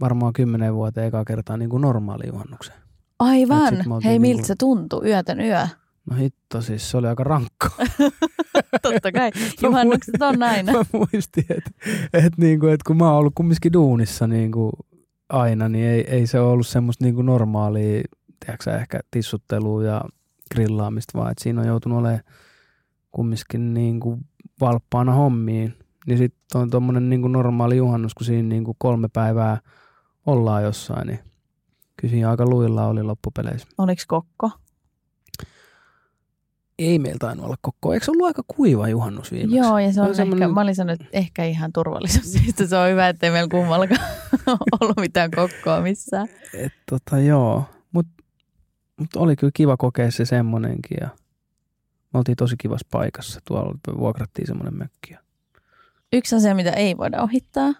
varmaan 0.00 0.32
kymmenen 0.32 0.74
vuoteen 0.74 1.06
ekaa 1.06 1.24
kertaa 1.24 1.56
niin 1.56 1.70
kuin 1.70 1.80
normaali 1.80 2.26
juhannuksen. 2.26 2.74
Aivan. 3.18 3.74
Hei, 4.04 4.12
niin 4.12 4.22
miltä 4.22 4.40
kuin... 4.40 4.46
se 4.46 4.54
tuntui 4.58 5.08
yötön 5.08 5.40
yö? 5.40 5.66
No 6.10 6.16
hitto, 6.16 6.60
siis 6.60 6.90
se 6.90 6.96
oli 6.96 7.06
aika 7.06 7.24
rankka. 7.24 7.70
Totta 8.82 9.12
kai, 9.12 9.30
juhannukset 9.62 10.22
on 10.22 10.42
aina. 10.42 10.72
Mä 10.72 10.84
muistin, 10.92 11.44
että 11.50 11.70
et 12.12 12.38
niinku, 12.38 12.66
et 12.66 12.82
kun 12.82 12.96
mä 12.96 13.08
oon 13.08 13.18
ollut 13.18 13.34
kumminkin 13.34 13.72
duunissa 13.72 14.26
niinku 14.26 14.72
aina, 15.28 15.68
niin 15.68 15.84
ei, 15.84 16.00
ei 16.00 16.26
se 16.26 16.40
ollut 16.40 16.66
semmoista 16.66 17.04
niinku 17.04 17.22
normaalia, 17.22 18.02
tiedätkö, 18.44 18.70
ehkä 18.70 19.00
tissuttelua 19.10 19.84
ja 19.84 20.04
grillaamista, 20.54 21.18
vaan 21.18 21.30
että 21.30 21.42
siinä 21.42 21.60
on 21.60 21.66
joutunut 21.66 21.98
olemaan 21.98 22.20
kumminkin 23.10 23.74
niinku 23.74 24.18
valppaana 24.60 25.12
hommiin. 25.12 25.74
Niin 26.06 26.18
sitten 26.18 26.60
on 26.60 26.70
tuommoinen 26.70 27.10
niinku 27.10 27.28
normaali 27.28 27.76
juhannus, 27.76 28.14
kun 28.14 28.26
siinä 28.26 28.48
niinku 28.48 28.76
kolme 28.78 29.08
päivää 29.12 29.60
ollaan 30.26 30.62
jossain, 30.62 31.06
niin 31.06 31.18
kyllä 31.96 32.12
siinä 32.12 32.30
aika 32.30 32.46
luilla 32.46 32.86
oli 32.86 33.02
loppupeleissä. 33.02 33.68
Oliko 33.78 34.02
kokko? 34.06 34.50
ei 36.78 36.98
meillä 36.98 37.18
tainnut 37.18 37.46
olla 37.46 37.56
koko. 37.60 37.92
Eikö 37.92 38.04
se 38.04 38.10
ollut 38.10 38.26
aika 38.26 38.42
kuiva 38.48 38.88
juhannus 38.88 39.32
viimeksi? 39.32 39.56
Joo, 39.56 39.78
ja 39.78 39.92
se 39.92 40.00
on, 40.00 40.08
on 40.08 40.14
semmoinen... 40.14 40.42
ehkä, 40.42 40.54
mä 40.54 40.60
olin 40.60 40.74
sanonut, 40.74 41.00
että 41.00 41.18
ehkä 41.18 41.44
ihan 41.44 41.72
turvallisuussyistä 41.72 42.66
se 42.66 42.76
on 42.76 42.90
hyvä, 42.90 43.08
ettei 43.08 43.30
meillä 43.30 43.48
kummallakaan 43.48 44.00
ollut 44.80 44.96
mitään 44.96 45.30
kokkoa 45.30 45.80
missään. 45.80 46.28
Et, 46.54 46.72
tota, 46.90 47.18
joo, 47.18 47.64
mutta 47.92 48.12
mut 49.00 49.16
oli 49.16 49.36
kyllä 49.36 49.50
kiva 49.54 49.76
kokea 49.76 50.10
se 50.10 50.24
semmoinenkin 50.24 50.98
ja 51.00 51.08
me 52.14 52.18
oltiin 52.18 52.36
tosi 52.36 52.54
kivassa 52.58 52.86
paikassa. 52.90 53.40
Tuolla 53.44 53.74
vuokrattiin 53.98 54.46
semmoinen 54.46 54.78
mökki. 54.78 55.16
Yksi 56.12 56.36
asia, 56.36 56.54
mitä 56.54 56.70
ei 56.70 56.96
voida 56.96 57.22
ohittaa, 57.22 57.74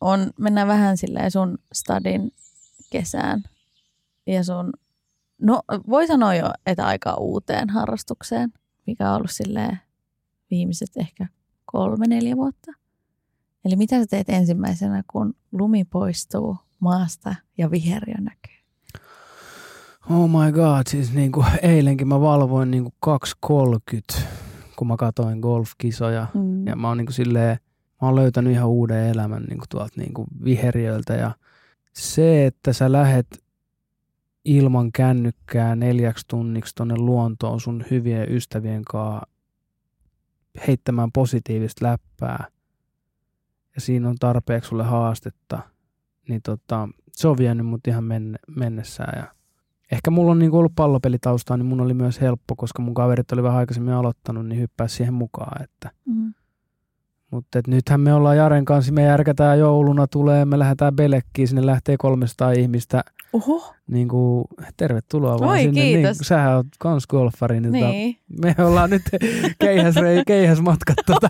on 0.00 0.30
mennä 0.38 0.66
vähän 0.66 0.96
silleen 0.96 1.30
sun 1.30 1.58
stadin 1.72 2.32
kesään 2.90 3.42
ja 4.26 4.44
sun 4.44 4.72
No 5.40 5.62
voi 5.88 6.06
sanoa 6.06 6.34
jo, 6.34 6.50
että 6.66 6.86
aika 6.86 7.14
uuteen 7.14 7.70
harrastukseen, 7.70 8.52
mikä 8.86 9.10
on 9.10 9.16
ollut 9.16 9.30
silleen 9.30 9.78
viimeiset 10.50 10.96
ehkä 10.96 11.26
kolme, 11.64 12.06
neljä 12.06 12.36
vuotta. 12.36 12.72
Eli 13.64 13.76
mitä 13.76 14.00
sä 14.00 14.06
teet 14.06 14.28
ensimmäisenä, 14.28 15.02
kun 15.12 15.34
lumi 15.52 15.84
poistuu 15.84 16.56
maasta 16.80 17.34
ja 17.58 17.70
viherjö 17.70 18.14
näkyy? 18.18 18.54
Oh 20.10 20.28
my 20.28 20.52
god, 20.52 20.82
siis 20.88 21.12
niin 21.12 21.32
kuin 21.32 21.46
eilenkin 21.62 22.08
mä 22.08 22.20
valvoin 22.20 22.70
niin 22.70 22.84
kuin 22.84 23.18
2.30, 24.16 24.22
kun 24.76 24.86
mä 24.86 24.96
katoin 24.96 25.38
golfkisoja. 25.38 26.26
Mm. 26.34 26.66
Ja 26.66 26.76
mä 26.76 26.88
oon 26.88 26.96
niin 26.96 27.06
kuin 27.06 27.14
silleen, 27.14 27.58
mä 28.00 28.08
oon 28.08 28.16
löytänyt 28.16 28.52
ihan 28.52 28.68
uuden 28.68 29.06
elämän 29.06 29.42
niin 29.42 29.58
kuin 29.58 29.68
tuolta 29.68 30.00
niin 30.00 30.14
kuin 30.14 30.26
viheriöltä. 30.44 31.14
Ja 31.14 31.30
se, 31.92 32.46
että 32.46 32.72
sä 32.72 32.92
lähet 32.92 33.44
ilman 34.44 34.92
kännykkää 34.92 35.76
neljäksi 35.76 36.24
tunniksi 36.28 36.74
tonne 36.74 36.96
luontoon 36.96 37.60
sun 37.60 37.84
hyvien 37.90 38.32
ystävien 38.34 38.84
kanssa 38.84 39.26
heittämään 40.66 41.12
positiivista 41.12 41.86
läppää 41.86 42.44
ja 43.74 43.80
siinä 43.80 44.08
on 44.08 44.16
tarpeeksi 44.20 44.68
sulle 44.68 44.84
haastetta, 44.84 45.58
niin 46.28 46.42
tota, 46.42 46.88
se 47.12 47.28
on 47.28 47.38
vienyt 47.38 47.66
mut 47.66 47.86
ihan 47.86 48.04
men- 48.04 48.38
mennessään. 48.56 49.18
Ja 49.18 49.34
ehkä 49.92 50.10
mulla 50.10 50.30
on 50.30 50.38
niinku 50.38 50.58
ollut 50.58 50.74
pallopelitaustaa, 50.76 51.56
niin 51.56 51.66
mun 51.66 51.80
oli 51.80 51.94
myös 51.94 52.20
helppo, 52.20 52.56
koska 52.56 52.82
mun 52.82 52.94
kaverit 52.94 53.32
oli 53.32 53.42
vähän 53.42 53.58
aikaisemmin 53.58 53.94
aloittanut, 53.94 54.46
niin 54.46 54.60
hyppää 54.60 54.88
siihen 54.88 55.14
mukaan. 55.14 55.62
Että. 55.62 55.90
Mm. 56.04 56.34
Mutta 57.30 57.60
nythän 57.66 58.00
me 58.00 58.14
ollaan 58.14 58.36
Jaren 58.36 58.64
kanssa, 58.64 58.92
me 58.92 59.02
järkätään 59.02 59.58
jouluna 59.58 60.06
tulee, 60.06 60.44
me 60.44 60.58
lähdetään 60.58 60.96
Belekkiin, 60.96 61.48
sinne 61.48 61.66
lähtee 61.66 61.96
300 61.96 62.52
ihmistä. 62.52 63.04
Oho, 63.32 63.74
Niin 63.90 64.08
kuin, 64.08 64.44
tervetuloa 64.76 65.38
vaan 65.38 65.50
Oi, 65.50 65.58
sinne. 65.58 65.80
kiitos. 65.80 66.18
Niin, 66.18 66.26
sähän 66.26 66.56
oot 66.56 66.66
kans 66.78 67.06
golfari, 67.06 67.60
niin, 67.60 67.72
Tota, 67.72 67.86
niin. 67.88 68.16
me 68.44 68.54
ollaan 68.64 68.90
nyt 68.90 69.02
keihäs, 69.58 69.94
keihäs 70.26 70.60
matkat. 70.60 70.96
Tota, 71.06 71.28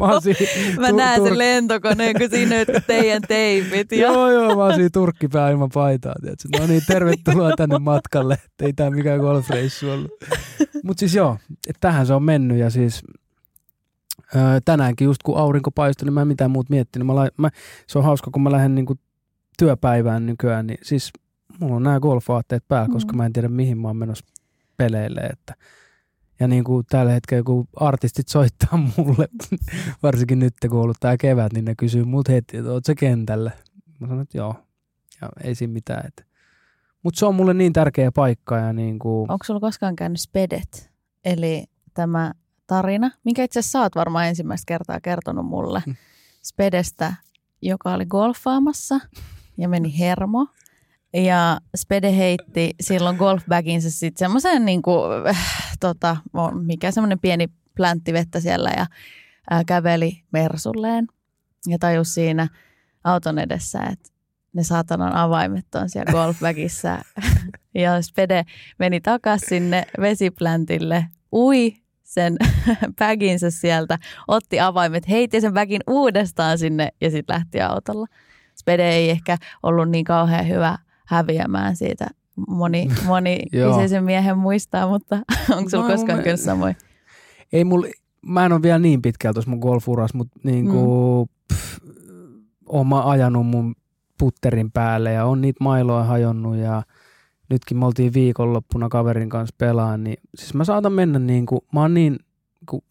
mä 0.00 0.06
oon 0.06 0.22
siinä 0.22 0.40
Mä 0.80 0.88
Tur- 0.88 0.92
näen 0.96 1.20
Tur- 1.20 1.28
sen 1.28 1.38
lentokoneen, 1.38 2.16
kun 2.18 2.30
siinä 2.30 2.56
on 2.56 2.82
teidän 2.86 3.22
teipit. 3.28 3.92
Ja... 3.92 3.98
Joo, 3.98 4.30
joo, 4.30 4.56
mä 4.56 4.64
oon 4.64 4.74
siinä 4.74 4.90
turkkipää 4.92 5.50
ilman 5.50 5.70
paitaa. 5.74 6.14
Tiedätkö? 6.20 6.48
No 6.60 6.66
niin, 6.66 6.82
tervetuloa 6.86 7.50
tänne 7.56 7.78
matkalle. 7.78 8.38
Ei 8.62 8.72
tää 8.72 8.90
mikään 8.90 9.20
golfreissu 9.20 9.90
ollut. 9.90 10.10
Mutta 10.84 11.00
siis 11.00 11.14
joo, 11.14 11.36
et 11.68 11.76
tähän 11.80 12.06
se 12.06 12.14
on 12.14 12.22
mennyt 12.22 12.58
ja 12.58 12.70
siis 12.70 13.02
öö, 14.34 14.60
tänäänkin 14.64 15.04
just 15.04 15.22
kun 15.22 15.38
aurinko 15.38 15.70
paistoi, 15.70 16.04
niin 16.06 16.12
mä 16.14 16.20
en 16.22 16.28
mitään 16.28 16.50
muuta 16.50 16.70
miettinyt. 16.70 17.06
Mä, 17.06 17.14
lai- 17.14 17.30
mä, 17.36 17.50
se 17.86 17.98
on 17.98 18.04
hauska, 18.04 18.30
kun 18.30 18.42
mä 18.42 18.52
lähden 18.52 18.74
niinku 18.74 18.94
työpäivään 19.58 20.26
nykyään, 20.26 20.66
niin 20.66 20.78
siis 20.82 21.12
mulla 21.60 21.76
on 21.76 21.82
nämä 21.82 22.00
golfvaatteet 22.00 22.64
päällä, 22.68 22.92
koska 22.92 23.12
Mm. 23.12 23.16
mä 23.16 23.26
en 23.26 23.32
tiedä 23.32 23.48
mihin 23.48 23.78
mä 23.78 23.88
oon 23.88 23.96
menossa 23.96 24.24
peleille. 24.76 25.20
Että. 25.20 25.54
Ja 26.40 26.48
niin 26.48 26.64
kuin 26.64 26.86
tällä 26.88 27.12
hetkellä, 27.12 27.42
kun 27.42 27.68
artistit 27.76 28.28
soittaa 28.28 28.78
mulle, 28.96 29.28
varsinkin 30.02 30.38
nyt 30.38 30.54
kun 30.68 30.78
on 30.78 30.82
ollut 30.82 30.96
tää 31.00 31.16
kevät, 31.16 31.52
niin 31.52 31.64
ne 31.64 31.74
kysyy 31.74 32.04
mut 32.04 32.28
heti, 32.28 32.56
että 32.56 32.70
oot 32.72 32.84
se 32.84 32.94
kentällä. 32.94 33.50
Mä 34.00 34.06
sanon, 34.06 34.22
että 34.22 34.38
joo. 34.38 34.54
Ja 35.20 35.28
ei 35.44 35.54
siinä 35.54 35.72
mitään. 35.72 36.10
Mutta 37.02 37.18
se 37.18 37.26
on 37.26 37.34
mulle 37.34 37.54
niin 37.54 37.72
tärkeä 37.72 38.12
paikka 38.12 38.56
ja 38.58 38.72
niin 38.72 38.98
kuin, 38.98 39.30
Onko 39.30 39.44
sulla 39.44 39.60
koskaan 39.60 39.96
käynyt 39.96 40.20
Spedet? 40.20 40.90
Eli 41.24 41.64
tämä 41.94 42.32
tarina, 42.66 43.10
minkä 43.24 43.44
itse 43.44 43.58
asiassa 43.58 43.78
sä 43.78 43.82
oot 43.82 43.94
varmaan 43.94 44.26
ensimmäistä 44.26 44.64
kertaa 44.66 45.00
kertonut 45.00 45.46
mulle. 45.46 45.82
Mm. 45.86 45.96
Spedestä, 46.42 47.14
joka 47.62 47.92
oli 47.92 48.06
golfaamassa 48.06 49.00
ja 49.58 49.68
meni 49.68 49.98
hermo. 49.98 50.46
Ja 51.14 51.60
Spede 51.76 52.16
heitti 52.16 52.74
silloin 52.80 53.16
golfbaginsa 53.16 53.90
sitten 53.90 54.18
semmoisen 54.18 54.64
niin 54.64 54.82
kuin, 54.82 55.26
äh, 55.28 55.76
tota, 55.80 56.16
mikä 56.62 56.90
semmoinen 56.90 57.20
pieni 57.20 57.48
pläntti 57.74 58.12
vettä 58.12 58.40
siellä 58.40 58.70
ja 58.76 58.86
äh, 59.52 59.64
käveli 59.66 60.22
Mersulleen. 60.32 61.06
Ja 61.66 61.78
tajus 61.78 62.14
siinä 62.14 62.48
auton 63.04 63.38
edessä, 63.38 63.80
että 63.82 64.08
ne 64.52 64.62
saatanan 64.62 65.12
avaimet 65.12 65.74
on 65.74 65.90
siellä 65.90 66.12
golfbagissa. 66.12 66.98
ja 67.74 68.02
Spede 68.02 68.44
meni 68.78 69.00
takaisin 69.00 69.48
sinne 69.48 69.86
vesipläntille, 70.00 71.06
ui 71.32 71.76
sen 72.16 72.36
baginsa 72.98 73.50
sieltä, 73.50 73.98
otti 74.28 74.60
avaimet, 74.60 75.08
heitti 75.08 75.40
sen 75.40 75.54
bagin 75.54 75.80
uudestaan 75.86 76.58
sinne 76.58 76.88
ja 77.00 77.10
sitten 77.10 77.34
lähti 77.34 77.60
autolla. 77.60 78.06
Spede 78.54 78.88
ei 78.90 79.10
ehkä 79.10 79.36
ollut 79.62 79.90
niin 79.90 80.04
kauhean 80.04 80.48
hyvä 80.48 80.78
häviämään 81.06 81.76
siitä. 81.76 82.06
Moni, 82.48 82.88
moni 83.06 83.38
kyseisen 83.50 84.04
miehen 84.04 84.38
muistaa, 84.38 84.88
mutta 84.88 85.16
onko 85.56 85.70
sulla 85.70 85.84
No, 85.88 85.90
koskaan 85.90 86.18
mä- 86.18 86.22
käynyt 86.22 86.40
samoin? 86.40 86.76
ei 87.52 87.64
mulla, 87.64 87.86
mä 88.22 88.46
en 88.46 88.52
ole 88.52 88.62
vielä 88.62 88.78
niin 88.78 89.02
pitkällä 89.02 89.32
tuossa 89.34 89.50
mun 89.50 89.58
golfuras, 89.58 90.14
mutta 90.14 90.38
niin 90.44 90.66
kuin, 90.66 91.28
mm. 91.28 91.54
pff, 91.54 91.78
oon 92.68 92.86
mä 92.86 93.08
ajanut 93.10 93.46
mun 93.46 93.74
putterin 94.18 94.72
päälle 94.72 95.12
ja 95.12 95.24
on 95.24 95.40
niitä 95.40 95.64
mailoja 95.64 96.04
hajonnut 96.04 96.56
ja 96.56 96.82
nytkin 97.50 97.78
me 97.78 97.86
oltiin 97.86 98.14
viikonloppuna 98.14 98.88
kaverin 98.88 99.28
kanssa 99.28 99.54
pelaan, 99.58 100.04
niin 100.04 100.16
siis 100.34 100.54
mä 100.54 100.64
saatan 100.64 100.92
mennä 100.92 101.18
niin 101.18 101.46
kuin, 101.46 101.60
mä 101.72 101.80
oon 101.80 101.94
niin, 101.94 102.18
kun, 102.68 102.82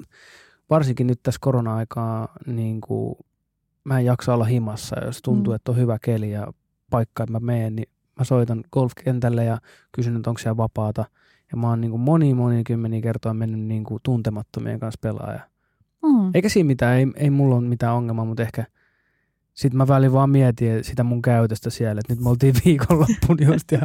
varsinkin 0.69 1.07
nyt 1.07 1.19
tässä 1.23 1.39
korona-aikaa, 1.41 2.27
niin 2.45 2.81
kuin, 2.81 3.15
mä 3.83 3.99
en 3.99 4.05
jaksa 4.05 4.33
olla 4.33 4.45
himassa, 4.45 5.05
jos 5.05 5.21
tuntuu, 5.21 5.53
Mm. 5.53 5.55
että 5.55 5.71
on 5.71 5.77
hyvä 5.77 5.97
keli 6.01 6.31
ja 6.31 6.47
paikka, 6.89 7.23
että 7.23 7.31
mä 7.31 7.39
menen, 7.39 7.75
niin 7.75 7.89
mä 8.19 8.23
soitan 8.23 8.63
golfkentälle 8.71 9.45
ja 9.45 9.57
kysyn, 9.91 10.15
että 10.15 10.29
onko 10.29 10.39
siellä 10.39 10.57
vapaata. 10.57 11.05
Ja 11.51 11.57
mä 11.57 11.69
oon 11.69 11.81
niin 11.81 11.91
kuin 11.91 12.01
moni, 12.01 12.33
moni 12.33 12.63
kymmeniä 12.63 13.01
kertoa 13.01 13.33
mennyt 13.33 13.61
niin 13.61 13.83
kuin 13.83 13.99
tuntemattomien 14.03 14.79
kanssa 14.79 14.99
pelaaja. 15.01 15.39
Mm. 16.03 16.31
Eikä 16.33 16.49
siinä 16.49 16.67
mitään, 16.67 16.97
ei, 16.97 17.07
ei 17.15 17.29
mulla 17.29 17.55
ole 17.55 17.63
mitään 17.63 17.95
ongelmaa, 17.95 18.25
mutta 18.25 18.43
ehkä 18.43 18.65
sitten 19.55 19.77
mä 19.77 19.87
välillä 19.87 20.13
vaan 20.13 20.29
mietin 20.29 20.83
sitä 20.83 21.03
mun 21.03 21.21
käytöstä 21.21 21.69
siellä, 21.69 21.99
että 21.99 22.13
nyt 22.13 22.23
me 22.23 22.29
oltiin 22.29 22.55
viikonloppuun 22.65 23.37
just 23.41 23.71
ja 23.71 23.79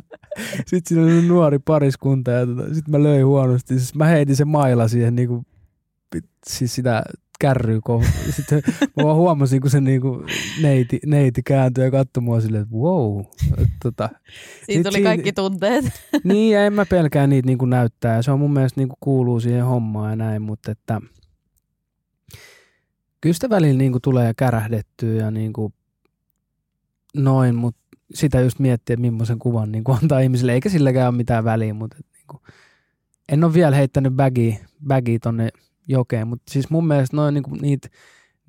sitten 0.67 0.81
siinä 0.85 1.03
oli 1.03 1.29
nuori 1.29 1.59
pariskunta 1.59 2.31
ja 2.31 2.47
tota, 2.47 2.75
sitten 2.75 2.91
mä 2.93 3.03
löin 3.03 3.27
huonosti. 3.27 3.79
Siis 3.79 3.95
mä 3.95 4.07
heitin 4.07 4.37
sen 4.37 4.49
maila 4.49 4.89
siihen 4.89 5.15
niinku, 5.17 5.43
siis 6.47 6.75
sitä 6.75 7.03
kärryy. 7.41 7.81
Sitten 8.31 8.63
mä 8.97 9.05
vaan 9.05 9.17
huomasin, 9.17 9.61
kun 9.61 9.71
se 9.71 9.81
niinku 9.81 10.25
neiti, 10.63 11.01
neiti 11.07 11.43
kääntyi 11.43 11.85
ja 11.85 11.91
katsoi 11.91 12.23
mua 12.23 12.41
silleen, 12.41 12.63
että 12.63 12.77
wow. 12.77 13.21
Et 13.59 13.69
tota, 13.83 14.09
Siitä 14.67 14.73
Sit 14.73 14.83
tuli 14.83 14.93
siinä- 14.93 15.11
kaikki 15.11 15.33
tunteet. 15.33 15.85
niin, 16.25 16.55
ja 16.55 16.65
en 16.67 16.73
mä 16.73 16.87
pelkää 16.87 17.27
niitä 17.27 17.47
niinku 17.47 17.65
näyttää. 17.67 18.17
Ja 18.17 18.23
se 18.23 18.31
on 18.31 18.39
mun 18.39 18.53
mielestä 18.53 18.81
niinku 18.81 18.97
kuuluu 19.01 19.41
siihen 19.41 19.65
hommaan 19.65 20.11
ja 20.11 20.17
näin, 20.17 20.43
mutta 20.43 20.71
että 20.73 21.01
kyllä 23.21 23.35
sitä 23.35 23.51
välillä 23.51 23.79
niinku 23.79 24.01
tulee 24.01 24.35
kärähdettyä 24.37 25.15
ja 25.15 25.31
niinku 25.31 25.73
noin, 27.17 27.55
mutta 27.55 27.81
sitä 28.15 28.41
just 28.41 28.59
miettiä, 28.59 28.95
että 28.95 29.01
millaisen 29.11 29.39
kuvan 29.39 29.73
niinku 29.73 29.93
antaa 30.03 30.21
ihmisille, 30.21 30.53
eikä 30.53 30.69
silläkään 30.69 31.09
ole 31.09 31.17
mitään 31.17 31.45
väliä, 31.45 31.75
mutta 31.75 31.97
et 32.01 32.07
niinku, 32.17 32.41
en 33.29 33.45
ole 33.45 33.55
vielä 33.55 33.77
heittänyt 33.77 34.13
bagia, 34.13 34.57
bagia 34.87 35.19
tonne 35.23 35.49
jokeen, 35.89 36.29
mutta 36.29 36.53
siis 36.53 36.71
mun 36.71 36.87
mielestä 36.87 37.17
noin 37.17 37.35
niinku 37.35 37.55
niitä 37.55 37.89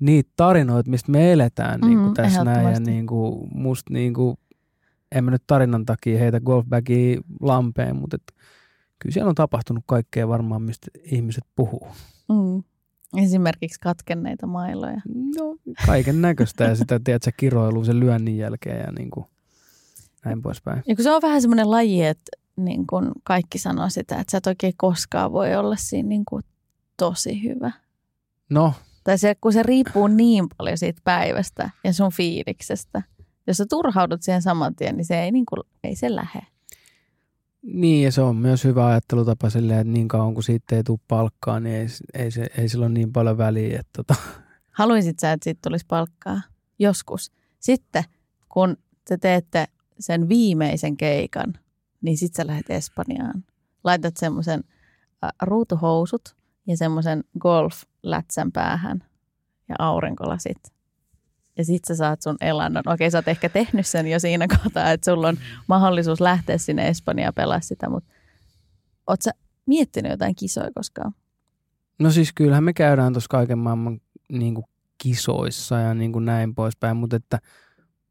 niitä 0.00 0.30
tarinoita, 0.36 0.90
mistä 0.90 1.12
me 1.12 1.32
eletään 1.32 1.80
Mm, 1.80 1.86
niinku 1.88 2.12
tässä 2.14 2.44
näin 2.44 2.56
ja 2.56 2.60
ehdottomasti. 2.60 2.90
niinku, 2.90 3.48
musta 3.54 3.92
niinku, 3.92 4.38
en 5.12 5.24
mä 5.24 5.30
nyt 5.30 5.42
tarinan 5.46 5.86
takia 5.86 6.18
heitä 6.18 6.40
golfbagia 6.40 7.20
lampeen, 7.40 7.96
mutta 7.96 8.16
et, 8.16 8.34
kyllä 8.98 9.12
siellä 9.12 9.28
on 9.28 9.34
tapahtunut 9.34 9.84
kaikkea 9.86 10.28
varmaan, 10.28 10.62
mistä 10.62 10.86
ihmiset 11.04 11.44
puhuu. 11.56 11.88
Mm. 12.28 12.62
Esimerkiksi 13.16 13.80
katkenneita 13.80 14.46
mailoja. 14.46 15.00
No, 15.38 15.56
kaiken 15.86 16.22
näköistä 16.22 16.64
ja 16.64 16.76
sitä, 16.76 17.00
tiedätkö, 17.04 17.30
kiroilua 17.36 17.84
sen 17.84 18.00
lyönnin 18.00 18.38
jälkeen 18.38 18.80
ja 18.80 18.92
niin 18.98 19.10
kuin, 19.10 19.26
näin 20.24 20.42
poispäin. 20.42 20.82
Ja 20.86 20.96
kun 20.96 21.02
se 21.02 21.10
on 21.10 21.22
vähän 21.22 21.42
semmoinen 21.42 21.70
laji, 21.70 22.04
että 22.04 22.36
niin 22.56 22.86
kun 22.86 23.12
kaikki 23.24 23.58
sanoo 23.58 23.88
sitä, 23.88 24.20
että 24.20 24.30
sä 24.30 24.38
et 24.38 24.46
oikein 24.46 24.74
koskaan 24.76 25.32
voi 25.32 25.56
olla 25.56 25.76
siinä 25.76 26.08
niin 26.08 26.24
kuin 26.24 26.42
tosi 26.96 27.42
hyvä. 27.42 27.72
No, 28.50 28.74
Tai 29.04 29.18
se, 29.18 29.34
kun 29.40 29.52
se 29.52 29.62
riippuu 29.62 30.06
niin 30.06 30.44
paljon 30.56 30.78
siitä 30.78 31.00
päivästä 31.04 31.70
ja 31.84 31.92
sun 31.92 32.12
fiiliksestä. 32.12 33.02
Jos 33.46 33.56
sä 33.56 33.66
turhaudut 33.70 34.22
siihen 34.22 34.42
saman 34.42 34.74
tien, 34.74 34.96
niin 34.96 35.04
se 35.04 35.22
ei, 35.22 35.30
niin 35.30 35.46
kuin, 35.46 35.62
ei 35.84 35.96
se 35.96 36.14
lähde. 36.14 36.46
Niin 37.62 38.04
ja 38.04 38.12
se 38.12 38.22
on 38.22 38.36
myös 38.36 38.64
hyvä 38.64 38.86
ajattelutapa 38.86 39.50
silleen, 39.50 39.80
että 39.80 39.92
niin 39.92 40.08
kauan 40.08 40.34
kun 40.34 40.42
siitä 40.42 40.76
ei 40.76 40.82
tule 40.82 40.98
palkkaa, 41.08 41.60
niin 41.60 41.76
ei, 41.76 41.86
ei, 42.14 42.30
se, 42.30 42.46
ei 42.58 42.68
sillä 42.68 42.86
ole 42.86 42.92
niin 42.92 43.12
paljon 43.12 43.38
väliä. 43.38 43.80
Että 43.80 43.90
tota, 43.96 44.14
Haluaisit 44.72 45.18
sä, 45.18 45.32
että 45.32 45.44
siitä 45.44 45.60
tulisi 45.62 45.86
palkkaa? 45.88 46.40
Joskus. 46.78 47.32
Sitten, 47.60 48.04
kun 48.48 48.76
te 49.08 49.16
teette 49.16 49.66
sen 49.98 50.28
viimeisen 50.28 50.96
keikan, 50.96 51.54
niin 52.00 52.16
sit 52.18 52.34
sä 52.34 52.46
lähdet 52.46 52.70
Espanjaan. 52.70 53.44
Laitat 53.84 54.16
semmoisen 54.16 54.64
ruutuhousut 55.42 56.36
ja 56.66 56.76
semmoisen 56.76 57.24
golf-lätsän 57.38 58.52
päähän 58.52 59.04
ja 59.68 59.76
aurinkolasit. 59.78 60.58
Ja 61.58 61.64
sit 61.64 61.84
sä 61.84 61.96
saat 61.96 62.22
sun 62.22 62.36
elannon. 62.40 62.82
Okei, 62.86 63.10
sä 63.10 63.18
oot 63.18 63.28
ehkä 63.28 63.48
tehnyt 63.48 63.86
sen 63.86 64.06
jo 64.06 64.18
siinä 64.18 64.46
kohtaa, 64.48 64.90
että 64.90 65.10
sulla 65.10 65.28
on 65.28 65.36
mahdollisuus 65.66 66.20
lähteä 66.20 66.58
sinne 66.58 66.88
Espanjaan 66.88 67.34
pelaa 67.34 67.60
sitä, 67.60 67.88
mutta 67.88 68.12
oot 69.06 69.22
sä 69.22 69.30
miettinyt 69.66 70.10
jotain 70.10 70.34
kisoja 70.34 70.70
koskaan? 70.74 71.14
no 71.98 72.10
siis 72.10 72.32
kyllähän 72.32 72.64
me 72.64 72.72
käydään 72.72 73.12
tuossa 73.12 73.28
kaiken 73.28 73.58
maailman 73.58 74.00
niin 74.32 74.54
kuin 74.54 74.64
kisoissa 74.98 75.78
ja 75.78 75.94
niin 75.94 76.12
kuin 76.12 76.24
näin 76.24 76.54
poispäin, 76.54 76.96
mutta 76.96 77.16
että 77.16 77.38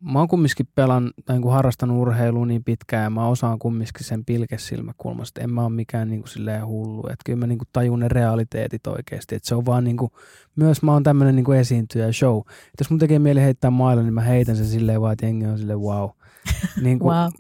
mä 0.02 0.20
oon 0.20 0.28
kumminkin 0.28 0.68
pelan, 0.76 1.12
tai 1.26 1.36
niin 1.36 1.42
kuin 1.42 1.54
harrastanut 1.54 1.98
urheilua 1.98 2.46
niin 2.46 2.64
pitkään 2.64 3.04
ja 3.04 3.10
mä 3.10 3.28
osaan 3.28 3.60
kumminkin 3.60 4.06
sen 4.06 4.26
pilkesilmäkulmasta. 4.26 5.42
En 5.42 5.54
mä 5.54 5.62
ole 5.62 5.70
mikään 5.70 6.10
niin 6.10 6.22
kuin 6.22 6.30
silleen 6.30 6.68
hullu. 6.68 7.08
Että 7.08 7.24
kyllä 7.26 7.40
mä 7.40 7.48
niin 7.48 7.58
kuin 7.58 7.68
tajun 7.74 8.00
ne 8.00 8.08
realiteetit 8.08 8.88
oikeasti. 8.88 9.36
Että 9.36 9.50
se 9.50 9.56
on 9.56 9.66
vaan 9.66 9.84
niin 9.84 9.98
kuin, 9.98 10.12
myös 10.56 10.82
mä 10.84 10.94
oon 10.94 11.04
tämmöinen 11.04 11.36
niin 11.36 11.54
esiintyjä 11.54 12.12
show. 12.12 12.38
Et 12.48 12.80
jos 12.80 12.90
mun 12.90 13.00
tekee 13.00 13.20
mieli 13.20 13.42
heittää 13.42 13.72
mailla, 13.72 14.04
niin 14.04 14.14
mä 14.14 14.22
heitän 14.22 14.56
sen 14.56 14.66
silleen 14.66 15.02
vaan, 15.02 15.14
että 15.14 15.26
jengi 15.26 15.46
on 15.46 15.58
silleen 15.58 15.80
wow. 15.80 16.10
Niin 16.84 17.00
kuin, 17.00 17.16
Wow. 17.16 17.32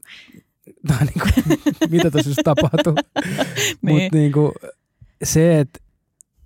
tai 0.87 0.97
niin 1.05 1.21
kuin, 1.21 1.59
mitä 1.91 2.11
tässä 2.11 2.29
just 2.29 2.39
tapahtuu. 2.43 2.95
Niin. 3.81 4.03
Mutta 4.03 4.17
niin 4.17 4.31
kuin, 4.31 4.51
se, 5.23 5.59
että 5.59 5.79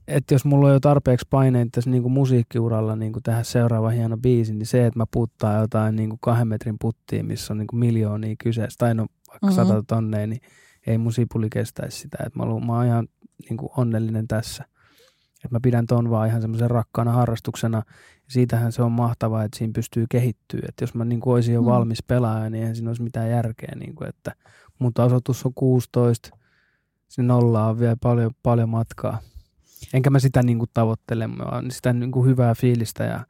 että 0.07 0.33
jos 0.33 0.45
mulla 0.45 0.67
on 0.67 0.73
jo 0.73 0.79
tarpeeksi 0.79 1.27
paineita 1.29 1.69
tässä 1.71 1.89
niin 1.89 2.03
kuin 2.03 2.11
musiikkiuralla 2.11 2.95
niin 2.95 3.13
kuin 3.13 3.23
tehdä 3.23 3.43
seuraava 3.43 3.89
hieno 3.89 4.17
biisi, 4.17 4.53
niin 4.53 4.65
se, 4.67 4.85
että 4.85 4.99
mä 4.99 5.05
puttaa 5.11 5.59
jotain 5.61 5.95
niin 5.95 6.09
kuin 6.09 6.19
kahden 6.21 6.47
metrin 6.47 6.75
puttiin, 6.81 7.25
missä 7.25 7.53
on 7.53 7.57
niin 7.57 7.67
kuin 7.67 7.79
miljoonia 7.79 8.35
kyseessä, 8.43 8.77
tai 8.77 8.95
no 8.95 9.05
vaikka 9.29 9.47
Mhm. 9.47 9.55
mm-hmm. 9.55 9.67
sata 9.67 9.83
tonneja, 9.87 10.27
niin 10.27 10.41
ei 10.87 10.97
mun 10.97 11.13
sipuli 11.13 11.49
kestäisi 11.49 11.97
sitä. 11.99 12.17
Et 12.25 12.35
mä, 12.35 12.43
oon, 12.43 12.65
mä 12.65 12.73
oon 12.73 12.85
ihan 12.85 13.07
niin 13.49 13.57
kuin 13.57 13.69
onnellinen 13.77 14.27
tässä. 14.27 14.65
Et 15.45 15.51
mä 15.51 15.59
pidän 15.63 15.85
ton 15.87 16.09
vaan 16.09 16.27
ihan 16.29 16.41
semmoisen 16.41 16.71
rakkaana 16.71 17.11
harrastuksena. 17.11 17.83
Siitähän 18.29 18.71
se 18.71 18.83
on 18.83 18.91
mahtavaa, 18.91 19.43
että 19.43 19.57
siinä 19.57 19.71
pystyy 19.75 20.05
kehittyä. 20.09 20.59
Et 20.69 20.73
jos 20.81 20.93
mä 20.95 21.05
niin 21.05 21.19
kuin 21.19 21.33
olisin 21.33 21.53
jo 21.55 21.61
Mm. 21.61 21.65
valmis 21.65 22.03
pelaaja, 22.03 22.49
niin 22.49 22.61
eihän 22.61 22.75
siinä 22.75 22.89
olisi 22.89 23.03
mitään 23.03 23.29
järkeä. 23.29 23.73
Niin 23.79 23.95
kuin, 23.95 24.09
että 24.09 24.35
mun 24.79 24.93
tasoitus 24.93 25.45
on 25.45 25.51
16, 25.55 26.29
sinne 27.07 27.27
nollaan 27.33 27.69
on 27.69 27.79
vielä 27.79 27.95
paljon, 28.01 28.31
paljon 28.43 28.69
matkaa. 28.69 29.19
Enkä 29.93 30.09
mä 30.09 30.19
sitä 30.19 30.43
niin 30.43 30.59
kuin 30.59 30.69
tavoittele, 30.73 31.29
vaan 31.37 31.71
sitä 31.71 31.93
niin 31.93 32.11
kuin 32.11 32.29
hyvää 32.29 32.55
fiilistä 32.55 33.03
ja 33.03 33.25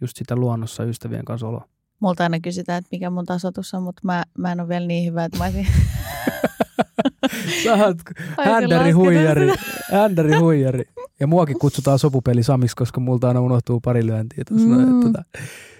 just 0.00 0.16
sitä 0.16 0.36
luonnossa 0.36 0.84
ystävien 0.84 1.24
kanssa 1.24 1.46
oloa. 1.46 1.68
Multa 2.00 2.22
aina 2.22 2.40
kysytään, 2.40 2.78
että 2.78 2.88
mikä 2.92 3.10
mun 3.10 3.26
tasoitus 3.26 3.74
on, 3.74 3.82
mutta 3.82 4.00
mä, 4.04 4.24
mä 4.38 4.52
en 4.52 4.60
ole 4.60 4.68
vielä 4.68 4.86
niin 4.86 5.10
hyvä, 5.10 5.24
että 5.24 5.38
mä 5.38 5.44
olisin 5.44 5.66
Sä 7.64 7.74
oot 7.74 7.96
händäri 8.44 8.90
huijari, 8.90 9.48
händäri 9.92 10.34
huijari. 10.34 10.84
Ja 11.20 11.26
muakin 11.26 11.58
kutsutaan 11.58 11.98
sopupeli 11.98 12.42
Samiksi, 12.42 12.76
koska 12.76 13.00
multa 13.00 13.28
aina 13.28 13.40
unohtuu 13.40 13.80
pari 13.80 14.06
lyöntiä. 14.06 14.44
Mm. 14.50 14.60
mm. 14.60 15.02
tota, 15.02 15.24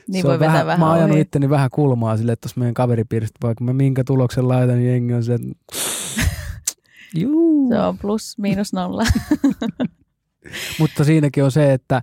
Niin 0.09 0.25
voi 0.25 0.41
vähän, 0.41 0.67
vähän 0.67 0.81
Mä 0.81 0.87
oon 0.87 0.95
ajanut 0.95 1.19
itteni 1.19 1.51
vähän 1.51 1.71
kulmaa 1.71 2.17
sille, 2.17 2.33
että 2.33 2.41
tuossa 2.41 2.61
meidän 2.61 2.75
kaveripiiristä, 2.75 3.39
vaikka 3.43 3.65
mä 3.65 3.73
minkä 3.73 4.05
tuloksen 4.05 4.49
laitan, 4.49 4.77
niin 4.77 4.91
jengi 4.91 5.15
on 5.15 5.25
se, 5.25 5.35
että 5.35 5.49
juu. 7.21 7.69
Se 7.69 7.79
on 7.79 7.99
plus 7.99 8.39
miinus 8.39 8.73
nolla. 8.73 9.05
Mutta 10.79 11.05
siinäkin 11.05 11.45
on 11.45 11.53
se, 11.53 11.73
että 11.73 12.03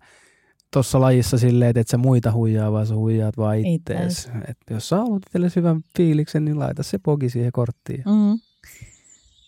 tuossa 0.74 1.02
lajissa 1.02 1.38
silleen, 1.38 1.70
että 1.70 1.80
et 1.80 1.88
sä 1.88 1.98
muita 1.98 2.32
huijaa, 2.32 2.72
vaan 2.72 2.88
sä 2.88 2.96
huijaat 2.96 3.38
vaan 3.38 3.58
Ittees. 3.66 4.30
Et 4.48 4.58
jos 4.70 4.90
sä 4.90 4.96
haluat 4.96 5.24
itsellesi 5.28 5.56
hyvän 5.56 5.82
fiiliksen, 5.98 6.46
niin 6.46 6.60
laita 6.60 6.84
se 6.84 6.98
pogi 6.98 7.30
siihen 7.30 7.52
korttiin. 7.52 8.04
Mm. 8.06 8.40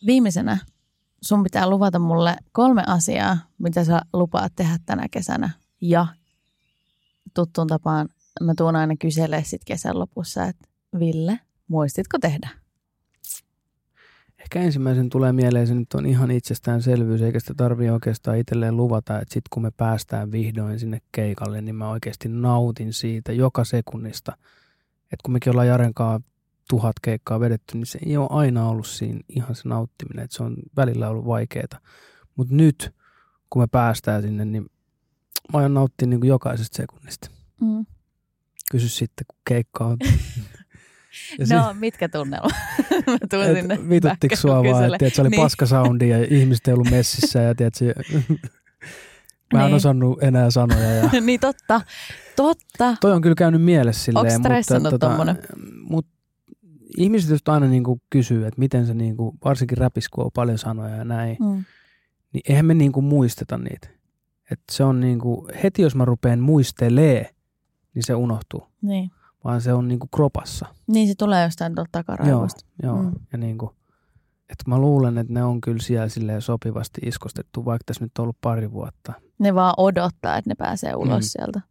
Viimeisenä 0.06 0.58
sun 1.22 1.44
pitää 1.44 1.70
luvata 1.70 2.00
mulle 2.00 2.36
kolme 2.52 2.84
asiaa, 2.88 3.38
mitä 3.58 3.84
sä 3.84 4.02
lupaat 4.14 4.54
tehdä 4.56 4.78
tänä 4.86 5.08
kesänä. 5.12 5.50
Ja 5.82 6.08
tuttuun 7.34 7.68
tapaan 7.68 8.10
mä 8.42 8.54
tuun 8.58 8.76
aina 8.76 8.96
kyselee 9.00 9.44
sit 9.44 9.62
kesän 9.66 10.00
lopussa, 10.00 10.46
että 10.46 10.68
Ville, 11.00 11.40
muistitko 11.68 12.18
tehdä? 12.20 12.50
Ehkä 14.48 14.60
ensimmäisen 14.60 15.10
tulee 15.10 15.32
mieleen, 15.34 15.68
se 15.68 15.76
nyt 15.76 15.94
on 15.94 16.06
ihan 16.06 16.32
itsestäänselvyys, 16.32 17.22
eikä 17.22 17.40
sitä 17.40 17.54
tarvitse 17.54 17.92
oikeastaan 17.92 18.38
itselleen 18.38 18.78
luvata, 18.78 19.20
että 19.20 19.34
sitten 19.34 19.50
kun 19.50 19.64
me 19.64 19.72
päästään 19.72 20.32
vihdoin 20.32 20.80
sinne 20.80 21.02
keikalle, 21.12 21.62
niin 21.62 21.76
mä 21.76 21.90
oikeasti 21.90 22.30
nautin 22.30 22.94
siitä 22.94 23.32
joka 23.32 23.64
sekunnista. 23.64 24.38
Että 25.04 25.24
kun 25.24 25.34
mekin 25.34 25.52
ollaan 25.52 25.68
Jarenkaan 25.68 26.24
tuhat 26.70 26.96
keikkaa 27.02 27.40
vedetty, 27.40 27.78
niin 27.78 27.86
se 27.86 28.00
ei 28.06 28.18
ole 28.18 28.28
aina 28.30 28.70
ollut 28.70 28.88
siinä 28.88 29.20
ihan 29.30 29.56
se 29.56 29.62
nauttiminen, 29.70 30.24
että 30.24 30.38
se 30.38 30.44
on 30.44 30.56
välillä 30.76 31.10
ollut 31.10 31.26
vaikeaa. 31.26 31.80
Mutta 32.36 32.56
nyt, 32.56 32.96
kun 33.50 33.62
me 33.62 33.68
päästään 33.68 34.22
sinne, 34.22 34.46
niin 34.46 34.64
mä 35.54 35.60
aion 35.60 35.74
nauttia 35.74 36.08
niin 36.08 36.20
kuin 36.20 36.30
jokaisesta 36.30 36.78
sekunnista. 36.78 37.30
Mm. 37.62 37.86
Kysy 38.72 38.90
sitten, 38.90 39.26
kun 39.28 39.40
keikka 39.48 39.86
on. 39.86 39.98
Ja 41.40 41.58
No, 41.58 41.74
mitkä 41.80 42.10
tunnelma? 42.10 42.50
mä 43.08 43.18
tuun 43.32 43.46
sinne. 43.56 43.74
et 43.74 43.90
vituttiko 43.90 44.36
sua 44.36 44.64
vaan, 44.64 44.94
että 44.94 45.10
se 45.10 45.22
oli 45.22 45.30
Niin. 45.30 45.32
niin. 45.38 45.44
paskasoundi 45.44 46.10
ja 46.10 46.26
ihmiset 46.30 46.68
ei 46.68 46.74
ollut 46.74 46.90
messissä 46.90 47.40
ja 47.40 47.56
tiedät, 47.56 47.76
se, 47.76 47.86
mä 49.54 49.60
en 49.60 49.66
Niin. 49.66 49.74
osannut 49.76 50.24
enää 50.24 50.52
sanoja. 50.52 50.92
Ja, 50.92 51.10
niin 51.22 51.40
totta, 51.40 51.82
totta. 52.36 52.96
toi 53.02 53.12
on 53.14 53.22
kyllä 53.22 53.36
käynyt 53.36 53.62
mielessä 53.62 54.04
silleen. 54.04 54.26
Onks 54.26 54.36
stressannut 54.48 54.94
tommonen? 55.00 55.38
Mutta 55.90 56.12
ihmiset 56.98 57.30
just 57.30 57.50
aina 57.50 57.68
niinku 57.68 58.02
kysyy, 58.10 58.46
että 58.48 58.60
miten 58.60 58.88
se 58.88 58.94
niinku, 58.94 59.36
varsinkin 59.46 59.78
räpis, 59.78 60.10
kun 60.10 60.24
on 60.26 60.32
paljon 60.34 60.58
sanoja 60.58 60.96
ja 60.96 61.04
näin, 61.06 61.38
Mm. 61.40 61.64
niin 62.34 62.42
eihän 62.50 62.66
me 62.66 62.74
niinku 62.74 63.02
muisteta 63.02 63.58
niitä. 63.58 63.88
Et 64.52 64.60
se 64.72 64.84
on 64.84 65.00
niinku, 65.00 65.48
heti 65.64 65.82
jos 65.82 65.96
mä 65.96 66.06
rupeen 66.06 66.40
muistelee, 66.40 67.30
niin 67.94 68.04
se 68.04 68.16
unohtuu. 68.16 68.68
Niin. 68.82 69.12
Vaan 69.48 69.62
se 69.62 69.74
on 69.74 69.88
niinku 69.88 70.08
kropassa. 70.16 70.66
niin, 70.88 71.08
se 71.08 71.14
tulee 71.18 71.44
jostain 71.44 71.74
takaraivosta. 71.92 72.66
Joo, 72.84 72.98
Mm. 72.98 73.06
mm. 73.06 73.12
ja 73.32 73.38
niin 73.38 73.58
kuin, 73.58 73.72
että 74.50 74.64
mä 74.68 74.78
luulen, 74.78 75.18
että 75.18 75.34
ne 75.34 75.44
on 75.44 75.62
kyllä 75.62 75.80
siellä 75.82 76.10
silleen 76.10 76.42
sopivasti 76.42 77.02
iskostettu, 77.06 77.66
vaikka 77.66 77.84
tässä 77.86 78.06
nyt 78.06 78.12
on 78.20 78.24
ollut 78.24 78.38
pari 78.42 78.72
vuotta. 78.72 79.14
Ne 79.40 79.56
vaan 79.56 79.74
odottaa, 79.78 80.38
että 80.38 80.50
ne 80.50 80.56
pääsee 80.56 80.96
ulos 80.96 81.24
Mm. 81.24 81.28
sieltä. 81.28 81.62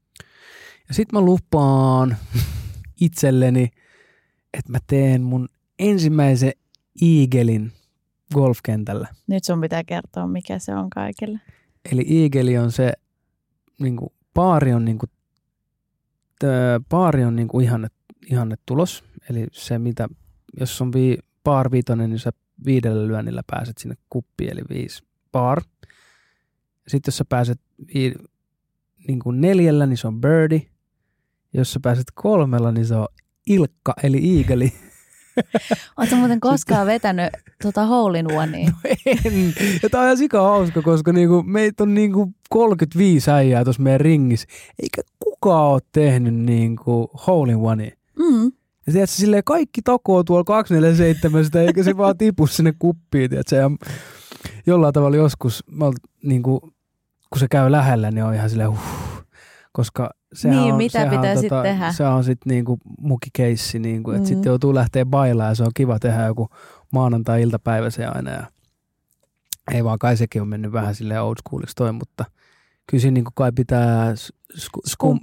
Ja 0.89 0.95
sit 0.95 1.12
mä 1.12 1.20
lupaan 1.20 2.16
itselleni, 3.01 3.70
että 4.55 4.72
mä 4.72 4.79
teen 4.87 5.22
mun 5.22 5.49
ensimmäisen 5.79 6.53
Eagelin 7.03 7.72
golfkentällä. 8.35 9.09
Nyt 9.27 9.45
sun 9.45 9.61
pitää 9.61 9.85
kertoa, 9.85 10.27
mikä 10.27 10.59
se 10.59 10.74
on 10.74 10.91
kaikille. 10.91 11.41
Eli 11.93 12.22
Eageli 12.22 12.59
on 12.59 12.72
se, 12.72 12.93
niin 13.81 13.97
kuin, 13.97 14.11
paari 14.35 14.72
on, 14.74 14.85
niin 14.85 14.99
kuin, 14.99 15.11
tö, 16.39 16.80
paari 16.89 17.24
on 17.24 17.37
niin 17.37 17.49
kuin 17.49 17.64
ihanne, 17.64 17.89
ihanne 18.30 18.57
tulos. 18.66 19.05
Eli 19.30 19.47
se, 19.53 19.78
mitä, 19.78 20.09
jos 20.61 20.82
on 20.82 20.93
vi, 20.93 21.18
par 21.45 21.70
viitonen, 21.70 22.11
niin 22.11 22.18
sä 22.18 22.30
viidellä 22.64 23.09
lyönnillä 23.09 23.43
pääset 23.47 23.78
sinne 23.78 23.95
kuppiin, 24.11 24.53
eli 24.53 24.62
viisi 24.68 25.05
par. 25.32 25.62
Sitten 26.89 27.09
jos 27.09 27.16
sä 27.16 27.24
pääset 27.28 27.61
vi, 27.95 28.14
niin 29.09 29.18
kuin 29.18 29.41
neljällä, 29.41 29.87
niin 29.87 29.97
se 29.97 30.07
on 30.07 30.20
birdie. 30.20 30.66
Jos 31.53 31.72
sä 31.72 31.80
pääset 31.82 32.07
kolmella, 32.14 32.72
niin 32.72 32.87
se 32.87 32.95
on 32.95 33.09
ilkka, 33.47 33.95
eli 34.03 34.39
eageli. 34.39 34.72
Oletko 35.97 36.16
muuten 36.16 36.41
koskaan 36.41 36.87
vetänyt 36.87 37.32
tota 37.62 37.87
hole 37.87 38.18
in 38.18 38.32
onea? 38.32 38.70
en. 39.07 39.55
Ja 39.82 39.91
tää 39.91 40.01
on 40.01 40.07
ihan 40.07 40.16
sika 40.16 40.43
hauska, 40.43 40.82
koska 40.82 41.12
niinku, 41.12 41.43
meitä 41.43 41.82
on 41.82 41.95
niinku 41.95 42.32
35 42.51 43.30
äijää 43.30 43.64
tuossa 43.64 43.82
meidän 43.82 44.01
ringissä. 44.01 44.49
Eikä 44.82 45.03
kukaan 45.18 45.70
ole 45.72 45.80
tehnyt 45.93 46.34
niinku 46.34 47.11
hole 47.26 47.53
in 47.53 47.59
one. 47.59 47.93
Mm. 48.18 48.53
Ja 48.87 48.93
tiedätkö, 48.93 49.16
silleen 49.16 49.45
kaikki 49.45 49.82
takoo 49.82 50.24
tuolla 50.24 50.45
247, 50.45 51.45
eikä 51.66 51.82
se 51.82 51.97
vaan 51.97 52.18
tipu 52.18 52.47
sinne 52.47 52.72
kuppiin. 52.78 53.30
Tiedätkö, 53.30 53.57
ja 53.57 53.70
jollain 54.66 54.95
tavalla 54.95 55.16
joskus, 55.16 55.64
mä 55.70 55.84
oon, 55.84 55.95
niinku, 56.22 56.61
kun 57.30 57.41
se 57.41 57.47
käy 57.51 57.72
lähellä, 57.72 58.11
niin 58.11 58.24
on 58.24 58.34
ihan 58.34 58.51
silleen 58.51 58.70
huh, 58.70 59.24
koska 59.72 60.11
sehän 60.33 60.57
Niin, 60.59 60.72
on, 60.72 60.77
mitä 60.79 60.93
sehän 60.93 61.11
pitää 61.16 61.33
on, 61.33 61.39
sit 61.39 61.53
tehdä? 61.62 61.93
Se 61.93 62.07
on 62.07 62.24
sitten 62.24 62.51
niinku 62.51 62.79
mukikeissi, 63.01 63.79
niinku, 63.79 64.11
että 64.11 64.22
Mm. 64.22 64.27
sitten 64.27 64.51
joutuu 64.51 64.74
lähteä 64.74 65.07
bailaan 65.07 65.49
ja 65.51 65.55
se 65.55 65.62
on 65.62 65.70
kiva 65.74 65.99
tehdä 65.99 66.27
joku 66.27 66.49
maanantai-iltapäivä 66.93 67.91
se 67.91 68.07
aina. 68.07 68.31
Ja 68.31 68.47
ei 69.74 69.85
vaan 69.85 69.99
kai 69.99 70.16
sekin 70.16 70.43
on 70.43 70.49
mennyt 70.49 70.72
vähän 70.72 70.95
silleen 70.95 71.22
old 71.22 71.37
schooliksi 71.49 71.74
toi, 71.77 71.93
mutta 71.93 72.24
kyllä 72.91 73.01
siinä 73.03 73.14
niinku 73.14 73.31
kai 73.35 73.53
pitää 73.53 74.14
sku, 74.57 74.81
skum, 74.87 75.20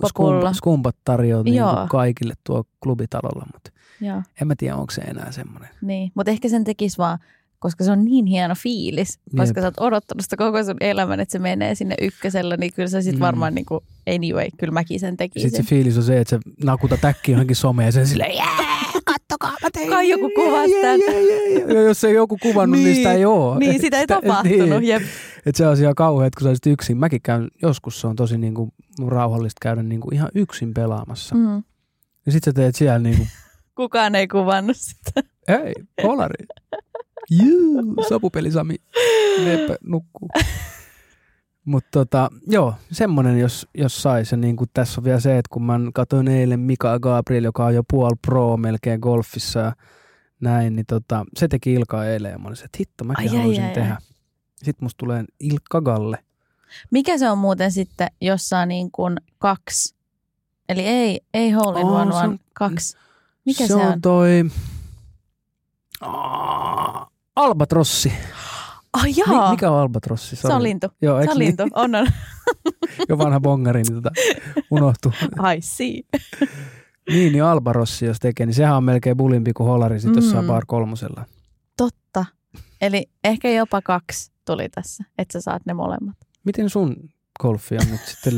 skumpat 0.54 0.96
tarjoa 1.06 1.44
niinku 1.44 1.66
kaikille 1.90 2.34
tuo 2.44 2.64
klubitalolla, 2.84 3.46
mutta 3.54 3.72
Joo, 4.02 4.22
en 4.42 4.48
mä 4.48 4.54
tiedä, 4.58 4.76
onko 4.76 4.92
se 4.92 5.02
enää 5.02 5.32
semmoinen. 5.32 5.70
niin. 5.82 6.12
Mutta 6.16 6.32
ehkä 6.32 6.50
sen 6.50 6.64
tekisi 6.64 6.98
vaan, 6.98 7.20
koska 7.64 7.84
se 7.84 7.92
on 7.92 8.06
niin 8.06 8.26
hieno 8.26 8.56
fiilis, 8.58 9.20
koska 9.38 9.60
Jep. 9.60 9.64
sä 9.64 9.68
oot 9.68 9.80
odottanut 9.88 10.22
sitä 10.24 10.38
koko 10.38 10.64
sun 10.64 10.78
elämän, 10.82 11.20
että 11.20 11.32
se 11.32 11.40
menee 11.40 11.76
sinne 11.76 11.96
ykkösellä, 12.02 12.58
niin 12.58 12.74
kyllä 12.74 12.90
sä 12.90 13.02
sit 13.02 13.16
Mm. 13.16 13.20
varmaan 13.20 13.56
niin 13.56 13.66
kuin, 13.66 13.80
anyway, 14.16 14.48
kyllä 14.60 14.72
mäkin 14.74 15.00
sen 15.00 15.18
tekisin. 15.18 15.50
Sitten 15.50 15.66
se 15.66 15.70
fiilis 15.70 15.98
on 15.98 16.04
se, 16.04 16.20
että 16.20 16.30
se 16.30 16.40
nakuta 16.64 16.98
täkki 16.98 17.32
johonkin 17.32 17.56
someen 17.56 17.86
ja 17.88 17.92
sen 17.92 18.08
silleen, 18.08 18.36
jää, 18.36 18.58
kattokaa, 19.06 19.52
mä 19.62 19.70
tein. 19.74 19.90
Kai 19.90 20.10
joku 20.10 20.30
kuvasi 20.36 20.72
jee, 20.74 20.96
jee, 20.98 21.22
jee. 21.54 21.74
Ja 21.74 21.82
jos 21.82 22.04
ei 22.04 22.14
joku 22.14 22.38
kuvannut, 22.42 22.78
niin, 22.80 22.86
Niin. 22.86 22.96
sitä 22.96 23.14
ei 23.14 23.26
ole. 23.26 23.60
niin, 23.60 23.82
sitä 23.82 24.00
ei 24.00 24.08
tapahtunut. 24.08 24.70
Niin. 24.70 24.84
Jep. 24.88 25.04
Et 25.46 25.56
se 25.56 25.68
on 25.68 25.78
ihan 25.78 25.96
kauhea, 25.96 26.28
että 26.28 26.38
kun 26.38 26.44
sä 26.46 26.50
olisit 26.50 26.66
yksin. 26.68 26.98
Mäkin 26.98 27.22
käyn, 27.24 27.48
joskus 27.62 28.02
se 28.02 28.08
on 28.08 28.16
tosi 28.16 28.38
niinku 28.38 28.70
rauhallista 29.08 29.60
käydä 29.62 29.84
niinku 29.84 30.10
ihan 30.14 30.30
yksin 30.36 30.74
pelaamassa. 30.74 31.36
Mm. 31.36 31.42
Mm. 31.42 31.64
Ja 32.26 32.32
sit 32.32 32.44
sä 32.44 32.54
teet 32.54 32.76
siellä 32.76 33.00
niinku, 33.00 33.28
Kukaan 33.78 34.16
ei 34.16 34.28
kuvannut 34.28 34.78
sitä. 34.80 35.22
hei, 35.48 35.74
polari. 36.02 36.46
Juu, 37.32 37.96
sopupeli 38.10 38.52
Sami. 38.52 38.76
Meepä 39.44 39.76
nukkuu. 39.84 40.30
Mutta 41.66 41.90
tota, 41.92 42.30
joo, 42.48 42.74
semmonen 42.92 43.40
jos, 43.40 43.68
jos 43.76 44.02
saisi. 44.02 44.34
Ja 44.36 44.38
niin 44.38 44.56
tässä 44.74 45.02
on 45.02 45.06
vielä 45.06 45.20
se, 45.20 45.38
että 45.38 45.50
kun 45.50 45.64
mä 45.64 45.80
katsoin 45.94 46.28
eilen 46.28 46.60
Mika 46.60 47.00
Gabriel, 47.00 47.44
joka 47.44 47.66
on 47.66 47.76
jo 47.76 47.84
puol 47.92 48.12
pro 48.28 48.58
melkein 48.58 49.00
golfissa 49.00 49.60
ja 49.60 49.74
näin, 50.40 50.76
niin 50.76 50.86
tota, 50.86 51.26
se 51.38 51.48
teki 51.48 51.74
Ilkaa 51.74 52.06
eilen 52.06 52.32
ja 52.32 52.38
mä 52.38 52.48
olin 52.48 52.58
se, 52.58 52.64
että 52.66 52.78
hitto, 52.80 53.04
mäkin 53.04 53.30
Ai, 53.30 53.36
ai, 53.36 53.38
haluaisin 53.38 53.64
ai, 53.64 53.74
tehdä. 53.74 53.98
Sitten 54.56 54.86
musta 54.86 54.98
tulee 54.98 55.24
Ilkka 55.40 55.82
Galle. 55.82 56.18
Mikä 56.92 57.18
se 57.18 57.30
on 57.30 57.38
muuten 57.38 57.72
sitten, 57.72 58.08
jos 58.22 58.50
saa 58.50 58.66
niin 58.66 58.92
kuin 58.92 59.18
kaksi? 59.38 59.96
Eli 60.70 60.82
ei, 60.82 61.22
ei 61.34 61.52
hole 61.52 61.80
in 61.80 61.86
Oo, 61.86 61.96
one, 61.96 62.12
se 62.12 62.16
vaan 62.16 62.30
on- 62.30 62.40
kaksi. 62.54 62.98
Mikä 63.46 63.64
se, 63.64 63.68
se 63.68 63.76
on? 63.76 63.82
on 63.88 64.02
toi 64.02 64.46
Aa, 66.02 67.10
Albatrossi. 67.36 68.14
Ai 68.94 69.10
Mi- 69.10 69.16
jaa, 69.28 69.52
mikä 69.52 69.72
on 69.72 69.80
Albatrossi? 69.80 70.36
se 70.36 70.48
on 70.48 70.64
lintu. 70.64 70.88
Joo, 71.02 71.24
Se 71.24 71.32
on 71.32 71.38
niin? 71.38 71.48
lintu, 71.48 71.64
on 71.76 71.96
on. 71.96 72.08
Jo 73.10 73.18
vanha 73.18 73.40
bongari, 73.40 73.82
niin 73.84 73.94
tota, 73.94 74.10
unohtu. 74.72 75.14
I 75.58 75.62
see. 75.62 75.88
niin, 77.10 77.32
niin 77.32 77.44
Albarossi, 77.44 78.06
jos 78.06 78.20
tekee, 78.20 78.46
niin 78.46 78.54
sehän 78.54 78.78
on 78.78 78.84
melkein 78.84 79.18
bulimpi 79.18 79.54
kuin 79.54 79.68
Holari, 79.68 80.00
sit, 80.00 80.16
jos 80.16 80.32
saa 80.32 80.42
Mm. 80.42 80.48
par 80.48 80.64
kolmosella. 80.68 81.26
Totta. 81.78 82.26
Eli 82.82 83.06
ehkä 83.24 83.50
jopa 83.50 83.82
kaksi 83.82 84.32
tuli 84.46 84.70
tässä, 84.70 85.04
että 85.18 85.32
sä 85.34 85.42
saat 85.42 85.66
ne 85.66 85.74
molemmat. 85.74 86.16
Miten 86.46 86.70
sun 86.70 86.96
golfi 87.42 87.76
on 87.76 87.88
nyt 87.92 88.02
sitten, 88.06 88.34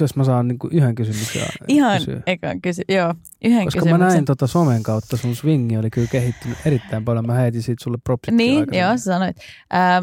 jos 0.00 0.16
mä 0.16 0.24
saan 0.24 0.48
niinku 0.48 0.68
yhden 0.72 0.94
kysymyksen 0.94 1.42
Ihan 1.68 1.98
kysyä? 1.98 2.22
ekan 2.26 2.60
kysy. 2.60 2.82
Joo, 2.88 3.14
yhden 3.44 3.64
Koska 3.64 3.80
kysymyksen. 3.80 4.00
mä 4.06 4.12
näin 4.12 4.24
tota 4.24 4.46
somen 4.46 4.82
kautta, 4.82 5.16
sun 5.16 5.36
swingi 5.36 5.76
oli 5.76 5.90
kyllä 5.90 6.08
kehittynyt 6.10 6.58
erittäin 6.64 7.04
paljon. 7.04 7.26
Mä 7.26 7.34
heitin 7.34 7.62
siitä 7.62 7.84
sulle 7.84 7.98
propsit 8.04 8.34
Niin, 8.34 8.66
joo, 8.72 8.96
sä 8.96 9.04
sanoit. 9.04 9.36
Ää, 9.70 10.02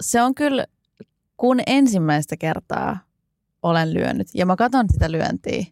se 0.00 0.22
on 0.22 0.34
kyllä, 0.34 0.66
kun 1.36 1.60
ensimmäistä 1.66 2.36
kertaa 2.36 2.98
olen 3.62 3.94
lyönyt 3.94 4.28
ja 4.34 4.46
mä 4.46 4.56
katson 4.56 4.86
sitä 4.92 5.12
lyöntiä, 5.12 5.64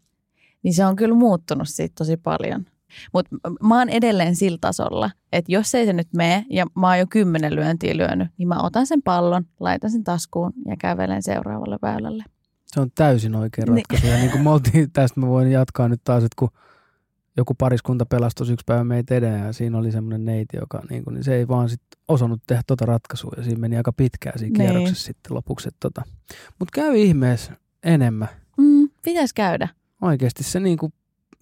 niin 0.63 0.75
se 0.75 0.87
on 0.87 0.97
kyllä 0.97 1.15
muuttunut 1.15 1.69
siitä 1.69 1.95
tosi 1.99 2.17
paljon. 2.17 2.67
Mutta 3.12 3.37
mä 3.62 3.78
oon 3.78 3.89
edelleen 3.89 4.37
sillä 4.37 4.59
tasolla, 4.61 5.11
että 5.32 5.53
jos 5.53 5.74
ei 5.74 5.87
se 5.87 5.93
nyt 5.93 6.09
mene 6.16 6.47
ja 6.51 6.66
mä 6.76 6.87
oon 6.89 6.99
jo 6.99 7.07
kymmenen 7.11 7.55
lyöntiä 7.57 7.97
lyönyt, 7.97 8.28
niin 8.39 8.49
mä 8.49 8.62
otan 8.62 8.87
sen 8.87 9.03
pallon, 9.03 9.45
laitan 9.61 9.91
sen 9.91 10.05
taskuun 10.05 10.53
ja 10.68 10.76
kävelen 10.80 11.22
seuraavalle 11.22 11.78
väylälle. 11.82 12.24
Se 12.66 12.80
on 12.80 12.91
täysin 12.95 13.34
oikea 13.34 13.64
Niin. 13.64 13.76
ratkaisu. 13.76 14.07
Ja 14.07 14.16
niin 14.16 14.30
kuin 14.30 14.43
me 14.45 14.51
oltiin, 14.51 14.91
tästä 14.93 15.20
mä 15.20 15.26
voin 15.26 15.51
jatkaa 15.53 15.89
nyt 15.89 16.01
taas, 16.05 16.24
että 16.24 16.37
kun 16.39 16.49
joku 17.37 17.55
pariskunta 17.55 18.07
pelastus 18.07 18.51
yksi 18.51 18.64
päivä 18.66 18.84
meitä 18.84 19.14
edellä 19.14 19.39
ja 19.39 19.53
siinä 19.53 19.78
oli 19.78 19.93
semmoinen 19.93 20.24
neiti, 20.24 20.57
joka 20.57 20.82
niin, 20.91 21.05
kuin, 21.05 21.14
niin 21.14 21.24
se 21.24 21.34
ei 21.34 21.49
vaan 21.49 21.68
sit 21.68 21.80
osannut 22.09 22.41
tehdä 22.47 22.62
tota 22.66 22.87
ratkaisua 22.87 23.32
ja 23.37 23.43
siinä 23.43 23.61
meni 23.61 23.76
aika 23.76 23.93
pitkään 23.93 24.39
siinä 24.39 24.59
Niin. 24.59 24.70
kierroksessa 24.70 25.05
sitten 25.05 25.34
lopuksi. 25.34 25.68
Tota. 25.80 26.03
Mutta 26.59 26.72
käy 26.74 26.97
ihmeessä 26.97 27.53
enemmän. 27.82 28.28
Mm, 28.59 28.89
pitäisi 29.03 29.34
käydä. 29.34 29.68
Oikeasti 30.03 30.43
se, 30.45 30.61
niin 30.61 30.78
kuin, 30.78 30.93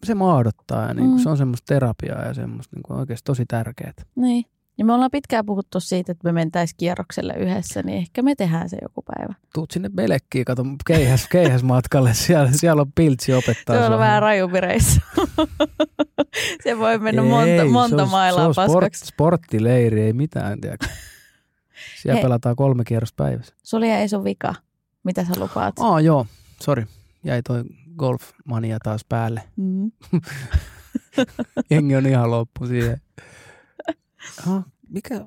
se 0.04 0.14
maadottaa 0.14 0.88
ja 0.88 0.94
niin 0.94 1.06
kuin, 1.08 1.18
Mm. 1.18 1.22
se 1.22 1.28
on 1.28 1.36
semmoista 1.36 1.66
terapiaa 1.74 2.22
ja 2.22 2.34
semmoista 2.34 2.76
niin 2.76 2.82
kuin, 2.82 2.98
oikeasti 2.98 3.24
tosi 3.24 3.44
tärkeää. 3.48 3.92
Niin. 4.16 4.44
Ja 4.78 4.84
me 4.84 4.92
ollaan 4.92 5.10
pitkään 5.10 5.46
puhuttu 5.46 5.80
siitä, 5.80 6.12
että 6.12 6.24
me 6.28 6.32
mentäisiin 6.32 6.76
kierrokselle 6.76 7.34
yhdessä, 7.38 7.82
niin 7.82 7.98
ehkä 7.98 8.22
me 8.22 8.34
tehdään 8.34 8.68
se 8.68 8.76
joku 8.82 9.02
päivä. 9.02 9.34
Tuut 9.54 9.70
sinne 9.70 9.88
Belekkiin, 9.88 10.44
kato 10.44 10.64
keihäs, 10.86 11.28
keihäs 11.32 11.62
matkalle, 11.62 12.14
siellä, 12.14 12.50
siellä 12.52 12.80
on 12.82 12.92
piltsi 12.94 13.34
opettaa. 13.34 13.76
Se 13.76 13.84
on 13.94 13.98
vähän 13.98 14.22
rajumpi 14.22 14.60
reissu. 14.60 15.00
se 16.64 16.78
voi 16.78 16.98
mennä 16.98 17.22
monta, 17.22 17.46
Ei, 17.50 17.68
monta 17.68 17.96
se 17.96 18.02
on, 18.02 18.10
mailaa 18.10 18.52
se 18.52 18.60
on 18.60 18.68
sport, 18.68 18.94
sporttileiri, 18.94 20.00
ei 20.00 20.12
mitään, 20.12 20.60
tiedäkö. 20.60 20.86
Siellä 22.02 22.14
Hei. 22.16 22.22
pelataan 22.22 22.56
kolme 22.56 22.84
kierrosta 22.84 23.24
päivässä. 23.24 23.54
Sulla 23.62 23.86
ei 23.86 24.08
sun 24.08 24.24
vika. 24.24 24.54
Mitä 25.04 25.24
sä 25.24 25.32
lupaat? 25.38 25.74
Aa, 25.80 26.00
joo, 26.00 26.26
sori. 26.62 26.86
Jäi 27.24 27.42
toi 27.42 27.64
golfmania 27.96 28.78
taas 28.78 29.04
päälle. 29.08 29.42
Mm. 29.56 29.92
Jengi 31.70 31.96
on 31.96 32.06
ihan 32.06 32.30
loppu 32.30 32.66
siihen. 32.66 33.00
Ah, 34.48 34.64
mikä? 34.88 35.14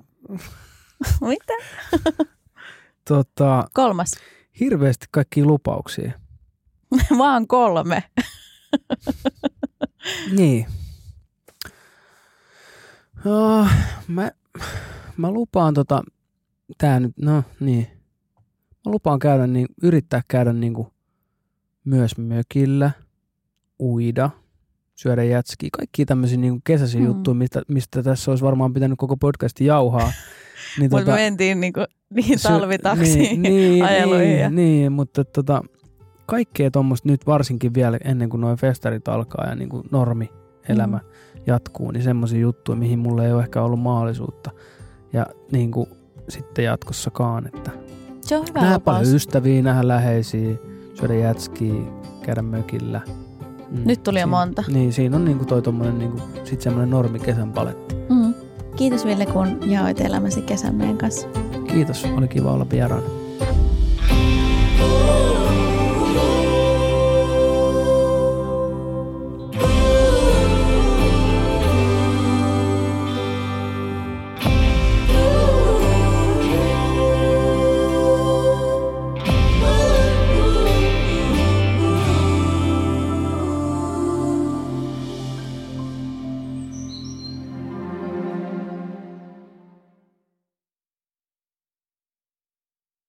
Mitä? 1.22 1.54
Tota, 3.08 3.68
Kolmas. 3.74 4.12
hirveästi 4.60 5.06
kaikkia 5.12 5.46
lupauksia. 5.46 6.12
Vaan 7.18 7.48
kolme. 7.48 8.04
Niin. 10.32 10.66
Oh, 13.26 13.68
mä, 14.08 14.32
mä 15.18 15.32
lupaan 15.32 15.74
tota, 15.74 16.04
tää 16.78 17.00
nyt, 17.00 17.18
no 17.18 17.44
niin. 17.60 17.88
Mä 18.86 18.92
lupaan 18.92 19.20
käydä 19.20 19.48
niin, 19.48 19.68
yrittää 19.84 20.22
käydä 20.28 20.54
niinku 20.54 20.94
myös 21.88 22.18
mökillä, 22.18 22.92
uida, 23.80 24.30
syödä 24.96 25.24
jätskiä, 25.24 25.70
kaikki 25.78 26.06
tämmöisiä 26.06 26.38
niinku 26.38 26.62
kesäisiä 26.64 27.02
Mm. 27.02 27.08
juttuja, 27.08 27.36
mistä, 27.36 27.62
mistä 27.68 28.04
tässä 28.04 28.32
olisi 28.32 28.44
varmaan 28.44 28.74
pitänyt 28.74 28.98
koko 28.98 29.18
podcasti 29.18 29.66
jauhaa. 29.66 30.12
Niin 30.80 30.90
Mutta 30.92 31.12
me 31.12 31.16
mentiin 31.16 31.60
niinku 31.60 31.80
niihin 32.14 32.40
se- 32.40 32.50
talvitaksiin. 32.50 33.42
Niin, 33.42 33.42
niin, 33.42 33.86
ajeluihin 33.90 34.28
niin, 34.28 34.40
ja- 34.40 34.50
niin, 34.50 34.92
mutta 34.92 35.26
tota, 35.26 35.62
kaikkea 36.26 36.72
tuommoista 36.72 37.10
nyt 37.10 37.26
varsinkin 37.28 37.74
vielä 37.74 37.98
ennen 38.04 38.30
kuin 38.30 38.42
noin 38.42 38.58
festarit 38.58 39.08
alkaa 39.08 39.46
ja 39.50 39.56
niin 39.56 39.70
kuin 39.70 39.84
normi 39.92 40.30
elämä 40.70 40.98
mm. 40.98 41.42
jatkuu, 41.48 41.92
niin 41.92 42.04
semmoisia 42.04 42.40
juttuja, 42.40 42.76
mihin 42.76 43.00
mulla 43.00 43.26
ei 43.26 43.32
ole 43.34 43.44
ehkä 43.44 43.62
ollut 43.62 43.80
mahdollisuutta. 43.80 44.52
Ja 45.14 45.26
niin 45.52 45.72
kuin 45.72 45.90
sitten 46.30 46.66
jatkossakaan, 46.66 47.48
että 47.48 47.72
Se 48.22 48.38
on 48.38 48.46
hyvä 48.50 48.60
nähdä 48.62 48.76
lupaus. 48.76 48.98
paljon 48.98 49.16
ystäviä, 49.16 49.62
nähdä 49.62 49.88
läheisiä, 49.88 50.56
syödä 51.00 51.14
jätskiä, 51.14 51.82
käydä 52.22 52.42
mökillä. 52.42 53.02
Mm. 53.72 53.82
Nyt 53.86 54.04
tuli 54.04 54.20
jo 54.20 54.28
monta. 54.28 54.64
Niin, 54.68 54.94
siinä 54.94 55.16
on 55.16 55.26
niinku 55.26 55.46
toi 55.46 55.62
tommonen 55.62 56.00
niinku, 56.00 56.22
sit 56.44 56.62
semmoinen 56.62 56.90
normi 56.90 57.20
kesän 57.20 57.54
paletti. 57.54 57.96
Mm. 58.10 58.34
Kiitos 58.76 59.06
Ville, 59.06 59.26
kun 59.26 59.60
jaoit 59.66 60.02
elämäsi 60.02 60.42
kesän 60.42 60.76
meidän 60.76 60.98
kanssa. 60.98 61.28
Kiitos, 61.68 62.06
oli 62.18 62.28
kiva 62.28 62.52
olla 62.52 62.68
vieraana. 62.72 63.08